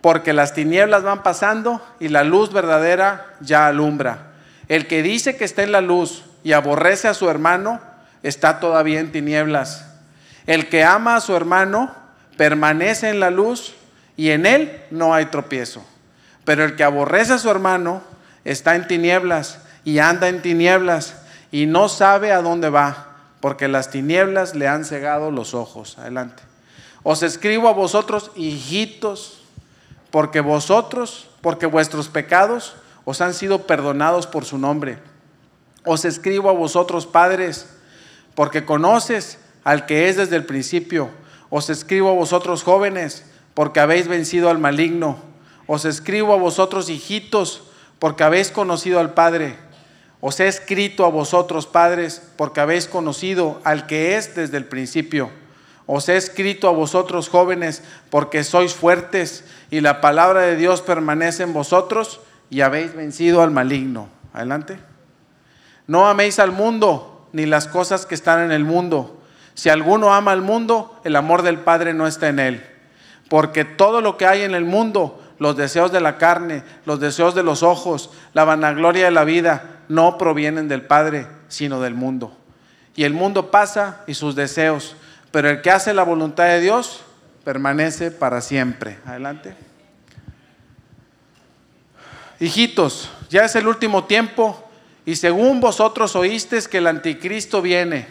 porque 0.00 0.32
las 0.32 0.52
tinieblas 0.52 1.04
van 1.04 1.22
pasando 1.22 1.80
y 2.00 2.08
la 2.08 2.24
luz 2.24 2.52
verdadera 2.52 3.34
ya 3.40 3.68
alumbra. 3.68 4.32
El 4.66 4.88
que 4.88 5.02
dice 5.02 5.36
que 5.36 5.44
está 5.44 5.62
en 5.62 5.70
la 5.70 5.80
luz 5.80 6.24
y 6.42 6.52
aborrece 6.52 7.06
a 7.06 7.14
su 7.14 7.30
hermano, 7.30 7.80
está 8.24 8.58
todavía 8.58 8.98
en 8.98 9.12
tinieblas. 9.12 9.86
El 10.46 10.68
que 10.68 10.82
ama 10.82 11.14
a 11.14 11.20
su 11.20 11.36
hermano 11.36 11.94
permanece 12.36 13.10
en 13.10 13.20
la 13.20 13.30
luz 13.30 13.74
y 14.16 14.30
en 14.30 14.44
él 14.44 14.82
no 14.90 15.14
hay 15.14 15.26
tropiezo. 15.26 15.84
Pero 16.44 16.64
el 16.64 16.74
que 16.74 16.82
aborrece 16.82 17.34
a 17.34 17.38
su 17.38 17.48
hermano 17.48 18.02
está 18.44 18.74
en 18.74 18.88
tinieblas 18.88 19.60
y 19.84 20.00
anda 20.00 20.28
en 20.28 20.42
tinieblas 20.42 21.21
y 21.52 21.66
no 21.66 21.88
sabe 21.88 22.32
a 22.32 22.42
dónde 22.42 22.70
va, 22.70 23.14
porque 23.40 23.68
las 23.68 23.90
tinieblas 23.90 24.56
le 24.56 24.66
han 24.66 24.84
cegado 24.84 25.30
los 25.30 25.54
ojos. 25.54 25.98
Adelante. 25.98 26.42
Os 27.04 27.22
escribo 27.22 27.68
a 27.68 27.72
vosotros, 27.72 28.32
hijitos, 28.34 29.42
porque 30.10 30.40
vosotros, 30.40 31.28
porque 31.40 31.66
vuestros 31.66 32.08
pecados 32.08 32.74
os 33.04 33.20
han 33.20 33.34
sido 33.34 33.66
perdonados 33.66 34.26
por 34.26 34.44
su 34.44 34.58
nombre. 34.58 34.98
Os 35.84 36.04
escribo 36.04 36.48
a 36.48 36.52
vosotros, 36.52 37.06
padres, 37.06 37.68
porque 38.34 38.64
conoces 38.64 39.38
al 39.64 39.86
que 39.86 40.08
es 40.08 40.16
desde 40.16 40.36
el 40.36 40.46
principio. 40.46 41.10
Os 41.50 41.68
escribo 41.70 42.10
a 42.10 42.14
vosotros, 42.14 42.62
jóvenes, 42.62 43.24
porque 43.54 43.80
habéis 43.80 44.08
vencido 44.08 44.48
al 44.48 44.58
maligno. 44.58 45.18
Os 45.66 45.84
escribo 45.84 46.32
a 46.32 46.38
vosotros, 46.38 46.88
hijitos, 46.88 47.64
porque 47.98 48.24
habéis 48.24 48.50
conocido 48.50 49.00
al 49.00 49.12
Padre. 49.12 49.58
Os 50.24 50.38
he 50.38 50.46
escrito 50.46 51.04
a 51.04 51.08
vosotros, 51.08 51.66
padres, 51.66 52.22
porque 52.36 52.60
habéis 52.60 52.86
conocido 52.86 53.60
al 53.64 53.86
que 53.86 54.16
es 54.16 54.36
desde 54.36 54.56
el 54.56 54.66
principio. 54.66 55.30
Os 55.86 56.08
he 56.08 56.16
escrito 56.16 56.68
a 56.68 56.70
vosotros, 56.72 57.28
jóvenes, 57.28 57.82
porque 58.08 58.44
sois 58.44 58.72
fuertes 58.72 59.44
y 59.72 59.80
la 59.80 60.00
palabra 60.00 60.42
de 60.42 60.54
Dios 60.54 60.80
permanece 60.80 61.42
en 61.42 61.52
vosotros 61.52 62.20
y 62.50 62.60
habéis 62.60 62.94
vencido 62.94 63.42
al 63.42 63.50
maligno. 63.50 64.08
Adelante. 64.32 64.78
No 65.88 66.06
améis 66.06 66.38
al 66.38 66.52
mundo 66.52 67.26
ni 67.32 67.44
las 67.44 67.66
cosas 67.66 68.06
que 68.06 68.14
están 68.14 68.44
en 68.44 68.52
el 68.52 68.62
mundo. 68.64 69.20
Si 69.54 69.70
alguno 69.70 70.14
ama 70.14 70.30
al 70.30 70.42
mundo, 70.42 71.00
el 71.02 71.16
amor 71.16 71.42
del 71.42 71.58
Padre 71.58 71.94
no 71.94 72.06
está 72.06 72.28
en 72.28 72.38
él. 72.38 72.64
Porque 73.28 73.64
todo 73.64 74.00
lo 74.00 74.16
que 74.16 74.26
hay 74.26 74.42
en 74.42 74.54
el 74.54 74.66
mundo, 74.66 75.20
los 75.40 75.56
deseos 75.56 75.90
de 75.90 76.00
la 76.00 76.16
carne, 76.16 76.62
los 76.84 77.00
deseos 77.00 77.34
de 77.34 77.42
los 77.42 77.64
ojos, 77.64 78.10
la 78.34 78.44
vanagloria 78.44 79.06
de 79.06 79.10
la 79.10 79.24
vida, 79.24 79.71
no 79.88 80.18
provienen 80.18 80.68
del 80.68 80.82
Padre, 80.82 81.26
sino 81.48 81.80
del 81.80 81.94
mundo. 81.94 82.36
Y 82.94 83.04
el 83.04 83.14
mundo 83.14 83.50
pasa 83.50 84.02
y 84.06 84.14
sus 84.14 84.34
deseos, 84.34 84.96
pero 85.30 85.48
el 85.48 85.62
que 85.62 85.70
hace 85.70 85.94
la 85.94 86.02
voluntad 86.02 86.44
de 86.44 86.60
Dios 86.60 87.02
permanece 87.44 88.10
para 88.10 88.40
siempre. 88.40 88.98
Adelante. 89.06 89.54
Hijitos, 92.38 93.10
ya 93.30 93.44
es 93.44 93.54
el 93.54 93.66
último 93.66 94.04
tiempo 94.04 94.68
y 95.06 95.16
según 95.16 95.60
vosotros 95.60 96.16
oísteis 96.16 96.68
que 96.68 96.78
el 96.78 96.86
anticristo 96.86 97.62
viene. 97.62 98.08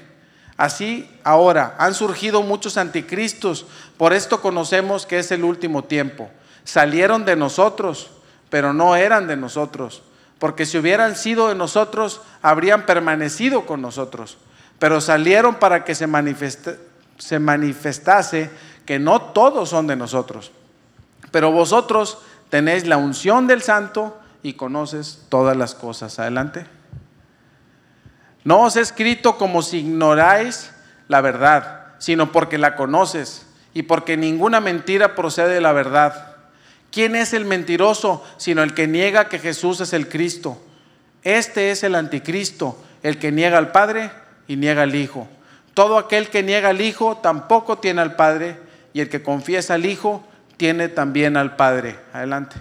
Así 0.57 1.09
ahora 1.24 1.76
han 1.80 1.93
surgido 1.93 2.41
muchos 2.41 2.78
anticristos, 2.78 3.65
por 3.97 4.13
esto 4.13 4.41
conocemos 4.41 5.05
que 5.05 5.19
es 5.19 5.32
el 5.32 5.43
último 5.43 5.84
tiempo. 5.84 6.30
Salieron 6.63 7.26
de 7.26 7.36
nosotros, 7.36 8.11
pero 8.49 8.74
no 8.74 8.95
eran 8.95 9.28
de 9.28 9.38
nosotros 9.38 10.03
porque 10.41 10.65
si 10.65 10.79
hubieran 10.79 11.15
sido 11.15 11.49
de 11.49 11.55
nosotros, 11.55 12.21
habrían 12.41 12.87
permanecido 12.87 13.67
con 13.67 13.79
nosotros. 13.79 14.39
Pero 14.79 14.99
salieron 14.99 15.53
para 15.53 15.85
que 15.85 15.93
se, 15.93 16.07
se 17.19 17.37
manifestase 17.37 18.49
que 18.87 18.97
no 18.97 19.21
todos 19.21 19.69
son 19.69 19.85
de 19.85 19.95
nosotros. 19.95 20.51
Pero 21.29 21.51
vosotros 21.51 22.17
tenéis 22.49 22.87
la 22.87 22.97
unción 22.97 23.45
del 23.45 23.61
santo 23.61 24.19
y 24.41 24.53
conoces 24.53 25.27
todas 25.29 25.55
las 25.55 25.75
cosas. 25.75 26.17
Adelante. 26.17 26.65
No 28.43 28.61
os 28.61 28.75
he 28.77 28.81
escrito 28.81 29.37
como 29.37 29.61
si 29.61 29.81
ignoráis 29.81 30.71
la 31.07 31.21
verdad, 31.21 31.89
sino 31.99 32.31
porque 32.31 32.57
la 32.57 32.75
conoces 32.75 33.45
y 33.75 33.83
porque 33.83 34.17
ninguna 34.17 34.59
mentira 34.59 35.13
procede 35.13 35.53
de 35.53 35.61
la 35.61 35.71
verdad. 35.71 36.30
¿Quién 36.91 37.15
es 37.15 37.33
el 37.33 37.45
mentiroso 37.45 38.23
sino 38.37 38.63
el 38.63 38.73
que 38.73 38.87
niega 38.87 39.29
que 39.29 39.39
Jesús 39.39 39.79
es 39.79 39.93
el 39.93 40.09
Cristo? 40.09 40.61
Este 41.23 41.71
es 41.71 41.83
el 41.83 41.95
anticristo, 41.95 42.77
el 43.01 43.17
que 43.17 43.31
niega 43.31 43.57
al 43.57 43.71
Padre 43.71 44.11
y 44.47 44.57
niega 44.57 44.83
al 44.83 44.95
Hijo. 44.95 45.27
Todo 45.73 45.97
aquel 45.97 46.29
que 46.29 46.43
niega 46.43 46.69
al 46.69 46.81
Hijo 46.81 47.17
tampoco 47.17 47.77
tiene 47.77 48.01
al 48.01 48.15
Padre, 48.15 48.57
y 48.93 48.99
el 48.99 49.09
que 49.09 49.23
confiesa 49.23 49.75
al 49.75 49.85
Hijo 49.85 50.23
tiene 50.57 50.89
también 50.89 51.37
al 51.37 51.55
Padre. 51.55 51.97
Adelante. 52.11 52.57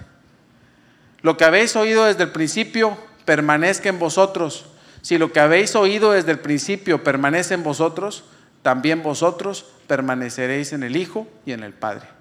Lo 1.21 1.35
que 1.35 1.43
habéis 1.43 1.75
oído 1.75 2.05
desde 2.05 2.23
el 2.23 2.31
principio 2.31 2.97
permanezca 3.25 3.89
en 3.89 3.99
vosotros. 3.99 4.65
Si 5.01 5.17
lo 5.17 5.33
que 5.33 5.39
habéis 5.39 5.75
oído 5.75 6.13
desde 6.13 6.31
el 6.31 6.39
principio 6.39 7.03
permanece 7.03 7.53
en 7.53 7.63
vosotros, 7.63 8.23
también 8.61 9.03
vosotros 9.03 9.65
permaneceréis 9.87 10.71
en 10.71 10.83
el 10.83 10.95
Hijo 10.95 11.27
y 11.45 11.51
en 11.51 11.63
el 11.63 11.73
Padre. 11.73 12.20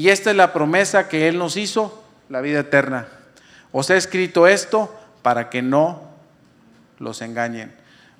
Y 0.00 0.08
esta 0.08 0.30
es 0.30 0.36
la 0.36 0.54
promesa 0.54 1.08
que 1.08 1.28
Él 1.28 1.36
nos 1.36 1.58
hizo, 1.58 2.02
la 2.30 2.40
vida 2.40 2.60
eterna. 2.60 3.06
Os 3.70 3.90
he 3.90 3.98
escrito 3.98 4.46
esto 4.46 4.90
para 5.20 5.50
que 5.50 5.60
no 5.60 6.00
los 6.98 7.20
engañen. 7.20 7.74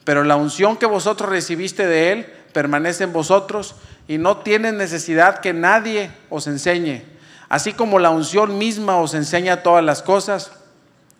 Pero 0.05 0.23
la 0.23 0.37
unción 0.37 0.77
que 0.77 0.85
vosotros 0.85 1.31
recibiste 1.31 1.87
de 1.87 2.13
Él 2.13 2.27
permanece 2.53 3.05
en 3.05 3.15
vosotros 3.15 3.77
y 4.09 4.19
no 4.19 4.37
tienen 4.37 4.77
necesidad 4.77 5.39
que 5.41 5.55
nadie 5.55 6.11
os 6.29 6.49
enseñe. 6.49 7.03
Así 7.49 7.73
como 7.73 7.99
la 7.99 8.11
unción 8.11 8.59
misma 8.59 8.99
os 8.99 9.15
enseña 9.15 9.63
todas 9.63 9.83
las 9.83 10.03
cosas 10.03 10.53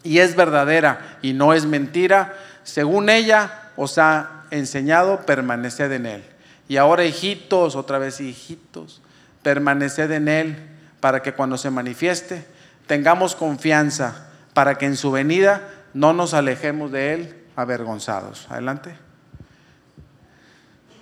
y 0.03 0.19
es 0.19 0.37
verdadera 0.37 1.17
y 1.23 1.33
no 1.33 1.55
es 1.55 1.65
mentira, 1.65 2.37
según 2.65 3.09
ella 3.09 3.71
os 3.77 3.97
ha 3.97 4.43
enseñado, 4.51 5.25
permaneced 5.25 5.91
en 5.91 6.05
Él. 6.05 6.25
Y 6.69 6.77
ahora, 6.77 7.07
hijitos, 7.07 7.77
otra 7.77 7.97
vez 7.97 8.21
hijitos, 8.21 9.01
permaneced 9.43 10.11
en 10.11 10.29
Él 10.29 10.57
para 11.01 11.23
que 11.23 11.33
cuando 11.33 11.57
se 11.59 11.71
manifieste 11.71 12.45
tengamos 12.87 13.37
confianza, 13.37 14.29
para 14.53 14.77
que 14.77 14.87
en 14.87 14.97
su 14.97 15.11
venida 15.11 15.69
no 15.95 16.13
nos 16.13 16.35
alejemos 16.35 16.91
de 16.93 17.15
Él 17.15 17.37
avergonzados. 17.57 18.51
Adelante. 18.51 18.95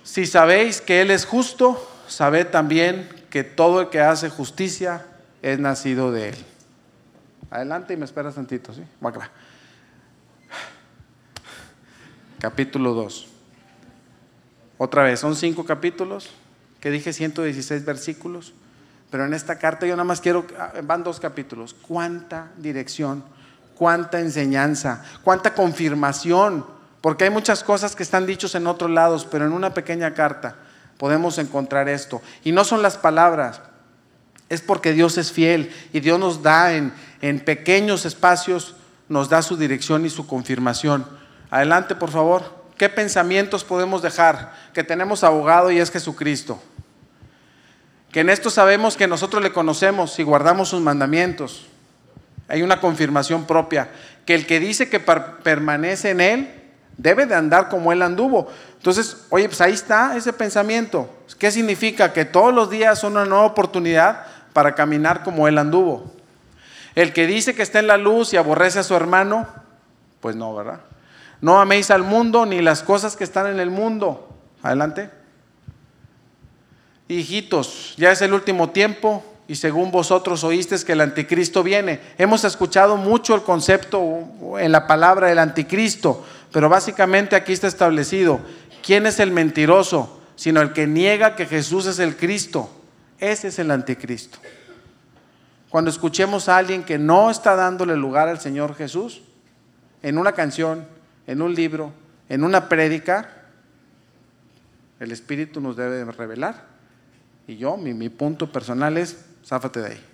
Si 0.03 0.25
sabéis 0.25 0.81
que 0.81 1.01
Él 1.01 1.11
es 1.11 1.25
justo, 1.25 1.87
sabed 2.07 2.47
también 2.47 3.09
que 3.29 3.43
todo 3.43 3.81
el 3.81 3.89
que 3.89 4.01
hace 4.01 4.29
justicia 4.29 5.05
es 5.41 5.59
nacido 5.59 6.11
de 6.11 6.29
Él. 6.29 6.35
Adelante 7.51 7.93
y 7.93 7.97
me 7.97 8.05
esperas 8.05 8.35
tantito, 8.35 8.73
¿sí? 8.73 8.83
Capítulo 12.39 12.93
2. 12.93 13.27
Otra 14.77 15.03
vez, 15.03 15.19
son 15.19 15.35
cinco 15.35 15.65
capítulos, 15.65 16.29
que 16.79 16.91
dije 16.91 17.13
116 17.13 17.85
versículos, 17.85 18.53
pero 19.09 19.25
en 19.25 19.33
esta 19.33 19.57
carta 19.57 19.85
yo 19.85 19.95
nada 19.95 20.03
más 20.03 20.21
quiero, 20.21 20.45
ah, 20.57 20.73
van 20.83 21.03
dos 21.03 21.19
capítulos. 21.19 21.73
¿Cuánta 21.73 22.51
dirección? 22.57 23.23
¿Cuánta 23.75 24.19
enseñanza? 24.19 25.03
¿Cuánta 25.23 25.53
confirmación? 25.53 26.65
Porque 27.01 27.23
hay 27.23 27.29
muchas 27.29 27.63
cosas 27.63 27.95
que 27.95 28.03
están 28.03 28.25
dichos 28.25 28.55
en 28.55 28.67
otros 28.67 28.91
lados, 28.91 29.27
pero 29.29 29.45
en 29.45 29.53
una 29.53 29.73
pequeña 29.73 30.13
carta 30.13 30.55
podemos 30.97 31.37
encontrar 31.37 31.89
esto. 31.89 32.21
Y 32.43 32.51
no 32.51 32.63
son 32.63 32.81
las 32.81 32.97
palabras, 32.97 33.61
es 34.49 34.61
porque 34.61 34.93
Dios 34.93 35.17
es 35.17 35.31
fiel 35.31 35.73
y 35.93 36.01
Dios 36.01 36.19
nos 36.19 36.43
da 36.43 36.73
en, 36.73 36.93
en 37.21 37.39
pequeños 37.39 38.05
espacios, 38.05 38.75
nos 39.07 39.29
da 39.29 39.41
su 39.41 39.57
dirección 39.57 40.05
y 40.05 40.09
su 40.09 40.27
confirmación. 40.27 41.05
Adelante, 41.49 41.95
por 41.95 42.11
favor. 42.11 42.59
¿Qué 42.77 42.89
pensamientos 42.89 43.63
podemos 43.63 44.01
dejar? 44.01 44.53
Que 44.73 44.83
tenemos 44.83 45.23
abogado 45.23 45.71
y 45.71 45.79
es 45.79 45.91
Jesucristo. 45.91 46.61
Que 48.11 48.21
en 48.21 48.29
esto 48.29 48.49
sabemos 48.49 48.97
que 48.97 49.07
nosotros 49.07 49.43
le 49.43 49.51
conocemos 49.51 50.17
y 50.19 50.23
guardamos 50.23 50.69
sus 50.69 50.81
mandamientos. 50.81 51.67
Hay 52.47 52.63
una 52.63 52.81
confirmación 52.81 53.45
propia. 53.45 53.89
Que 54.25 54.35
el 54.35 54.47
que 54.47 54.59
dice 54.59 54.89
que 54.89 54.99
permanece 54.99 56.09
en 56.09 56.21
Él 56.21 56.53
debe 56.97 57.25
de 57.25 57.35
andar 57.35 57.69
como 57.69 57.93
Él 57.93 58.01
anduvo. 58.01 58.49
Entonces, 58.77 59.25
oye, 59.29 59.47
pues 59.47 59.61
ahí 59.61 59.73
está 59.73 60.17
ese 60.17 60.33
pensamiento. 60.33 61.09
¿Qué 61.37 61.51
significa? 61.51 62.11
Que 62.13 62.25
todos 62.25 62.53
los 62.53 62.69
días 62.69 62.99
son 62.99 63.13
una 63.13 63.25
nueva 63.25 63.45
oportunidad 63.45 64.25
para 64.53 64.73
caminar 64.73 65.23
como 65.23 65.47
Él 65.47 65.57
anduvo. 65.57 66.11
El 66.95 67.13
que 67.13 67.27
dice 67.27 67.53
que 67.53 67.61
está 67.61 67.79
en 67.79 67.87
la 67.87 67.97
luz 67.97 68.33
y 68.33 68.37
aborrece 68.37 68.79
a 68.79 68.83
su 68.83 68.95
hermano, 68.95 69.47
pues 70.19 70.35
no, 70.35 70.53
¿verdad? 70.55 70.81
No 71.41 71.61
améis 71.61 71.91
al 71.91 72.03
mundo 72.03 72.45
ni 72.45 72.61
las 72.61 72.83
cosas 72.83 73.15
que 73.15 73.23
están 73.23 73.47
en 73.47 73.59
el 73.59 73.69
mundo. 73.69 74.27
Adelante. 74.63 75.18
Hijitos, 77.09 77.95
ya 77.97 78.11
es 78.11 78.21
el 78.21 78.33
último 78.33 78.69
tiempo 78.69 79.25
y 79.47 79.55
según 79.55 79.89
vosotros 79.89 80.43
oísteis 80.43 80.85
que 80.85 80.91
el 80.91 81.01
anticristo 81.01 81.63
viene. 81.63 81.99
Hemos 82.19 82.43
escuchado 82.43 82.97
mucho 82.97 83.33
el 83.33 83.41
concepto 83.41 84.27
en 84.59 84.71
la 84.71 84.85
palabra 84.85 85.27
del 85.27 85.39
anticristo, 85.39 86.23
pero 86.51 86.69
básicamente 86.69 87.35
aquí 87.35 87.51
está 87.51 87.65
establecido 87.65 88.39
quién 88.83 89.07
es 89.07 89.19
el 89.19 89.31
mentiroso, 89.31 90.21
sino 90.35 90.61
el 90.61 90.71
que 90.71 90.85
niega 90.85 91.35
que 91.35 91.47
Jesús 91.47 91.87
es 91.87 91.97
el 91.97 92.15
Cristo. 92.15 92.69
Ese 93.17 93.47
es 93.47 93.57
el 93.57 93.71
anticristo. 93.71 94.37
Cuando 95.69 95.89
escuchemos 95.89 96.47
a 96.47 96.57
alguien 96.57 96.83
que 96.83 96.99
no 96.99 97.31
está 97.31 97.55
dándole 97.55 97.97
lugar 97.97 98.27
al 98.27 98.39
Señor 98.39 98.75
Jesús, 98.75 99.23
en 100.03 100.19
una 100.19 100.33
canción, 100.33 100.85
en 101.25 101.41
un 101.41 101.55
libro, 101.55 101.91
en 102.29 102.43
una 102.43 102.69
prédica, 102.69 103.31
el 104.99 105.11
Espíritu 105.11 105.59
nos 105.59 105.75
debe 105.75 106.05
revelar. 106.05 106.68
Y 107.49 107.57
yo, 107.57 107.77
mi, 107.77 108.09
punto 108.09 108.51
personal 108.51 108.95
es, 108.95 109.25
záfate 109.43 109.79
de 109.79 109.87
ahí. 109.87 110.05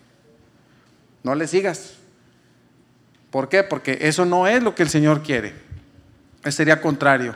No 1.21 1.35
le 1.35 1.47
sigas. 1.47 1.95
¿Por 3.29 3.49
qué? 3.49 3.61
Porque 3.61 3.97
eso 4.03 4.23
no 4.23 4.47
es 4.47 4.63
lo 4.63 4.73
que 4.73 4.83
el 4.83 4.89
Señor 4.89 5.21
quiere. 5.21 5.53
Eso 6.45 6.55
sería 6.55 6.79
contrario. 6.79 7.35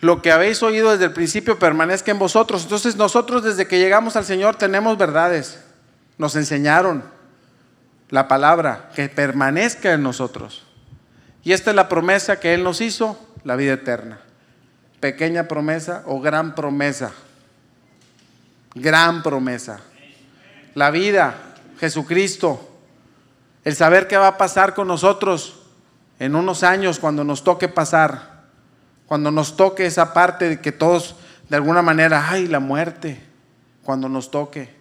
Lo 0.00 0.22
que 0.22 0.32
habéis 0.32 0.62
oído 0.62 0.90
desde 0.90 1.04
el 1.04 1.12
principio 1.12 1.58
permanezca 1.58 2.12
en 2.12 2.18
vosotros. 2.18 2.62
Entonces 2.62 2.96
nosotros 2.96 3.44
desde 3.44 3.68
que 3.68 3.78
llegamos 3.78 4.16
al 4.16 4.24
Señor 4.24 4.56
tenemos 4.56 4.96
verdades. 4.96 5.62
Nos 6.16 6.34
enseñaron 6.34 7.04
la 8.08 8.26
palabra, 8.26 8.90
que 8.94 9.10
permanezca 9.10 9.92
en 9.92 10.02
nosotros. 10.02 10.64
Y 11.44 11.52
esta 11.52 11.72
es 11.72 11.76
la 11.76 11.90
promesa 11.90 12.40
que 12.40 12.54
Él 12.54 12.64
nos 12.64 12.80
hizo, 12.80 13.20
la 13.44 13.56
vida 13.56 13.74
eterna. 13.74 14.18
Pequeña 14.98 15.46
promesa 15.46 16.04
o 16.06 16.22
gran 16.22 16.54
promesa. 16.54 17.12
Gran 18.74 19.22
promesa. 19.22 19.80
La 20.74 20.90
vida, 20.90 21.34
Jesucristo. 21.78 22.68
El 23.64 23.74
saber 23.74 24.06
qué 24.06 24.16
va 24.16 24.28
a 24.28 24.38
pasar 24.38 24.74
con 24.74 24.88
nosotros 24.88 25.60
en 26.18 26.34
unos 26.34 26.62
años 26.62 26.98
cuando 26.98 27.24
nos 27.24 27.42
toque 27.44 27.68
pasar. 27.68 28.44
Cuando 29.06 29.30
nos 29.30 29.56
toque 29.56 29.86
esa 29.86 30.12
parte 30.12 30.48
de 30.48 30.60
que 30.60 30.72
todos, 30.72 31.16
de 31.48 31.56
alguna 31.56 31.82
manera, 31.82 32.28
ay, 32.30 32.46
la 32.46 32.60
muerte. 32.60 33.20
Cuando 33.82 34.08
nos 34.08 34.30
toque. 34.30 34.72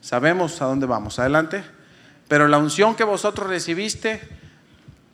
Sabemos 0.00 0.60
a 0.60 0.66
dónde 0.66 0.86
vamos. 0.86 1.18
Adelante. 1.18 1.64
Pero 2.28 2.48
la 2.48 2.58
unción 2.58 2.94
que 2.94 3.04
vosotros 3.04 3.48
recibiste 3.48 4.20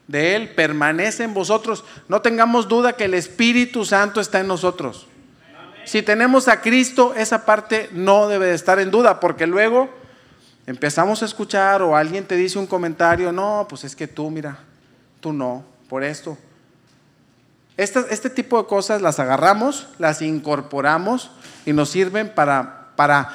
de 0.09 0.37
Él 0.37 0.51
permanece 0.51 1.25
en 1.25 1.35
vosotros. 1.35 1.85
No 2.09 2.21
tengamos 2.21 2.69
duda 2.69 2.95
que 2.95 3.05
el 3.05 3.15
Espíritu 3.15 3.85
Santo 3.85 4.21
está 4.21 4.41
en 4.41 4.49
nosotros. 4.49 5.07
Si 5.87 6.03
tenemos 6.03 6.49
a 6.49 6.61
Cristo, 6.61 7.15
esa 7.15 7.47
parte 7.47 7.89
no 7.93 8.27
debe 8.27 8.47
de 8.47 8.55
estar 8.55 8.81
en 8.81 8.91
duda, 8.91 9.21
porque 9.21 9.47
luego 9.47 9.89
empezamos 10.67 11.23
a 11.23 11.27
escuchar 11.27 11.81
o 11.81 11.97
alguien 11.97 12.25
te 12.25 12.35
dice 12.35 12.59
un 12.59 12.67
comentario, 12.67 13.31
no, 13.31 13.67
pues 13.69 13.85
es 13.85 13.95
que 13.95 14.09
tú, 14.09 14.29
mira, 14.29 14.59
tú 15.21 15.33
no, 15.33 15.65
por 15.89 16.03
esto. 16.03 16.37
Este, 17.77 18.01
este 18.11 18.31
tipo 18.31 18.61
de 18.61 18.67
cosas 18.67 19.01
las 19.01 19.21
agarramos, 19.21 19.87
las 19.99 20.23
incorporamos 20.23 21.31
y 21.65 21.73
nos 21.73 21.91
sirven 21.91 22.31
para, 22.35 22.89
para 22.97 23.29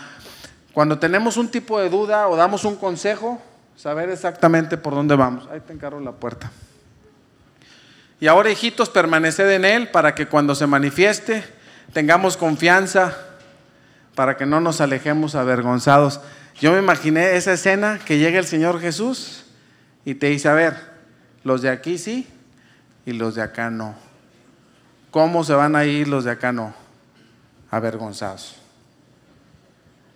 cuando 0.73 0.99
tenemos 0.99 1.37
un 1.37 1.47
tipo 1.47 1.79
de 1.79 1.89
duda 1.89 2.27
o 2.27 2.35
damos 2.35 2.65
un 2.65 2.75
consejo, 2.75 3.41
saber 3.77 4.09
exactamente 4.09 4.77
por 4.77 4.93
dónde 4.93 5.15
vamos. 5.15 5.47
Ahí 5.49 5.61
te 5.61 5.71
encargo 5.71 6.01
la 6.01 6.11
puerta. 6.11 6.51
Y 8.19 8.27
ahora, 8.27 8.51
hijitos, 8.51 8.89
permaneced 8.89 9.49
en 9.51 9.63
Él 9.63 9.89
para 9.89 10.13
que 10.13 10.27
cuando 10.27 10.53
se 10.53 10.67
manifieste 10.67 11.60
tengamos 11.93 12.37
confianza, 12.37 13.17
para 14.15 14.37
que 14.37 14.45
no 14.45 14.59
nos 14.59 14.81
alejemos 14.81 15.35
avergonzados. 15.35 16.19
Yo 16.59 16.71
me 16.73 16.79
imaginé 16.79 17.35
esa 17.35 17.53
escena 17.53 17.99
que 18.05 18.17
llega 18.17 18.39
el 18.39 18.45
Señor 18.45 18.79
Jesús 18.79 19.45
y 20.05 20.15
te 20.15 20.27
dice, 20.27 20.49
a 20.49 20.53
ver, 20.53 20.75
los 21.43 21.61
de 21.61 21.69
aquí 21.69 21.97
sí 21.97 22.27
y 23.05 23.13
los 23.13 23.35
de 23.35 23.41
acá 23.41 23.69
no. 23.69 23.95
¿Cómo 25.11 25.43
se 25.43 25.53
van 25.53 25.75
a 25.75 25.85
ir 25.85 26.07
los 26.07 26.23
de 26.23 26.31
acá 26.31 26.51
no? 26.51 26.73
Avergonzados. 27.69 28.55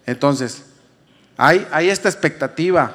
Entonces, 0.06 0.66
hay, 1.38 1.68
hay 1.72 1.90
esta 1.90 2.10
expectativa 2.10 2.94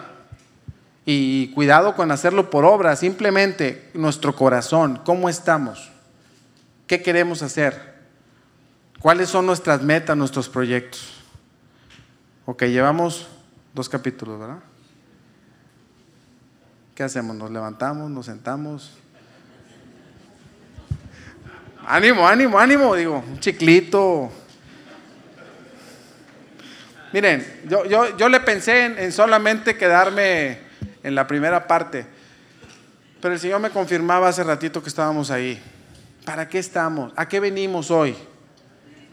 Y 1.04 1.48
cuidado 1.54 1.96
con 1.96 2.12
hacerlo 2.12 2.50
por 2.50 2.64
obra, 2.64 2.94
simplemente 2.94 3.90
nuestro 3.94 4.36
corazón, 4.36 5.00
¿cómo 5.04 5.28
estamos? 5.28 5.90
¿Qué 6.86 7.02
queremos 7.02 7.42
hacer? 7.42 7.99
¿Cuáles 9.00 9.30
son 9.30 9.46
nuestras 9.46 9.80
metas, 9.80 10.14
nuestros 10.14 10.46
proyectos? 10.50 11.14
Ok, 12.44 12.64
llevamos 12.64 13.28
dos 13.72 13.88
capítulos, 13.88 14.38
¿verdad? 14.38 14.58
¿Qué 16.94 17.02
hacemos? 17.02 17.34
¿Nos 17.34 17.50
levantamos? 17.50 18.10
¿Nos 18.10 18.26
sentamos? 18.26 18.92
Ánimo, 21.86 22.28
ánimo, 22.28 22.58
ánimo, 22.58 22.94
digo, 22.94 23.24
un 23.26 23.40
chiclito. 23.40 24.30
Miren, 27.14 27.62
yo, 27.68 27.86
yo, 27.86 28.14
yo 28.18 28.28
le 28.28 28.40
pensé 28.40 28.84
en, 28.84 28.98
en 28.98 29.12
solamente 29.12 29.78
quedarme 29.78 30.58
en 31.02 31.14
la 31.14 31.26
primera 31.26 31.66
parte, 31.66 32.04
pero 33.22 33.32
el 33.32 33.40
Señor 33.40 33.60
me 33.60 33.70
confirmaba 33.70 34.28
hace 34.28 34.44
ratito 34.44 34.82
que 34.82 34.90
estábamos 34.90 35.30
ahí. 35.30 35.58
¿Para 36.26 36.46
qué 36.50 36.58
estamos? 36.58 37.14
¿A 37.16 37.26
qué 37.26 37.40
venimos 37.40 37.90
hoy? 37.90 38.14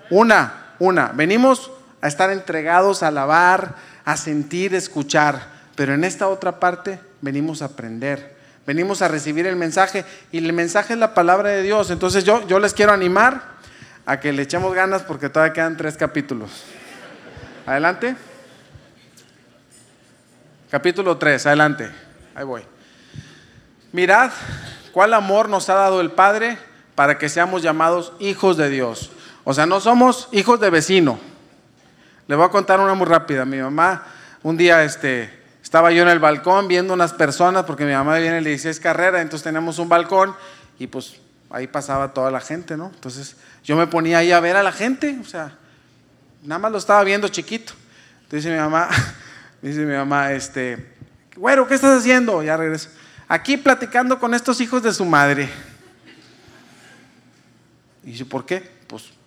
Una, 0.10 0.74
una, 0.80 1.12
venimos 1.14 1.72
a 2.02 2.08
estar 2.08 2.30
entregados 2.32 3.04
a 3.04 3.08
alabar, 3.08 3.76
a 4.06 4.18
sentir, 4.18 4.74
escuchar, 4.76 5.48
pero 5.76 5.94
en 5.94 6.04
esta 6.04 6.28
otra 6.28 6.60
parte 6.60 7.00
venimos 7.22 7.62
a 7.62 7.66
aprender. 7.66 8.38
Venimos 8.66 9.02
a 9.02 9.08
recibir 9.08 9.48
el 9.48 9.56
mensaje 9.56 10.04
y 10.32 10.40
el 10.40 10.52
mensaje 10.52 10.94
es 10.94 11.00
la 11.00 11.14
palabra 11.14 11.50
de 11.50 11.62
Dios. 11.62 11.90
Entonces 11.90 12.26
yo, 12.26 12.46
yo 12.48 12.60
les 12.60 12.74
quiero 12.74 12.92
animar 12.92 13.42
a 14.06 14.20
que 14.20 14.34
le 14.34 14.44
echemos 14.44 14.74
ganas 14.74 15.04
porque 15.04 15.30
todavía 15.30 15.54
quedan 15.54 15.78
tres 15.78 15.96
capítulos. 15.96 16.66
Adelante. 17.66 18.16
Capítulo 20.70 21.18
3, 21.18 21.46
adelante. 21.46 21.90
Ahí 22.36 22.44
voy. 22.44 22.62
Mirad 23.94 24.32
cuál 24.92 25.14
amor 25.14 25.48
nos 25.48 25.70
ha 25.70 25.76
dado 25.76 26.02
el 26.02 26.12
Padre 26.12 26.58
para 26.96 27.18
que 27.18 27.30
seamos 27.30 27.62
llamados 27.62 28.14
hijos 28.20 28.58
de 28.58 28.70
Dios. 28.70 29.12
O 29.50 29.54
sea, 29.54 29.66
no 29.66 29.80
somos 29.80 30.28
hijos 30.34 30.60
de 30.60 30.70
vecino. 30.70 31.18
Le 32.28 32.36
voy 32.36 32.46
a 32.46 32.50
contar 32.50 32.82
una 32.82 32.94
muy 32.96 33.08
rápida. 33.08 33.46
Mi 33.46 33.56
mamá, 33.56 34.04
un 34.44 34.58
día 34.58 34.84
este, 34.84 35.32
estaba 35.64 35.90
yo 35.94 36.02
en 36.02 36.10
el 36.10 36.20
balcón 36.20 36.68
viendo 36.68 36.94
unas 36.94 37.14
personas, 37.14 37.64
porque 37.64 37.86
mi 37.86 37.94
mamá 37.94 38.18
viene 38.18 38.40
el 38.40 38.44
16 38.44 38.78
carrera, 38.82 39.22
entonces 39.22 39.46
tenemos 39.46 39.80
un 39.80 39.88
balcón 39.88 40.36
y 40.78 40.88
pues 40.88 41.22
ahí 41.50 41.66
pasaba 41.66 42.14
toda 42.14 42.30
la 42.30 42.42
gente, 42.42 42.76
¿no? 42.76 42.92
Entonces 42.94 43.38
yo 43.64 43.78
me 43.78 43.88
ponía 43.88 44.18
ahí 44.18 44.34
a 44.34 44.42
ver 44.42 44.58
a 44.58 44.64
la 44.64 44.74
gente, 44.74 45.18
o 45.22 45.24
sea, 45.24 45.58
nada 46.44 46.60
más 46.60 46.74
lo 46.74 46.78
estaba 46.78 47.02
viendo 47.06 47.30
chiquito. 47.30 47.72
Entonces 48.24 48.44
dice 48.44 48.52
mi 48.52 48.60
mamá, 48.60 48.90
dice 49.62 49.80
mi 49.86 49.96
mamá, 49.96 50.34
este, 50.34 50.94
güero, 51.38 51.66
¿qué 51.70 51.76
estás 51.76 51.98
haciendo? 51.98 52.44
Ya 52.44 52.58
regreso. 52.58 52.90
Aquí 53.30 53.56
platicando 53.56 54.20
con 54.20 54.34
estos 54.34 54.60
hijos 54.60 54.84
de 54.84 54.94
su 54.94 55.06
madre. 55.06 55.50
Y 58.04 58.12
yo, 58.12 58.28
¿por 58.28 58.46
qué? 58.46 58.76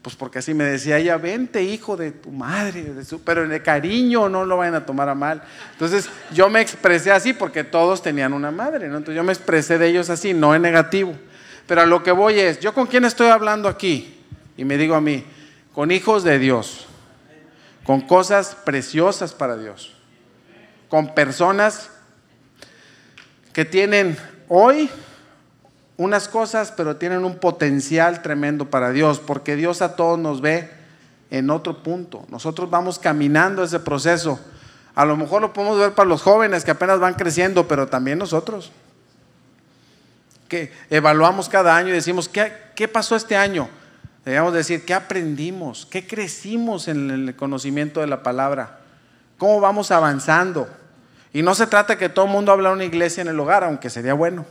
Pues, 0.02 0.16
porque 0.16 0.38
así 0.38 0.54
me 0.54 0.64
decía 0.64 0.96
ella, 0.96 1.18
vente 1.18 1.62
hijo 1.62 1.96
de 1.96 2.10
tu 2.10 2.30
madre, 2.30 2.82
de 2.82 3.04
su, 3.04 3.22
pero 3.22 3.46
de 3.46 3.62
cariño, 3.62 4.30
no 4.30 4.46
lo 4.46 4.56
vayan 4.56 4.74
a 4.76 4.86
tomar 4.86 5.10
a 5.10 5.14
mal. 5.14 5.42
Entonces 5.72 6.08
yo 6.32 6.48
me 6.48 6.62
expresé 6.62 7.12
así 7.12 7.34
porque 7.34 7.64
todos 7.64 8.02
tenían 8.02 8.32
una 8.32 8.50
madre, 8.50 8.88
¿no? 8.88 8.96
Entonces 8.96 9.16
yo 9.16 9.24
me 9.24 9.32
expresé 9.32 9.76
de 9.76 9.88
ellos 9.88 10.08
así, 10.08 10.32
no 10.32 10.54
en 10.54 10.62
negativo. 10.62 11.14
Pero 11.66 11.82
a 11.82 11.86
lo 11.86 12.02
que 12.02 12.12
voy 12.12 12.40
es, 12.40 12.60
¿yo 12.60 12.72
con 12.72 12.86
quién 12.86 13.04
estoy 13.04 13.28
hablando 13.28 13.68
aquí? 13.68 14.18
Y 14.56 14.64
me 14.64 14.78
digo 14.78 14.94
a 14.94 15.02
mí, 15.02 15.24
con 15.74 15.90
hijos 15.90 16.24
de 16.24 16.38
Dios, 16.38 16.86
con 17.84 18.00
cosas 18.00 18.56
preciosas 18.64 19.34
para 19.34 19.56
Dios, 19.58 19.94
con 20.88 21.14
personas 21.14 21.90
que 23.52 23.66
tienen 23.66 24.16
hoy 24.48 24.88
unas 26.00 26.28
cosas, 26.28 26.72
pero 26.74 26.96
tienen 26.96 27.26
un 27.26 27.36
potencial 27.36 28.22
tremendo 28.22 28.70
para 28.70 28.90
Dios, 28.90 29.20
porque 29.20 29.54
Dios 29.54 29.82
a 29.82 29.96
todos 29.96 30.18
nos 30.18 30.40
ve 30.40 30.70
en 31.30 31.50
otro 31.50 31.82
punto. 31.82 32.24
Nosotros 32.30 32.70
vamos 32.70 32.98
caminando 32.98 33.62
ese 33.62 33.80
proceso. 33.80 34.40
A 34.94 35.04
lo 35.04 35.18
mejor 35.18 35.42
lo 35.42 35.52
podemos 35.52 35.78
ver 35.78 35.92
para 35.92 36.08
los 36.08 36.22
jóvenes 36.22 36.64
que 36.64 36.70
apenas 36.70 37.00
van 37.00 37.12
creciendo, 37.12 37.68
pero 37.68 37.86
también 37.86 38.16
nosotros. 38.16 38.72
Que 40.48 40.72
evaluamos 40.88 41.50
cada 41.50 41.76
año 41.76 41.90
y 41.90 41.92
decimos, 41.92 42.30
¿qué, 42.30 42.50
qué 42.74 42.88
pasó 42.88 43.14
este 43.14 43.36
año? 43.36 43.68
Debemos 44.24 44.54
decir, 44.54 44.86
¿qué 44.86 44.94
aprendimos? 44.94 45.84
¿Qué 45.84 46.06
crecimos 46.06 46.88
en 46.88 47.10
el 47.10 47.36
conocimiento 47.36 48.00
de 48.00 48.06
la 48.06 48.22
palabra? 48.22 48.78
¿Cómo 49.36 49.60
vamos 49.60 49.90
avanzando? 49.90 50.66
Y 51.34 51.42
no 51.42 51.54
se 51.54 51.66
trata 51.66 51.98
que 51.98 52.08
todo 52.08 52.24
el 52.24 52.30
mundo 52.30 52.52
habla 52.52 52.72
una 52.72 52.84
iglesia 52.84 53.20
en 53.20 53.28
el 53.28 53.38
hogar, 53.38 53.64
aunque 53.64 53.90
sería 53.90 54.14
bueno. 54.14 54.46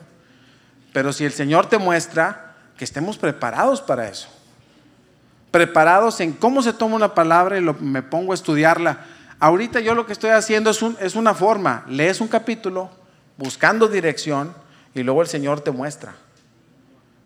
Pero 0.93 1.13
si 1.13 1.25
el 1.25 1.31
Señor 1.31 1.67
te 1.67 1.77
muestra 1.77 2.55
que 2.77 2.83
estemos 2.83 3.17
preparados 3.17 3.81
para 3.81 4.07
eso, 4.07 4.29
preparados 5.51 6.19
en 6.19 6.33
cómo 6.33 6.61
se 6.61 6.73
toma 6.73 6.95
una 6.95 7.13
palabra 7.13 7.57
y 7.57 7.61
me 7.61 8.01
pongo 8.01 8.31
a 8.31 8.35
estudiarla. 8.35 9.05
Ahorita 9.39 9.79
yo 9.79 9.95
lo 9.95 10.05
que 10.05 10.13
estoy 10.13 10.31
haciendo 10.31 10.69
es, 10.69 10.81
es 10.99 11.15
una 11.15 11.33
forma, 11.33 11.85
lees 11.87 12.21
un 12.21 12.27
capítulo 12.27 12.89
buscando 13.37 13.87
dirección 13.87 14.53
y 14.93 15.03
luego 15.03 15.21
el 15.21 15.27
Señor 15.27 15.61
te 15.61 15.71
muestra. 15.71 16.13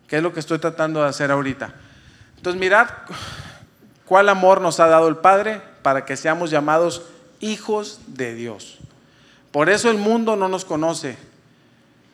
¿Qué 0.08 0.18
es 0.18 0.24
lo 0.24 0.34
que 0.34 0.40
estoy 0.40 0.60
tratando 0.60 1.02
de 1.02 1.10
hacer 1.10 1.32
ahorita? 1.32 1.74
Entonces 2.38 2.60
mirad 2.60 2.88
cuál 4.06 4.30
amor 4.30 4.62
nos 4.62 4.80
ha 4.80 4.88
dado 4.88 5.08
el 5.08 5.18
Padre 5.18 5.62
para 5.82 6.06
que 6.06 6.18
seamos 6.18 6.50
llamados 6.50 7.04
hijos 7.40 8.00
de 8.08 8.36
Dios. 8.36 8.80
Por 9.52 9.70
eso 9.70 9.90
el 9.90 9.98
mundo 9.98 10.36
no 10.36 10.48
nos 10.48 10.66
conoce, 10.66 11.18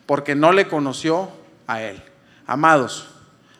porque 0.06 0.34
no 0.34 0.52
le 0.52 0.68
conoció 0.68 1.30
Él. 1.78 2.02
Amados, 2.46 3.08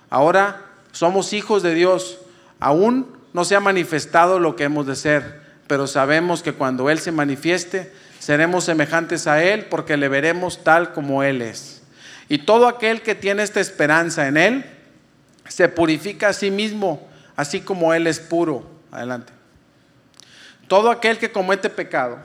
ahora 0.09 0.63
somos 0.93 1.33
hijos 1.33 1.63
de 1.63 1.75
Dios. 1.75 2.19
Aún 2.59 3.17
no 3.33 3.45
se 3.45 3.55
ha 3.55 3.61
manifestado 3.61 4.39
lo 4.39 4.57
que 4.57 4.65
hemos 4.65 4.87
de 4.87 4.97
ser, 4.97 5.43
pero 5.67 5.87
sabemos 5.87 6.43
que 6.43 6.53
cuando 6.53 6.91
Él 6.91 6.99
se 6.99 7.13
manifieste, 7.13 7.93
seremos 8.19 8.65
semejantes 8.65 9.27
a 9.27 9.43
Él 9.43 9.67
porque 9.67 9.97
le 9.97 10.09
veremos 10.09 10.65
tal 10.65 10.93
como 10.93 11.23
Él 11.23 11.43
es. 11.43 11.83
Y 12.29 12.39
todo 12.39 12.69
aquel 12.69 13.03
que 13.03 13.15
tiene 13.15 13.43
esta 13.43 13.61
esperanza 13.61 14.29
en 14.29 14.37
Él, 14.37 14.65
se 15.49 15.69
purifica 15.69 16.29
a 16.29 16.33
sí 16.33 16.51
mismo, 16.51 17.09
así 17.37 17.61
como 17.61 17.93
Él 17.93 18.07
es 18.07 18.21
puro. 18.21 18.69
Adelante. 18.93 19.33
Todo 20.69 20.91
aquel 20.91 21.19
que 21.19 21.33
comete 21.33 21.71
pecado, 21.71 22.19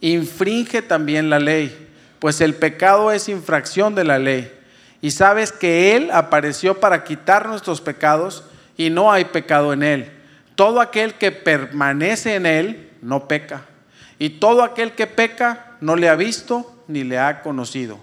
infringe 0.00 0.82
también 0.82 1.30
la 1.30 1.40
ley, 1.40 1.88
pues 2.20 2.40
el 2.40 2.54
pecado 2.54 3.10
es 3.10 3.28
infracción 3.28 3.94
de 3.94 4.04
la 4.04 4.18
ley. 4.18 4.52
Y 5.00 5.12
sabes 5.12 5.52
que 5.52 5.96
Él 5.96 6.10
apareció 6.12 6.80
para 6.80 7.04
quitar 7.04 7.48
nuestros 7.48 7.80
pecados 7.80 8.44
y 8.76 8.90
no 8.90 9.12
hay 9.12 9.26
pecado 9.26 9.72
en 9.72 9.82
Él. 9.82 10.12
Todo 10.54 10.80
aquel 10.80 11.14
que 11.14 11.30
permanece 11.30 12.34
en 12.34 12.46
Él 12.46 12.90
no 13.00 13.28
peca. 13.28 13.62
Y 14.18 14.30
todo 14.30 14.62
aquel 14.64 14.92
que 14.92 15.06
peca 15.06 15.76
no 15.80 15.94
le 15.94 16.08
ha 16.08 16.16
visto 16.16 16.82
ni 16.88 17.04
le 17.04 17.18
ha 17.18 17.42
conocido. 17.42 17.98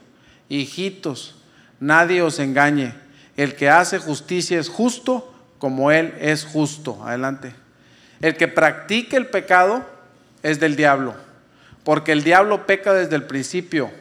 Hijitos, 0.47 1.35
nadie 1.79 2.21
os 2.21 2.39
engañe. 2.39 2.93
El 3.35 3.55
que 3.55 3.69
hace 3.69 3.99
justicia 3.99 4.59
es 4.59 4.69
justo 4.69 5.33
como 5.57 5.91
Él 5.91 6.13
es 6.19 6.45
justo. 6.45 7.03
Adelante. 7.05 7.53
El 8.21 8.37
que 8.37 8.47
practique 8.47 9.17
el 9.17 9.27
pecado 9.27 9.85
es 10.41 10.59
del 10.59 10.75
diablo, 10.75 11.15
porque 11.83 12.11
el 12.11 12.23
diablo 12.23 12.65
peca 12.65 12.93
desde 12.93 13.15
el 13.15 13.23
principio. 13.23 13.91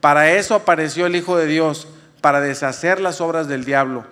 Para 0.00 0.30
eso 0.32 0.54
apareció 0.54 1.06
el 1.06 1.16
Hijo 1.16 1.36
de 1.36 1.46
Dios 1.46 1.88
para 2.24 2.40
deshacer 2.40 3.02
las 3.02 3.20
obras 3.20 3.48
del 3.48 3.66
diablo. 3.66 4.06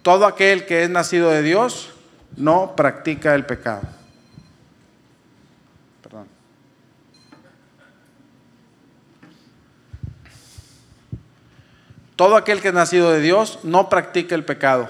Todo 0.00 0.24
aquel 0.24 0.64
que 0.64 0.84
es 0.84 0.88
nacido 0.88 1.28
de 1.28 1.42
Dios 1.42 1.90
no 2.34 2.74
practica 2.74 3.34
el 3.34 3.44
pecado. 3.44 3.82
Perdón. 6.02 6.26
Todo 12.16 12.36
aquel 12.36 12.62
que 12.62 12.68
es 12.68 12.74
nacido 12.74 13.12
de 13.12 13.20
Dios 13.20 13.58
no 13.64 13.90
practica 13.90 14.34
el 14.34 14.46
pecado, 14.46 14.88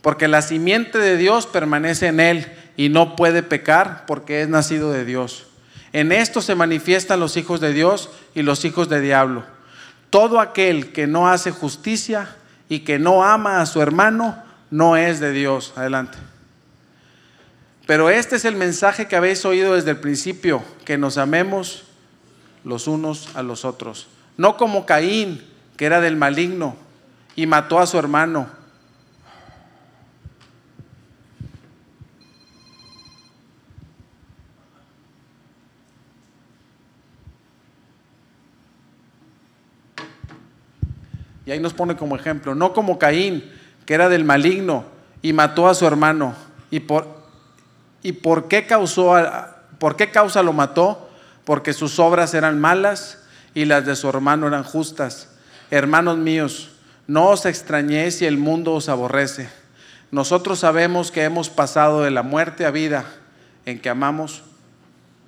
porque 0.00 0.28
la 0.28 0.42
simiente 0.42 0.98
de 0.98 1.16
Dios 1.16 1.48
permanece 1.48 2.06
en 2.06 2.20
él 2.20 2.52
y 2.76 2.88
no 2.88 3.16
puede 3.16 3.42
pecar 3.42 4.06
porque 4.06 4.42
es 4.42 4.48
nacido 4.48 4.92
de 4.92 5.04
Dios. 5.04 5.48
En 5.92 6.12
esto 6.12 6.40
se 6.40 6.54
manifiestan 6.54 7.18
los 7.18 7.36
hijos 7.36 7.58
de 7.58 7.72
Dios 7.72 8.10
y 8.32 8.42
los 8.42 8.64
hijos 8.64 8.88
de 8.88 9.00
diablo. 9.00 9.42
Todo 10.12 10.40
aquel 10.40 10.92
que 10.92 11.06
no 11.06 11.26
hace 11.26 11.52
justicia 11.52 12.36
y 12.68 12.80
que 12.80 12.98
no 12.98 13.24
ama 13.24 13.62
a 13.62 13.66
su 13.66 13.80
hermano 13.80 14.36
no 14.70 14.98
es 14.98 15.20
de 15.20 15.32
Dios. 15.32 15.72
Adelante. 15.74 16.18
Pero 17.86 18.10
este 18.10 18.36
es 18.36 18.44
el 18.44 18.54
mensaje 18.54 19.08
que 19.08 19.16
habéis 19.16 19.42
oído 19.46 19.74
desde 19.74 19.92
el 19.92 19.96
principio, 19.96 20.62
que 20.84 20.98
nos 20.98 21.16
amemos 21.16 21.84
los 22.62 22.88
unos 22.88 23.34
a 23.34 23.42
los 23.42 23.64
otros. 23.64 24.06
No 24.36 24.58
como 24.58 24.84
Caín, 24.84 25.42
que 25.78 25.86
era 25.86 26.02
del 26.02 26.18
maligno 26.18 26.76
y 27.34 27.46
mató 27.46 27.78
a 27.78 27.86
su 27.86 27.98
hermano. 27.98 28.50
Ahí 41.52 41.60
nos 41.60 41.74
pone 41.74 41.96
como 41.96 42.16
ejemplo, 42.16 42.54
no 42.54 42.72
como 42.72 42.98
Caín, 42.98 43.44
que 43.84 43.92
era 43.92 44.08
del 44.08 44.24
maligno 44.24 44.86
y 45.20 45.34
mató 45.34 45.68
a 45.68 45.74
su 45.74 45.86
hermano. 45.86 46.34
¿Y 46.70 46.80
por, 46.80 47.06
y 48.02 48.12
por 48.12 48.48
qué 48.48 48.66
causó 48.66 49.14
por 49.78 49.96
qué 49.96 50.10
causa 50.10 50.42
lo 50.42 50.54
mató? 50.54 51.10
Porque 51.44 51.74
sus 51.74 51.98
obras 51.98 52.32
eran 52.32 52.58
malas 52.58 53.22
y 53.52 53.66
las 53.66 53.84
de 53.84 53.96
su 53.96 54.08
hermano 54.08 54.46
eran 54.46 54.64
justas. 54.64 55.28
Hermanos 55.70 56.16
míos, 56.16 56.70
no 57.06 57.28
os 57.28 57.44
extrañéis 57.44 58.16
si 58.16 58.24
el 58.24 58.38
mundo 58.38 58.72
os 58.72 58.88
aborrece. 58.88 59.50
Nosotros 60.10 60.60
sabemos 60.60 61.10
que 61.10 61.24
hemos 61.24 61.50
pasado 61.50 62.00
de 62.00 62.10
la 62.10 62.22
muerte 62.22 62.64
a 62.64 62.70
vida 62.70 63.04
en 63.66 63.78
que 63.78 63.90
amamos 63.90 64.42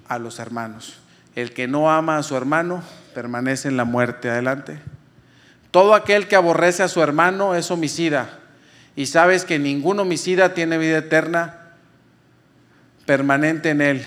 a 0.08 0.18
los 0.18 0.38
hermanos. 0.38 1.00
El 1.34 1.52
que 1.52 1.68
no 1.68 1.90
ama 1.92 2.16
a 2.16 2.22
su 2.22 2.34
hermano 2.34 2.82
permanece 3.12 3.68
en 3.68 3.76
la 3.76 3.84
muerte. 3.84 4.30
Adelante. 4.30 4.80
Todo 5.74 5.96
aquel 5.96 6.28
que 6.28 6.36
aborrece 6.36 6.84
a 6.84 6.88
su 6.88 7.02
hermano 7.02 7.56
es 7.56 7.68
homicida. 7.72 8.38
Y 8.94 9.06
sabes 9.06 9.44
que 9.44 9.58
ningún 9.58 9.98
homicida 9.98 10.54
tiene 10.54 10.78
vida 10.78 10.98
eterna 10.98 11.72
permanente 13.06 13.70
en 13.70 13.80
él. 13.80 14.06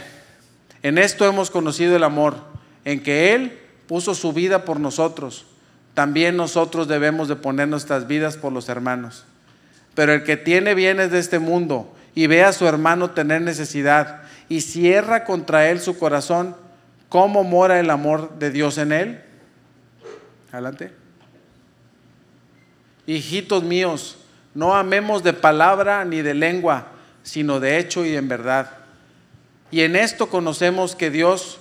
En 0.82 0.98
esto 0.98 1.28
hemos 1.28 1.52
conocido 1.52 1.98
el 1.98 2.06
amor, 2.06 2.38
en 2.86 3.04
que 3.04 3.34
Él 3.34 3.60
puso 3.86 4.16
su 4.16 4.32
vida 4.32 4.64
por 4.64 4.80
nosotros. 4.80 5.46
También 5.94 6.38
nosotros 6.38 6.88
debemos 6.88 7.28
de 7.28 7.36
poner 7.36 7.68
nuestras 7.68 8.08
vidas 8.08 8.38
por 8.38 8.54
los 8.54 8.70
hermanos. 8.70 9.26
Pero 9.94 10.14
el 10.14 10.24
que 10.24 10.38
tiene 10.38 10.74
bienes 10.74 11.12
de 11.12 11.20
este 11.20 11.38
mundo 11.38 11.94
y 12.16 12.28
ve 12.28 12.46
a 12.46 12.54
su 12.54 12.66
hermano 12.66 13.12
tener 13.12 13.42
necesidad 13.42 14.22
y 14.48 14.62
cierra 14.62 15.26
contra 15.26 15.70
él 15.70 15.82
su 15.82 16.00
corazón, 16.00 16.56
¿cómo 17.10 17.44
mora 17.44 17.78
el 17.78 17.90
amor 17.90 18.40
de 18.40 18.52
Dios 18.52 18.78
en 18.78 18.94
él? 18.94 19.22
Adelante. 20.54 21.07
Hijitos 23.08 23.64
míos, 23.64 24.18
no 24.54 24.76
amemos 24.76 25.24
de 25.24 25.32
palabra 25.34 26.04
ni 26.04 26.22
de 26.22 26.34
lengua, 26.34 26.88
sino 27.24 27.60
de 27.60 27.80
hecho 27.80 28.06
y 28.06 28.16
en 28.16 28.28
verdad. 28.28 28.70
Y 29.72 29.82
en 29.82 29.96
esto 29.96 30.28
conocemos 30.30 30.96
que 30.96 31.10
Dios, 31.10 31.60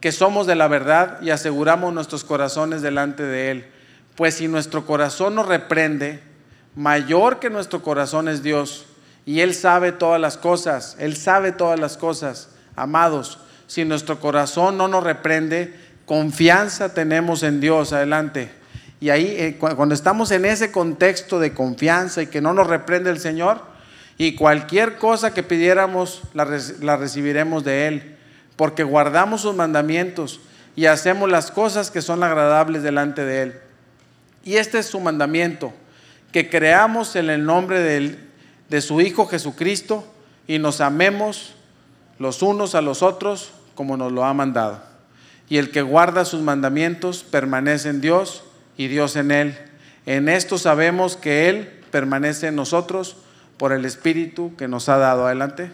que 0.00 0.12
somos 0.12 0.46
de 0.46 0.54
la 0.54 0.68
verdad 0.68 1.22
y 1.22 1.30
aseguramos 1.30 1.94
nuestros 1.94 2.22
corazones 2.22 2.82
delante 2.82 3.22
de 3.22 3.50
Él. 3.50 3.66
Pues 4.14 4.34
si 4.34 4.46
nuestro 4.46 4.84
corazón 4.84 5.34
nos 5.34 5.48
reprende, 5.48 6.20
mayor 6.76 7.40
que 7.40 7.48
nuestro 7.48 7.82
corazón 7.82 8.28
es 8.28 8.42
Dios. 8.42 8.84
Y 9.24 9.40
Él 9.40 9.54
sabe 9.54 9.90
todas 9.90 10.20
las 10.20 10.36
cosas, 10.36 10.96
Él 10.98 11.16
sabe 11.16 11.52
todas 11.52 11.80
las 11.80 11.96
cosas. 11.96 12.50
Amados, 12.76 13.38
si 13.66 13.86
nuestro 13.86 14.20
corazón 14.20 14.76
no 14.76 14.86
nos 14.86 15.02
reprende, 15.02 15.74
confianza 16.04 16.92
tenemos 16.92 17.42
en 17.42 17.60
Dios. 17.60 17.94
Adelante. 17.94 18.63
Y 19.04 19.10
ahí, 19.10 19.36
eh, 19.38 19.58
cuando 19.58 19.94
estamos 19.94 20.30
en 20.30 20.46
ese 20.46 20.72
contexto 20.72 21.38
de 21.38 21.52
confianza 21.52 22.22
y 22.22 22.28
que 22.28 22.40
no 22.40 22.54
nos 22.54 22.68
reprende 22.68 23.10
el 23.10 23.18
Señor, 23.18 23.60
y 24.16 24.34
cualquier 24.34 24.96
cosa 24.96 25.34
que 25.34 25.42
pidiéramos 25.42 26.22
la, 26.32 26.46
recibiremos 26.96 27.64
de 27.64 27.86
Él, 27.86 28.16
porque 28.56 28.82
guardamos 28.82 29.42
sus 29.42 29.54
mandamientos 29.54 30.40
y 30.74 30.86
hacemos 30.86 31.30
las 31.30 31.50
cosas 31.50 31.90
que 31.90 32.00
son 32.00 32.22
agradables 32.22 32.82
delante 32.82 33.26
de 33.26 33.42
Él. 33.42 33.60
Y 34.42 34.56
este 34.56 34.78
es 34.78 34.86
su 34.86 34.98
mandamiento, 35.00 35.74
que 36.32 36.48
creamos 36.48 37.14
en 37.14 37.28
el 37.28 37.44
nombre 37.44 37.80
de, 37.80 38.18
de 38.70 38.80
su 38.80 39.02
Hijo 39.02 39.26
Jesucristo 39.26 40.10
y 40.46 40.58
nos 40.58 40.80
amemos 40.80 41.56
los 42.18 42.40
unos 42.40 42.74
a 42.74 42.80
los 42.80 43.02
otros 43.02 43.52
como 43.74 43.98
nos 43.98 44.12
lo 44.12 44.24
ha 44.24 44.32
mandado. 44.32 44.82
Y 45.50 45.58
el 45.58 45.70
que 45.72 45.82
guarda 45.82 46.24
sus 46.24 46.40
mandamientos 46.40 47.22
permanece 47.22 47.90
en 47.90 48.00
Dios 48.00 48.44
y 48.76 48.88
Dios 48.88 49.16
en 49.16 49.30
Él. 49.30 49.58
En 50.06 50.28
esto 50.28 50.58
sabemos 50.58 51.16
que 51.16 51.48
Él 51.48 51.80
permanece 51.90 52.48
en 52.48 52.56
nosotros 52.56 53.16
por 53.56 53.72
el 53.72 53.84
Espíritu 53.84 54.54
que 54.56 54.68
nos 54.68 54.88
ha 54.88 54.98
dado. 54.98 55.26
Adelante. 55.26 55.70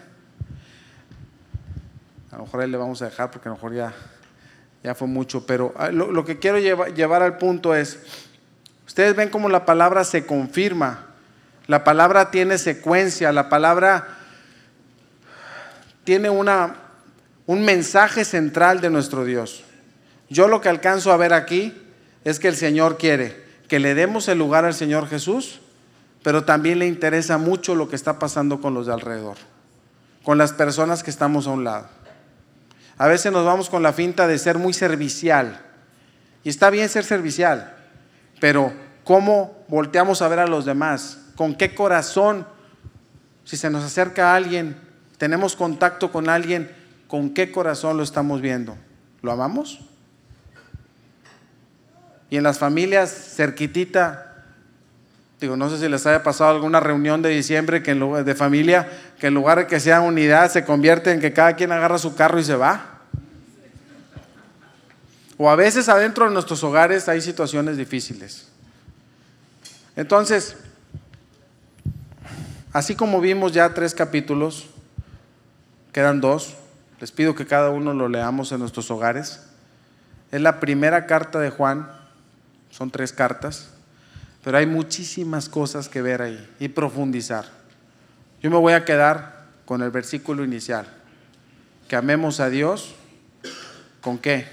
A 2.31 2.37
lo 2.37 2.43
mejor 2.43 2.61
ahí 2.61 2.69
le 2.69 2.77
vamos 2.77 3.01
a 3.01 3.05
dejar 3.05 3.31
porque 3.31 3.49
a 3.49 3.51
lo 3.51 3.55
mejor 3.55 3.73
ya, 3.73 3.93
ya 4.83 4.95
fue 4.95 5.07
mucho, 5.07 5.45
pero 5.45 5.73
ah, 5.77 5.89
lo, 5.91 6.23
que 6.23 6.39
quiero 6.39 6.59
llevar, 6.59 6.93
llevar 6.93 7.21
al 7.21 7.37
punto 7.37 7.75
es, 7.75 7.99
ustedes 8.87 9.15
ven 9.15 9.29
cómo 9.29 9.49
la 9.49 9.65
palabra 9.65 10.03
se 10.05 10.25
confirma, 10.25 11.07
la 11.67 11.83
palabra 11.83 12.31
tiene 12.31 12.57
secuencia, 12.57 13.31
la 13.31 13.49
palabra 13.49 14.07
tiene 16.03 16.29
una, 16.29 16.75
un 17.45 17.63
mensaje 17.65 18.23
central 18.23 18.79
de 18.79 18.89
nuestro 18.89 19.25
Dios. 19.25 19.63
Yo 20.29 20.47
lo 20.47 20.61
que 20.61 20.69
alcanzo 20.69 21.11
a 21.11 21.17
ver 21.17 21.33
aquí 21.33 21.77
es 22.23 22.39
que 22.39 22.47
el 22.47 22.55
Señor 22.55 22.97
quiere 22.97 23.49
que 23.67 23.79
le 23.79 23.95
demos 23.95 24.27
el 24.27 24.37
lugar 24.37 24.65
al 24.65 24.73
Señor 24.73 25.07
Jesús 25.07 25.61
pero 26.23 26.43
también 26.43 26.79
le 26.79 26.87
interesa 26.87 27.37
mucho 27.37 27.75
lo 27.75 27.89
que 27.89 27.95
está 27.95 28.19
pasando 28.19 28.61
con 28.61 28.73
los 28.73 28.85
de 28.85 28.93
alrededor, 28.93 29.37
con 30.23 30.37
las 30.37 30.53
personas 30.53 31.03
que 31.03 31.09
estamos 31.09 31.47
a 31.47 31.51
un 31.51 31.63
lado. 31.63 31.87
A 32.97 33.07
veces 33.07 33.31
nos 33.31 33.45
vamos 33.45 33.69
con 33.69 33.81
la 33.81 33.93
finta 33.93 34.27
de 34.27 34.37
ser 34.37 34.57
muy 34.57 34.73
servicial, 34.73 35.59
y 36.43 36.49
está 36.49 36.69
bien 36.69 36.89
ser 36.89 37.03
servicial, 37.03 37.75
pero 38.39 38.73
¿cómo 39.03 39.63
volteamos 39.67 40.21
a 40.21 40.27
ver 40.27 40.39
a 40.39 40.47
los 40.47 40.65
demás? 40.65 41.19
¿Con 41.35 41.55
qué 41.55 41.73
corazón? 41.73 42.45
Si 43.43 43.57
se 43.57 43.69
nos 43.69 43.83
acerca 43.83 44.35
alguien, 44.35 44.77
tenemos 45.17 45.55
contacto 45.55 46.11
con 46.11 46.29
alguien, 46.29 46.71
¿con 47.07 47.31
qué 47.31 47.51
corazón 47.51 47.97
lo 47.97 48.03
estamos 48.03 48.41
viendo? 48.41 48.77
¿Lo 49.21 49.31
amamos? 49.31 49.90
Y 52.31 52.37
en 52.37 52.43
las 52.43 52.57
familias 52.57 53.11
cerquitita, 53.35 54.31
Digo, 55.41 55.57
no 55.57 55.71
sé 55.71 55.79
si 55.79 55.89
les 55.89 56.05
haya 56.05 56.21
pasado 56.21 56.51
alguna 56.51 56.79
reunión 56.79 57.23
de 57.23 57.29
diciembre 57.29 57.81
que 57.81 57.95
de 57.95 58.35
familia 58.35 58.87
que 59.19 59.25
en 59.25 59.33
lugar 59.33 59.57
de 59.57 59.65
que 59.65 59.79
sea 59.79 59.99
unidad 59.99 60.51
se 60.51 60.63
convierte 60.63 61.11
en 61.11 61.19
que 61.19 61.33
cada 61.33 61.55
quien 61.55 61.71
agarra 61.71 61.97
su 61.97 62.15
carro 62.15 62.39
y 62.39 62.43
se 62.43 62.55
va. 62.55 62.99
O 65.37 65.49
a 65.49 65.55
veces 65.55 65.89
adentro 65.89 66.25
de 66.25 66.31
nuestros 66.31 66.63
hogares 66.63 67.09
hay 67.09 67.21
situaciones 67.21 67.75
difíciles. 67.75 68.49
Entonces, 69.95 70.57
así 72.71 72.93
como 72.93 73.19
vimos 73.19 73.51
ya 73.51 73.73
tres 73.73 73.95
capítulos, 73.95 74.67
quedan 75.91 76.21
dos, 76.21 76.53
les 76.99 77.11
pido 77.11 77.33
que 77.33 77.47
cada 77.47 77.71
uno 77.71 77.95
lo 77.95 78.07
leamos 78.07 78.51
en 78.51 78.59
nuestros 78.59 78.91
hogares. 78.91 79.41
Es 80.31 80.39
la 80.39 80.59
primera 80.59 81.07
carta 81.07 81.39
de 81.39 81.49
Juan, 81.49 81.89
son 82.71 82.89
tres 82.89 83.13
cartas. 83.13 83.69
Pero 84.43 84.57
hay 84.57 84.65
muchísimas 84.65 85.49
cosas 85.49 85.87
que 85.87 86.01
ver 86.01 86.21
ahí 86.21 86.49
y 86.59 86.69
profundizar. 86.69 87.45
Yo 88.41 88.49
me 88.49 88.57
voy 88.57 88.73
a 88.73 88.85
quedar 88.85 89.45
con 89.65 89.83
el 89.83 89.91
versículo 89.91 90.43
inicial. 90.43 90.87
Que 91.87 91.95
amemos 91.95 92.39
a 92.39 92.49
Dios 92.49 92.95
con 94.01 94.17
qué? 94.17 94.47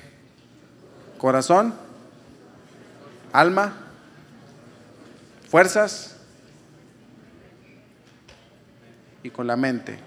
Corazón, 1.16 1.74
alma, 3.32 3.72
fuerzas 5.48 6.16
y 9.22 9.30
con 9.30 9.46
la 9.46 9.56
mente. 9.56 9.98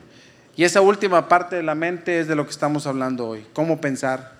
Y 0.55 0.63
esa 0.63 0.81
última 0.81 1.27
parte 1.27 1.55
de 1.55 1.63
la 1.63 1.73
mente 1.73 2.19
es 2.19 2.27
de 2.27 2.35
lo 2.35 2.45
que 2.45 2.51
estamos 2.51 2.85
hablando 2.85 3.27
hoy. 3.27 3.47
Cómo 3.53 3.81
pensar, 3.81 4.33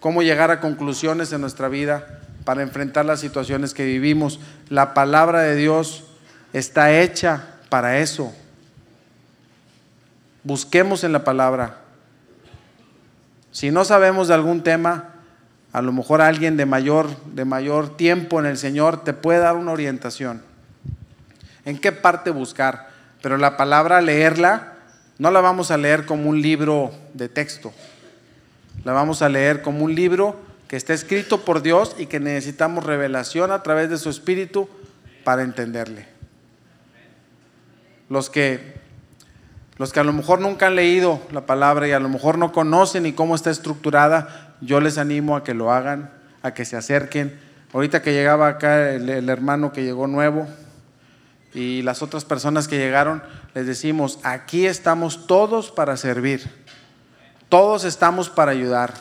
cómo 0.00 0.22
llegar 0.22 0.50
a 0.50 0.60
conclusiones 0.60 1.32
en 1.32 1.40
nuestra 1.40 1.68
vida 1.68 2.20
para 2.44 2.62
enfrentar 2.62 3.04
las 3.04 3.20
situaciones 3.20 3.74
que 3.74 3.84
vivimos. 3.84 4.40
La 4.68 4.94
palabra 4.94 5.40
de 5.40 5.56
Dios 5.56 6.04
está 6.52 7.00
hecha 7.00 7.44
para 7.68 7.98
eso. 7.98 8.32
Busquemos 10.42 11.04
en 11.04 11.12
la 11.12 11.24
palabra. 11.24 11.78
Si 13.52 13.70
no 13.70 13.84
sabemos 13.84 14.28
de 14.28 14.34
algún 14.34 14.62
tema, 14.62 15.10
a 15.72 15.82
lo 15.82 15.92
mejor 15.92 16.20
alguien 16.22 16.56
de 16.56 16.66
mayor, 16.66 17.08
de 17.26 17.44
mayor 17.44 17.96
tiempo 17.96 18.40
en 18.40 18.46
el 18.46 18.58
Señor 18.58 19.04
te 19.04 19.12
puede 19.12 19.40
dar 19.40 19.56
una 19.56 19.72
orientación. 19.72 20.42
¿En 21.64 21.78
qué 21.78 21.92
parte 21.92 22.30
buscar? 22.30 22.88
Pero 23.22 23.36
la 23.36 23.56
palabra 23.56 24.00
leerla 24.00 24.74
no 25.18 25.30
la 25.30 25.40
vamos 25.40 25.70
a 25.70 25.76
leer 25.76 26.06
como 26.06 26.30
un 26.30 26.40
libro 26.40 26.92
de 27.12 27.28
texto. 27.28 27.72
La 28.84 28.92
vamos 28.92 29.20
a 29.20 29.28
leer 29.28 29.60
como 29.60 29.84
un 29.84 29.94
libro 29.94 30.36
que 30.70 30.76
está 30.76 30.94
escrito 30.94 31.40
por 31.40 31.62
Dios 31.62 31.96
y 31.98 32.06
que 32.06 32.20
necesitamos 32.20 32.84
revelación 32.84 33.50
a 33.50 33.60
través 33.64 33.90
de 33.90 33.98
su 33.98 34.08
Espíritu 34.08 34.68
para 35.24 35.42
entenderle. 35.42 36.06
Los 38.08 38.30
que, 38.30 38.74
los 39.78 39.92
que 39.92 39.98
a 39.98 40.04
lo 40.04 40.12
mejor 40.12 40.40
nunca 40.40 40.68
han 40.68 40.76
leído 40.76 41.20
la 41.32 41.44
palabra 41.44 41.88
y 41.88 41.90
a 41.90 41.98
lo 41.98 42.08
mejor 42.08 42.38
no 42.38 42.52
conocen 42.52 43.02
ni 43.02 43.12
cómo 43.12 43.34
está 43.34 43.50
estructurada, 43.50 44.54
yo 44.60 44.80
les 44.80 44.96
animo 44.96 45.34
a 45.34 45.42
que 45.42 45.54
lo 45.54 45.72
hagan, 45.72 46.12
a 46.40 46.54
que 46.54 46.64
se 46.64 46.76
acerquen. 46.76 47.36
Ahorita 47.72 48.00
que 48.00 48.12
llegaba 48.12 48.46
acá 48.46 48.92
el, 48.92 49.08
el 49.08 49.28
hermano 49.28 49.72
que 49.72 49.82
llegó 49.82 50.06
nuevo 50.06 50.46
y 51.52 51.82
las 51.82 52.00
otras 52.00 52.24
personas 52.24 52.68
que 52.68 52.78
llegaron, 52.78 53.24
les 53.54 53.66
decimos, 53.66 54.20
aquí 54.22 54.66
estamos 54.66 55.26
todos 55.26 55.72
para 55.72 55.96
servir, 55.96 56.48
todos 57.48 57.82
estamos 57.82 58.30
para 58.30 58.52
ayudar. 58.52 58.94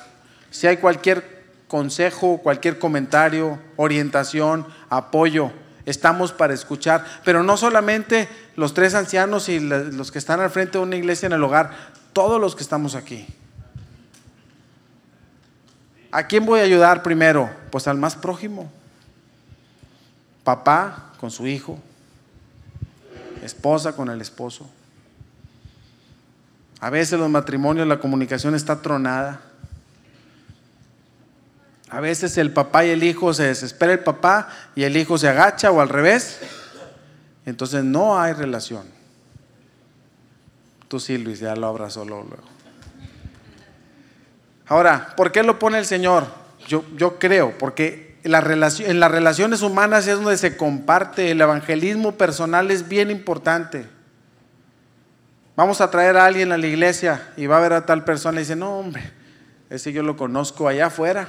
Si 0.50 0.66
hay 0.66 0.78
cualquier 0.78 1.39
consejo, 1.70 2.40
cualquier 2.40 2.80
comentario, 2.80 3.60
orientación, 3.78 4.66
apoyo. 4.90 5.52
Estamos 5.86 6.34
para 6.34 6.54
escuchar, 6.54 7.06
pero 7.24 7.44
no 7.44 7.56
solamente 7.56 8.28
los 8.58 8.74
tres 8.74 8.96
ancianos 8.96 9.48
y 9.48 9.60
los 9.62 10.12
que 10.12 10.20
están 10.20 10.42
al 10.42 10.50
frente 10.50 10.78
de 10.78 10.84
una 10.84 10.98
iglesia 10.98 11.28
en 11.28 11.34
el 11.34 11.44
hogar, 11.44 11.72
todos 12.12 12.42
los 12.42 12.56
que 12.56 12.64
estamos 12.64 12.96
aquí. 12.96 13.26
¿A 16.12 16.24
quién 16.24 16.46
voy 16.46 16.60
a 16.60 16.64
ayudar 16.64 17.04
primero? 17.04 17.50
Pues 17.72 17.88
al 17.88 17.98
más 17.98 18.16
prójimo. 18.16 18.70
Papá 20.44 21.14
con 21.20 21.30
su 21.30 21.46
hijo, 21.46 21.80
esposa 23.44 23.94
con 23.94 24.10
el 24.10 24.22
esposo. 24.22 24.68
A 26.80 26.90
veces 26.90 27.20
los 27.20 27.30
matrimonios, 27.30 27.88
la 27.88 28.00
comunicación 28.00 28.56
está 28.56 28.82
tronada. 28.82 29.42
A 31.90 32.00
veces 32.00 32.38
el 32.38 32.52
papá 32.52 32.86
y 32.86 32.90
el 32.90 33.04
hijo 33.04 33.34
se 33.34 33.44
desespera 33.44 33.94
el 33.94 34.00
papá 34.00 34.50
y 34.76 34.84
el 34.84 34.96
hijo 34.96 35.18
se 35.18 35.28
agacha 35.28 35.72
o 35.72 35.82
al 35.82 35.90
revés. 35.90 36.40
Entonces 37.46 37.84
no 37.84 38.20
hay 38.20 38.34
relación. 38.34 38.84
Tú 40.88 41.00
sí, 41.00 41.18
Luis, 41.18 41.40
ya 41.40 41.56
lo 41.56 41.68
abrazó 41.68 42.06
luego. 42.06 42.28
Ahora, 44.68 45.14
¿por 45.16 45.32
qué 45.32 45.42
lo 45.42 45.58
pone 45.58 45.80
el 45.80 45.86
Señor? 45.86 46.28
Yo, 46.68 46.84
yo 46.96 47.18
creo, 47.18 47.58
porque 47.58 48.20
en 48.24 48.32
las 49.00 49.12
relaciones 49.12 49.62
humanas 49.62 50.08
es 50.08 50.16
donde 50.16 50.38
se 50.38 50.58
comparte, 50.58 51.32
el 51.32 51.42
evangelismo 51.42 52.12
personal 52.14 52.70
es 52.70 52.88
bien 52.88 53.10
importante. 53.10 53.88
Vamos 55.56 55.82
a 55.82 55.90
traer 55.90 56.18
a 56.18 56.26
alguien 56.26 56.52
a 56.52 56.58
la 56.58 56.68
iglesia 56.68 57.34
y 57.36 57.48
va 57.48 57.58
a 57.58 57.62
ver 57.62 57.74
a 57.74 57.86
tal 57.86 58.04
persona 58.04 58.40
y 58.40 58.44
dice, 58.44 58.56
no 58.56 58.78
hombre, 58.78 59.12
ese 59.70 59.92
yo 59.92 60.04
lo 60.04 60.16
conozco 60.16 60.68
allá 60.68 60.88
afuera. 60.88 61.28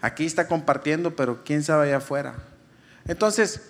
Aquí 0.00 0.26
está 0.26 0.46
compartiendo, 0.46 1.16
pero 1.16 1.44
quién 1.44 1.62
sabe 1.62 1.86
allá 1.86 1.96
afuera. 1.96 2.34
Entonces, 3.08 3.62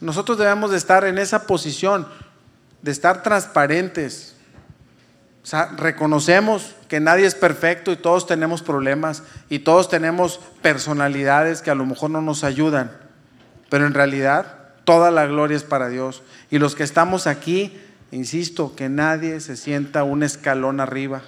nosotros 0.00 0.38
debemos 0.38 0.70
de 0.70 0.76
estar 0.76 1.04
en 1.04 1.18
esa 1.18 1.46
posición, 1.46 2.06
de 2.82 2.90
estar 2.92 3.22
transparentes. 3.24 4.36
O 5.42 5.46
sea, 5.46 5.72
reconocemos 5.76 6.76
que 6.86 7.00
nadie 7.00 7.26
es 7.26 7.34
perfecto 7.34 7.90
y 7.90 7.96
todos 7.96 8.26
tenemos 8.28 8.62
problemas 8.62 9.24
y 9.48 9.60
todos 9.60 9.88
tenemos 9.88 10.38
personalidades 10.62 11.62
que 11.62 11.72
a 11.72 11.74
lo 11.74 11.84
mejor 11.84 12.10
no 12.10 12.22
nos 12.22 12.44
ayudan, 12.44 12.92
pero 13.68 13.84
en 13.84 13.94
realidad 13.94 14.58
toda 14.84 15.10
la 15.10 15.26
gloria 15.26 15.56
es 15.56 15.64
para 15.64 15.88
Dios. 15.88 16.22
Y 16.48 16.58
los 16.58 16.76
que 16.76 16.84
estamos 16.84 17.26
aquí, 17.26 17.76
insisto, 18.12 18.76
que 18.76 18.88
nadie 18.88 19.40
se 19.40 19.56
sienta 19.56 20.04
un 20.04 20.22
escalón 20.22 20.78
arriba, 20.78 21.22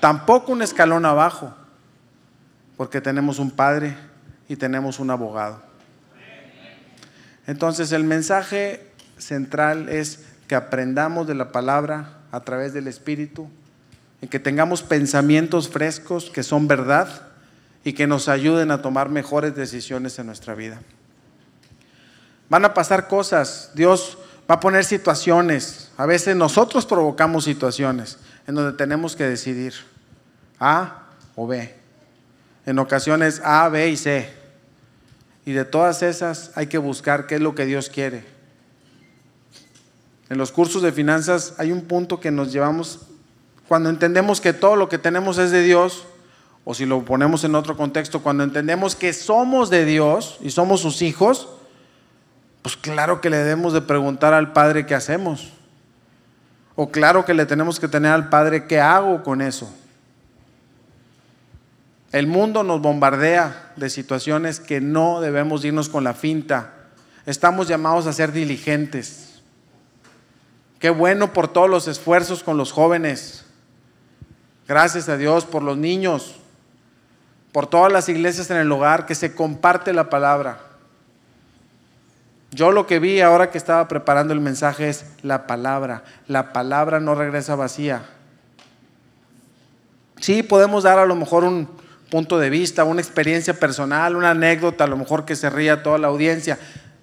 tampoco 0.00 0.50
un 0.50 0.62
escalón 0.62 1.06
abajo 1.06 1.54
porque 2.76 3.00
tenemos 3.00 3.38
un 3.38 3.50
padre 3.50 3.96
y 4.48 4.56
tenemos 4.56 4.98
un 4.98 5.10
abogado. 5.10 5.62
Entonces 7.46 7.92
el 7.92 8.04
mensaje 8.04 8.86
central 9.18 9.88
es 9.88 10.24
que 10.48 10.54
aprendamos 10.54 11.26
de 11.26 11.34
la 11.34 11.52
palabra 11.52 12.18
a 12.32 12.40
través 12.40 12.72
del 12.72 12.88
Espíritu, 12.88 13.48
y 14.24 14.26
que 14.26 14.40
tengamos 14.40 14.82
pensamientos 14.82 15.68
frescos 15.68 16.30
que 16.30 16.42
son 16.42 16.66
verdad 16.66 17.28
y 17.84 17.92
que 17.92 18.06
nos 18.06 18.30
ayuden 18.30 18.70
a 18.70 18.80
tomar 18.80 19.10
mejores 19.10 19.54
decisiones 19.54 20.18
en 20.18 20.24
nuestra 20.24 20.54
vida. 20.54 20.80
Van 22.48 22.64
a 22.64 22.72
pasar 22.72 23.06
cosas, 23.06 23.72
Dios 23.74 24.16
va 24.50 24.54
a 24.54 24.60
poner 24.60 24.86
situaciones, 24.86 25.90
a 25.98 26.06
veces 26.06 26.36
nosotros 26.36 26.86
provocamos 26.86 27.44
situaciones 27.44 28.16
en 28.46 28.54
donde 28.54 28.72
tenemos 28.78 29.14
que 29.14 29.24
decidir 29.24 29.74
A 30.58 31.02
o 31.36 31.46
B 31.46 31.83
en 32.66 32.78
ocasiones 32.78 33.40
A, 33.44 33.68
B 33.68 33.88
y 33.88 33.96
C. 33.96 34.32
Y 35.46 35.52
de 35.52 35.64
todas 35.64 36.02
esas 36.02 36.52
hay 36.54 36.66
que 36.66 36.78
buscar 36.78 37.26
qué 37.26 37.36
es 37.36 37.40
lo 37.40 37.54
que 37.54 37.66
Dios 37.66 37.90
quiere. 37.90 38.24
En 40.30 40.38
los 40.38 40.52
cursos 40.52 40.82
de 40.82 40.92
finanzas 40.92 41.54
hay 41.58 41.70
un 41.70 41.82
punto 41.82 42.18
que 42.18 42.30
nos 42.30 42.52
llevamos, 42.52 43.00
cuando 43.68 43.90
entendemos 43.90 44.40
que 44.40 44.52
todo 44.52 44.76
lo 44.76 44.88
que 44.88 44.98
tenemos 44.98 45.38
es 45.38 45.50
de 45.50 45.62
Dios, 45.62 46.06
o 46.64 46.74
si 46.74 46.86
lo 46.86 47.04
ponemos 47.04 47.44
en 47.44 47.54
otro 47.54 47.76
contexto, 47.76 48.22
cuando 48.22 48.42
entendemos 48.42 48.96
que 48.96 49.12
somos 49.12 49.68
de 49.68 49.84
Dios 49.84 50.38
y 50.40 50.50
somos 50.50 50.80
sus 50.80 51.02
hijos, 51.02 51.48
pues 52.62 52.76
claro 52.76 53.20
que 53.20 53.28
le 53.28 53.36
debemos 53.36 53.74
de 53.74 53.82
preguntar 53.82 54.32
al 54.32 54.52
Padre 54.54 54.86
qué 54.86 54.94
hacemos. 54.94 55.52
O 56.74 56.90
claro 56.90 57.26
que 57.26 57.34
le 57.34 57.44
tenemos 57.44 57.78
que 57.78 57.88
tener 57.88 58.10
al 58.12 58.30
Padre 58.30 58.66
qué 58.66 58.80
hago 58.80 59.22
con 59.22 59.42
eso. 59.42 59.70
El 62.14 62.28
mundo 62.28 62.62
nos 62.62 62.80
bombardea 62.80 63.72
de 63.74 63.90
situaciones 63.90 64.60
que 64.60 64.80
no 64.80 65.20
debemos 65.20 65.64
irnos 65.64 65.88
con 65.88 66.04
la 66.04 66.14
finta. 66.14 66.72
Estamos 67.26 67.66
llamados 67.66 68.06
a 68.06 68.12
ser 68.12 68.30
diligentes. 68.30 69.42
Qué 70.78 70.90
bueno 70.90 71.32
por 71.32 71.48
todos 71.48 71.68
los 71.68 71.88
esfuerzos 71.88 72.44
con 72.44 72.56
los 72.56 72.70
jóvenes. 72.70 73.44
Gracias 74.68 75.08
a 75.08 75.16
Dios 75.16 75.44
por 75.44 75.64
los 75.64 75.76
niños, 75.76 76.36
por 77.50 77.66
todas 77.66 77.92
las 77.92 78.08
iglesias 78.08 78.48
en 78.48 78.58
el 78.58 78.70
hogar 78.70 79.06
que 79.06 79.16
se 79.16 79.34
comparte 79.34 79.92
la 79.92 80.08
palabra. 80.08 80.60
Yo 82.52 82.70
lo 82.70 82.86
que 82.86 83.00
vi 83.00 83.22
ahora 83.22 83.50
que 83.50 83.58
estaba 83.58 83.88
preparando 83.88 84.32
el 84.32 84.40
mensaje 84.40 84.88
es 84.88 85.04
la 85.22 85.48
palabra. 85.48 86.04
La 86.28 86.52
palabra 86.52 87.00
no 87.00 87.16
regresa 87.16 87.56
vacía. 87.56 88.04
Sí, 90.20 90.44
podemos 90.44 90.84
dar 90.84 91.00
a 91.00 91.06
lo 91.06 91.16
mejor 91.16 91.42
un, 91.42 91.82
punto 92.14 92.38
de 92.38 92.48
vista, 92.48 92.84
una 92.84 93.00
experiencia 93.00 93.54
personal, 93.54 94.14
una 94.14 94.30
anécdota, 94.30 94.84
a 94.84 94.86
lo 94.86 94.96
mejor 94.96 95.24
que 95.24 95.34
se 95.34 95.50
ría 95.50 95.82
toda 95.82 95.98
la 95.98 96.06
audiencia. 96.06 96.60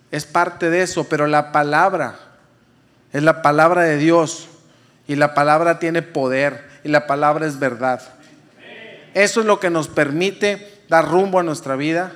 Es 0.09 0.26
parte 0.26 0.70
de 0.70 0.84
eso, 0.84 1.03
pero 1.03 1.28
la 1.28 1.51
palabra 1.51 2.16
es 3.12 3.22
la 3.22 3.41
palabra 3.41 3.82
de 3.82 3.97
Dios 3.97 4.47
y 5.09 5.16
la 5.16 5.34
palabra 5.34 5.80
tiene 5.80 6.01
poder 6.01 6.66
y 6.86 6.88
la 6.88 7.07
palabra 7.07 7.45
es 7.45 7.59
verdad. 7.59 8.01
Eso 9.14 9.41
es 9.41 9.45
lo 9.45 9.59
que 9.59 9.70
nos 9.70 9.89
permite 9.89 10.80
dar 10.88 11.09
rumbo 11.09 11.39
a 11.39 11.43
nuestra 11.43 11.76
vida 11.76 12.14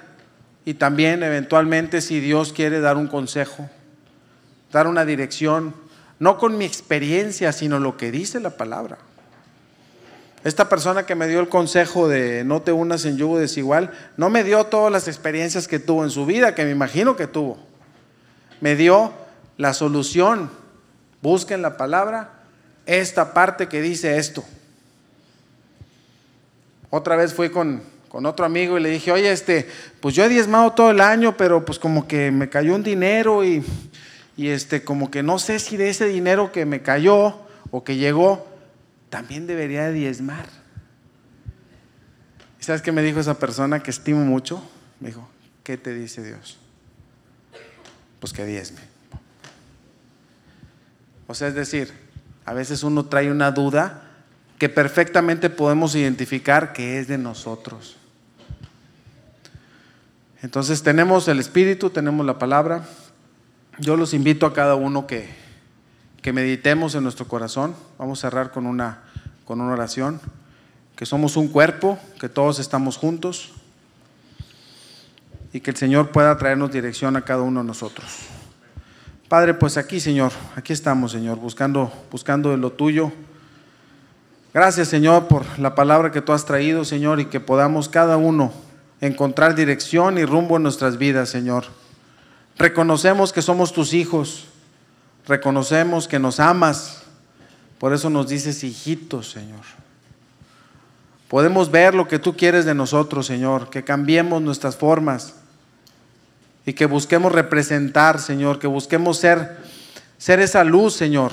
y 0.63 0.75
también 0.75 1.21
eventualmente 1.21 1.99
si 1.99 2.21
Dios 2.21 2.53
quiere 2.53 2.79
dar 2.79 2.95
un 2.95 3.07
consejo, 3.07 3.69
dar 4.71 4.87
una 4.87 5.03
dirección, 5.03 5.75
no 6.19 6.37
con 6.37 6.57
mi 6.57 6.63
experiencia, 6.63 7.51
sino 7.51 7.77
lo 7.77 7.97
que 7.97 8.09
dice 8.09 8.39
la 8.39 8.51
palabra. 8.51 8.99
Esta 10.45 10.69
persona 10.69 11.07
que 11.07 11.15
me 11.15 11.27
dio 11.27 11.39
el 11.39 11.49
consejo 11.49 12.07
de 12.07 12.43
no 12.43 12.61
te 12.61 12.71
unas 12.71 13.03
en 13.05 13.17
yugo 13.17 13.39
desigual, 13.39 13.89
no 14.15 14.29
me 14.29 14.43
dio 14.43 14.63
todas 14.65 14.91
las 14.91 15.07
experiencias 15.07 15.67
que 15.67 15.79
tuvo 15.79 16.03
en 16.03 16.11
su 16.11 16.27
vida, 16.27 16.53
que 16.53 16.63
me 16.63 16.69
imagino 16.69 17.15
que 17.15 17.25
tuvo. 17.25 17.57
Me 18.61 18.75
dio 18.75 19.11
la 19.57 19.73
solución. 19.73 20.51
Busquen 21.23 21.63
la 21.63 21.77
palabra, 21.77 22.29
esta 22.85 23.33
parte 23.33 23.67
que 23.67 23.81
dice 23.81 24.19
esto. 24.19 24.45
Otra 26.91 27.15
vez 27.15 27.33
fui 27.33 27.49
con, 27.49 27.81
con 28.07 28.27
otro 28.27 28.45
amigo 28.45 28.77
y 28.77 28.83
le 28.83 28.91
dije, 28.91 29.11
oye, 29.11 29.31
este, 29.31 29.67
pues 29.99 30.13
yo 30.13 30.25
he 30.25 30.29
diezmado 30.29 30.73
todo 30.73 30.91
el 30.91 31.01
año, 31.01 31.35
pero 31.35 31.65
pues 31.65 31.79
como 31.79 32.07
que 32.07 32.29
me 32.29 32.49
cayó 32.49 32.75
un 32.75 32.83
dinero 32.83 33.43
y, 33.43 33.65
y 34.37 34.49
este, 34.49 34.83
como 34.83 35.09
que 35.09 35.23
no 35.23 35.39
sé 35.39 35.57
si 35.57 35.75
de 35.75 35.89
ese 35.89 36.05
dinero 36.05 36.51
que 36.51 36.67
me 36.67 36.83
cayó 36.83 37.39
o 37.71 37.83
que 37.83 37.95
llegó, 37.95 38.45
también 39.09 39.47
debería 39.47 39.85
de 39.85 39.93
diezmar. 39.93 40.45
¿Y 42.59 42.63
sabes 42.63 42.81
qué 42.81 42.91
me 42.91 43.01
dijo 43.01 43.19
esa 43.19 43.39
persona 43.39 43.81
que 43.81 43.91
estimo 43.91 44.21
mucho? 44.25 44.63
Me 44.99 45.09
dijo, 45.09 45.29
¿qué 45.63 45.77
te 45.77 45.93
dice 45.93 46.23
Dios? 46.23 46.57
Pues 48.19 48.33
que 48.33 48.45
diezme. 48.45 48.81
O 51.27 51.33
sea, 51.33 51.47
es 51.47 51.55
decir, 51.55 51.91
a 52.45 52.53
veces 52.53 52.83
uno 52.83 53.05
trae 53.05 53.31
una 53.31 53.51
duda 53.51 54.03
que 54.59 54.69
perfectamente 54.69 55.49
podemos 55.49 55.95
identificar 55.95 56.73
que 56.73 56.99
es 56.99 57.07
de 57.07 57.17
nosotros. 57.17 57.97
Entonces 60.41 60.83
tenemos 60.83 61.27
el 61.27 61.39
Espíritu, 61.39 61.89
tenemos 61.89 62.25
la 62.25 62.37
palabra. 62.37 62.85
Yo 63.79 63.97
los 63.97 64.13
invito 64.13 64.45
a 64.45 64.53
cada 64.53 64.75
uno 64.75 65.07
que, 65.07 65.27
que 66.26 66.34
meditemos 66.34 66.95
en 66.95 67.03
nuestro 67.03 67.28
corazón. 67.28 67.76
Vamos 67.99 68.17
a 68.17 68.21
cerrar 68.32 68.49
con 68.49 68.65
una, 68.65 69.03
con 69.45 69.61
una 69.61 69.73
oración. 69.73 70.19
Que 70.95 71.05
somos 71.05 71.38
un 71.38 71.49
cuerpo, 71.49 71.99
que 72.19 72.30
todos 72.30 72.57
estamos 72.57 72.97
juntos 72.97 73.51
y 75.53 75.59
que 75.59 75.69
el 75.69 75.78
Señor 75.78 76.09
pueda 76.09 76.36
traernos 76.36 76.71
dirección 76.71 77.15
a 77.15 77.21
cada 77.21 77.43
uno 77.43 77.59
de 77.59 77.67
nosotros. 77.67 78.07
Padre, 79.30 79.53
pues 79.53 79.78
aquí, 79.78 79.99
Señor, 79.99 80.32
aquí 80.55 80.73
estamos, 80.73 81.11
Señor, 81.11 81.38
buscando, 81.38 81.93
buscando 82.09 82.49
de 82.49 82.57
lo 82.57 82.71
tuyo. 82.71 83.11
Gracias, 84.51 84.88
Señor, 84.88 85.28
por 85.28 85.59
la 85.59 85.76
palabra 85.76 86.11
que 86.11 86.21
tú 86.21 86.34
has 86.34 86.43
traído, 86.43 86.86
Señor, 86.86 87.19
y 87.19 87.26
que 87.26 87.39
podamos 87.39 87.88
cada 87.88 88.17
uno 88.17 88.51
encontrar 88.99 89.53
dirección 89.53 90.17
y 90.17 90.26
rumbo 90.26 90.57
en 90.57 90.63
nuestras 90.63 90.97
vidas, 90.97 91.30
Señor. 91.30 91.65
Reconocemos 92.57 93.32
que 93.32 93.43
somos 93.43 93.73
tus 93.73 93.93
hijos 93.93 94.47
Reconocemos 95.28 96.07
que 96.07 96.19
nos 96.19 96.39
amas. 96.39 97.01
Por 97.80 97.93
eso 97.93 98.09
nos 98.09 98.28
dices 98.30 98.63
hijitos, 98.63 99.32
Señor. 99.32 99.63
podemos 101.28 101.69
ver 101.71 101.93
lo 101.95 102.07
que 102.07 102.19
tú 102.19 102.38
quieres 102.38 102.65
de 102.65 102.73
nosotros, 102.73 103.26
Señor, 103.26 103.69
que 103.69 103.84
cambiemos 103.84 104.41
nuestras 104.41 104.78
formas 104.78 105.34
y 106.65 106.73
que 106.73 106.86
busquemos 106.86 107.32
representar, 107.32 108.19
Señor, 108.19 108.59
que 108.59 108.67
busquemos 108.67 109.17
ser, 109.17 109.57
ser 110.17 110.39
esa 110.39 110.63
luz, 110.63 110.93
Señor, 110.93 111.32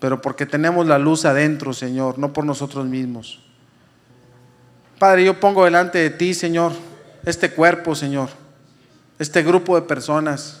pero 0.00 0.20
porque 0.20 0.46
tenemos 0.46 0.86
la 0.86 0.98
luz 0.98 1.24
adentro, 1.24 1.72
Señor, 1.72 2.18
no 2.18 2.32
por 2.32 2.44
nosotros 2.44 2.86
mismos. 2.86 3.40
Padre, 4.98 5.24
yo 5.24 5.38
pongo 5.38 5.64
delante 5.64 5.98
de 5.98 6.10
ti, 6.10 6.34
Señor, 6.34 6.72
este 7.24 7.52
cuerpo, 7.52 7.94
Señor, 7.94 8.30
este 9.18 9.42
grupo 9.42 9.76
de 9.76 9.86
personas, 9.86 10.57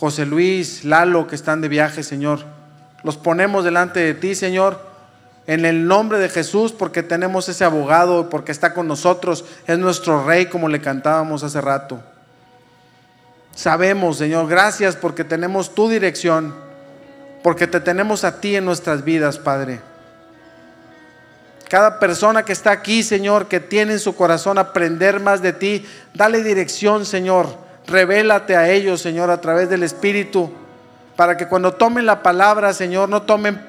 José 0.00 0.24
Luis, 0.24 0.82
Lalo, 0.82 1.26
que 1.26 1.34
están 1.34 1.60
de 1.60 1.68
viaje, 1.68 2.02
Señor, 2.02 2.40
los 3.02 3.18
ponemos 3.18 3.64
delante 3.64 4.00
de 4.00 4.14
ti, 4.14 4.34
Señor, 4.34 4.80
en 5.46 5.66
el 5.66 5.86
nombre 5.86 6.18
de 6.18 6.30
Jesús, 6.30 6.72
porque 6.72 7.02
tenemos 7.02 7.50
ese 7.50 7.66
abogado, 7.66 8.30
porque 8.30 8.50
está 8.50 8.72
con 8.72 8.88
nosotros, 8.88 9.44
es 9.66 9.78
nuestro 9.78 10.24
rey, 10.24 10.46
como 10.46 10.70
le 10.70 10.80
cantábamos 10.80 11.42
hace 11.42 11.60
rato. 11.60 12.00
Sabemos, 13.54 14.16
Señor, 14.16 14.48
gracias 14.48 14.96
porque 14.96 15.22
tenemos 15.22 15.74
tu 15.74 15.90
dirección, 15.90 16.54
porque 17.42 17.66
te 17.66 17.78
tenemos 17.78 18.24
a 18.24 18.40
ti 18.40 18.56
en 18.56 18.64
nuestras 18.64 19.04
vidas, 19.04 19.36
Padre. 19.36 19.82
Cada 21.68 21.98
persona 21.98 22.42
que 22.42 22.54
está 22.54 22.70
aquí, 22.70 23.02
Señor, 23.02 23.48
que 23.48 23.60
tiene 23.60 23.92
en 23.92 24.00
su 24.00 24.16
corazón 24.16 24.56
aprender 24.56 25.20
más 25.20 25.42
de 25.42 25.52
ti, 25.52 25.86
dale 26.14 26.42
dirección, 26.42 27.04
Señor. 27.04 27.68
Revélate 27.90 28.56
a 28.56 28.70
ellos, 28.70 29.00
Señor, 29.00 29.30
a 29.30 29.40
través 29.40 29.68
del 29.68 29.82
Espíritu, 29.82 30.50
para 31.16 31.36
que 31.36 31.48
cuando 31.48 31.72
tomen 31.72 32.06
la 32.06 32.22
palabra, 32.22 32.72
Señor, 32.72 33.08
no 33.08 33.22
tomen 33.22 33.60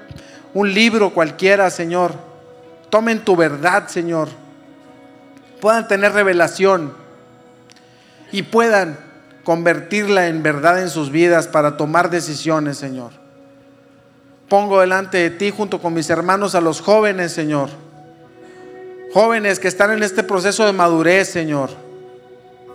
un 0.54 0.72
libro 0.72 1.10
cualquiera, 1.10 1.72
Señor. 1.72 2.14
Tomen 2.92 3.26
tu 3.26 3.36
verdad, 3.36 3.88
Señor. 3.88 4.30
Puedan 5.60 5.88
tener 5.88 6.14
revelación 6.14 6.94
y 8.32 8.44
puedan 8.44 9.00
convertirla 9.44 10.28
en 10.28 10.44
verdad 10.44 10.82
en 10.82 10.90
sus 10.90 11.10
vidas 11.10 11.48
para 11.48 11.76
tomar 11.76 12.12
decisiones, 12.12 12.78
Señor. 12.78 13.12
Pongo 14.48 14.82
delante 14.82 15.18
de 15.18 15.32
ti 15.32 15.50
junto 15.50 15.82
con 15.82 15.94
mis 15.94 16.10
hermanos 16.12 16.54
a 16.54 16.62
los 16.62 16.80
jóvenes, 16.80 17.32
Señor. 17.32 17.70
Jóvenes 19.14 19.60
que 19.60 19.68
están 19.68 19.92
en 19.92 20.04
este 20.04 20.24
proceso 20.24 20.66
de 20.66 20.74
madurez, 20.74 21.30
Señor. 21.30 21.70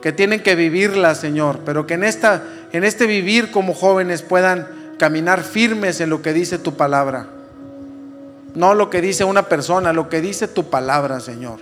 Que 0.07 0.13
tienen 0.13 0.41
que 0.41 0.55
vivirla, 0.55 1.17
Señor. 1.17 1.63
Pero 1.65 1.85
que 1.85 1.95
en, 1.95 2.05
esta, 2.05 2.45
en 2.71 2.85
este 2.85 3.09
vivir 3.09 3.51
como 3.51 3.75
jóvenes 3.75 4.23
puedan 4.23 4.95
caminar 5.01 5.43
firmes 5.43 6.01
en 6.01 6.11
lo 6.11 6.23
que 6.23 6.33
dice 6.33 6.59
tu 6.59 6.77
palabra. 6.77 7.27
No 8.55 8.75
lo 8.75 8.89
que 8.89 9.01
dice 9.01 9.25
una 9.25 9.49
persona, 9.49 9.93
lo 9.93 10.09
que 10.09 10.21
dice 10.21 10.47
tu 10.47 10.71
palabra, 10.71 11.19
Señor. 11.19 11.59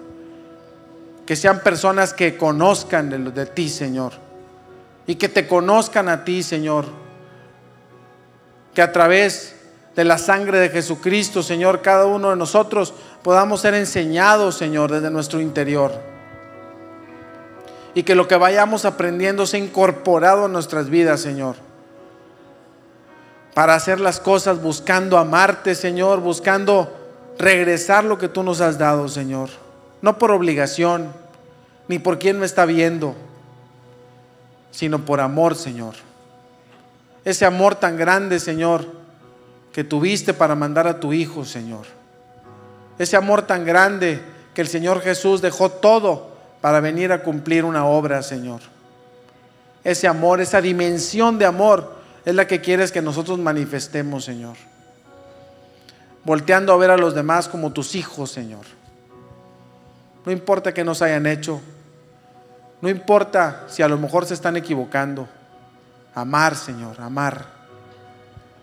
Que 1.24 1.36
sean 1.36 1.60
personas 1.60 2.12
que 2.12 2.36
conozcan 2.36 3.08
de, 3.08 3.18
de 3.18 3.46
ti, 3.46 3.70
Señor 3.70 4.12
y 5.06 5.16
que 5.16 5.28
te 5.28 5.46
conozcan 5.46 6.08
a 6.10 6.24
ti, 6.24 6.42
Señor. 6.42 6.86
Que 8.74 8.82
a 8.82 8.92
través 8.92 9.54
de 9.94 10.04
la 10.04 10.18
sangre 10.18 10.58
de 10.58 10.70
Jesucristo, 10.70 11.42
Señor, 11.42 11.82
cada 11.82 12.06
uno 12.06 12.30
de 12.30 12.36
nosotros 12.36 12.92
podamos 13.22 13.60
ser 13.60 13.74
enseñados, 13.74 14.56
Señor, 14.56 14.90
desde 14.90 15.10
nuestro 15.10 15.40
interior. 15.40 16.13
Y 17.94 18.02
que 18.02 18.14
lo 18.14 18.26
que 18.26 18.36
vayamos 18.36 18.84
aprendiendo 18.84 19.46
sea 19.46 19.60
incorporado 19.60 20.46
a 20.46 20.48
nuestras 20.48 20.90
vidas, 20.90 21.20
Señor. 21.20 21.56
Para 23.54 23.74
hacer 23.74 24.00
las 24.00 24.18
cosas 24.18 24.60
buscando 24.60 25.16
amarte, 25.16 25.74
Señor, 25.74 26.20
buscando 26.20 26.92
regresar 27.38 28.04
lo 28.04 28.18
que 28.18 28.28
tú 28.28 28.42
nos 28.42 28.60
has 28.60 28.78
dado, 28.78 29.08
Señor. 29.08 29.50
No 30.02 30.18
por 30.18 30.32
obligación, 30.32 31.12
ni 31.86 31.98
por 31.98 32.18
quien 32.18 32.40
me 32.40 32.46
está 32.46 32.64
viendo 32.66 33.14
sino 34.74 35.04
por 35.04 35.20
amor, 35.20 35.54
Señor. 35.54 35.94
Ese 37.24 37.46
amor 37.46 37.76
tan 37.76 37.96
grande, 37.96 38.40
Señor, 38.40 38.84
que 39.72 39.84
tuviste 39.84 40.34
para 40.34 40.56
mandar 40.56 40.88
a 40.88 40.98
tu 40.98 41.12
Hijo, 41.12 41.44
Señor. 41.44 41.86
Ese 42.98 43.16
amor 43.16 43.42
tan 43.42 43.64
grande 43.64 44.20
que 44.52 44.60
el 44.60 44.68
Señor 44.68 45.00
Jesús 45.00 45.40
dejó 45.40 45.70
todo 45.70 46.33
para 46.64 46.80
venir 46.80 47.12
a 47.12 47.22
cumplir 47.22 47.62
una 47.62 47.84
obra, 47.84 48.22
Señor. 48.22 48.62
Ese 49.84 50.08
amor, 50.08 50.40
esa 50.40 50.62
dimensión 50.62 51.38
de 51.38 51.44
amor 51.44 51.96
es 52.24 52.34
la 52.34 52.46
que 52.46 52.62
quieres 52.62 52.90
que 52.90 53.02
nosotros 53.02 53.38
manifestemos, 53.38 54.24
Señor. 54.24 54.56
Volteando 56.24 56.72
a 56.72 56.78
ver 56.78 56.90
a 56.90 56.96
los 56.96 57.14
demás 57.14 57.48
como 57.48 57.74
tus 57.74 57.94
hijos, 57.94 58.30
Señor. 58.30 58.64
No 60.24 60.32
importa 60.32 60.72
que 60.72 60.84
nos 60.84 61.02
hayan 61.02 61.26
hecho, 61.26 61.60
no 62.80 62.88
importa 62.88 63.64
si 63.68 63.82
a 63.82 63.88
lo 63.88 63.98
mejor 63.98 64.24
se 64.24 64.32
están 64.32 64.56
equivocando. 64.56 65.28
Amar, 66.14 66.56
Señor, 66.56 66.98
amar. 67.02 67.44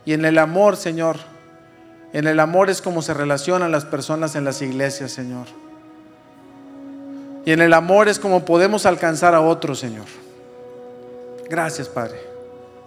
Y 0.06 0.14
en 0.14 0.26
el 0.26 0.40
amor, 0.40 0.76
Señor, 0.76 1.18
en 2.14 2.26
el 2.26 2.40
amor 2.40 2.72
es 2.72 2.82
como 2.82 3.04
se 3.04 3.14
relacionan 3.14 3.72
las 3.72 3.86
personas 3.86 4.36
en 4.36 4.44
las 4.44 4.60
iglesias, 4.64 5.12
Señor. 5.12 5.61
Y 7.46 7.52
en 7.52 7.62
el 7.62 7.74
amor 7.74 8.08
es 8.08 8.20
como 8.20 8.46
podemos 8.46 8.86
alcanzar 8.86 9.34
a 9.34 9.42
otros, 9.42 9.80
Señor. 9.80 10.06
Gracias, 11.50 11.90
Padre. 11.90 12.20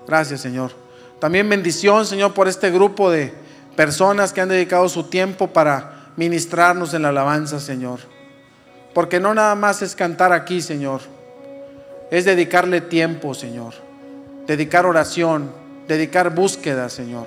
Gracias, 0.07 0.41
Señor. 0.41 0.73
También 1.19 1.49
bendición, 1.49 2.07
Señor, 2.07 2.35
por 2.35 2.49
este 2.49 2.71
grupo 2.71 3.11
de 3.11 3.33
personas 3.77 4.33
que 4.33 4.41
han 4.41 4.49
dedicado 4.49 4.89
su 4.89 5.05
tiempo 5.05 5.49
para 5.49 6.13
ministrarnos 6.17 6.95
en 6.95 7.03
la 7.03 7.09
alabanza, 7.09 7.59
Señor. 7.61 8.01
Porque 8.93 9.19
no 9.19 9.35
nada 9.35 9.55
más 9.55 9.83
es 9.83 9.97
cantar 9.97 10.33
aquí, 10.33 10.63
Señor 10.63 11.01
es 12.11 12.25
dedicarle 12.25 12.81
tiempo, 12.81 13.35
Señor. 13.35 13.75
Dedicar 14.47 14.87
oración, 14.87 15.51
dedicar 15.89 16.33
búsqueda, 16.33 16.89
Señor. 16.89 17.27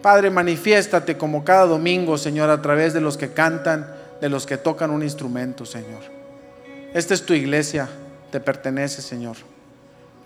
Padre, 0.00 0.30
manifiéstate 0.30 1.18
como 1.18 1.44
cada 1.44 1.66
domingo, 1.66 2.16
Señor, 2.16 2.48
a 2.48 2.62
través 2.62 2.94
de 2.94 3.02
los 3.02 3.18
que 3.18 3.32
cantan, 3.32 3.86
de 4.20 4.28
los 4.28 4.46
que 4.46 4.56
tocan 4.56 4.90
un 4.90 5.02
instrumento, 5.02 5.64
Señor. 5.64 6.02
Esta 6.92 7.14
es 7.14 7.24
tu 7.24 7.34
iglesia, 7.34 7.88
te 8.30 8.40
pertenece, 8.40 9.02
Señor. 9.02 9.36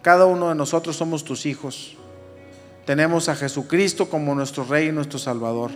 Cada 0.02 0.26
uno 0.26 0.48
de 0.48 0.54
nosotros 0.54 0.96
somos 0.96 1.24
tus 1.24 1.46
hijos. 1.46 1.96
Tenemos 2.84 3.28
a 3.28 3.36
Jesucristo 3.36 4.08
como 4.08 4.34
nuestro 4.34 4.64
Rey 4.64 4.88
y 4.88 4.92
nuestro 4.92 5.18
Salvador. 5.18 5.70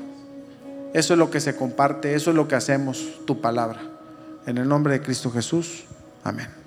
Eso 0.92 1.14
es 1.14 1.18
lo 1.18 1.30
que 1.30 1.40
se 1.40 1.56
comparte, 1.56 2.14
eso 2.14 2.30
es 2.30 2.36
lo 2.36 2.48
que 2.48 2.54
hacemos, 2.54 3.20
tu 3.26 3.40
palabra. 3.40 3.80
En 4.46 4.58
el 4.58 4.68
nombre 4.68 4.94
de 4.94 5.02
Cristo 5.02 5.30
Jesús. 5.30 5.84
Amén. 6.24 6.57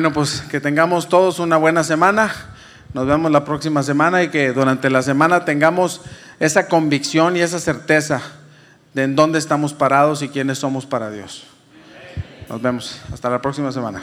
Bueno, 0.00 0.14
pues 0.14 0.40
que 0.50 0.62
tengamos 0.62 1.10
todos 1.10 1.40
una 1.40 1.58
buena 1.58 1.84
semana. 1.84 2.32
Nos 2.94 3.06
vemos 3.06 3.30
la 3.30 3.44
próxima 3.44 3.82
semana 3.82 4.22
y 4.22 4.30
que 4.30 4.50
durante 4.54 4.88
la 4.88 5.02
semana 5.02 5.44
tengamos 5.44 6.00
esa 6.38 6.68
convicción 6.68 7.36
y 7.36 7.40
esa 7.40 7.60
certeza 7.60 8.22
de 8.94 9.02
en 9.02 9.14
dónde 9.14 9.38
estamos 9.38 9.74
parados 9.74 10.22
y 10.22 10.30
quiénes 10.30 10.56
somos 10.56 10.86
para 10.86 11.10
Dios. 11.10 11.44
Nos 12.48 12.62
vemos. 12.62 12.98
Hasta 13.12 13.28
la 13.28 13.42
próxima 13.42 13.72
semana. 13.72 14.00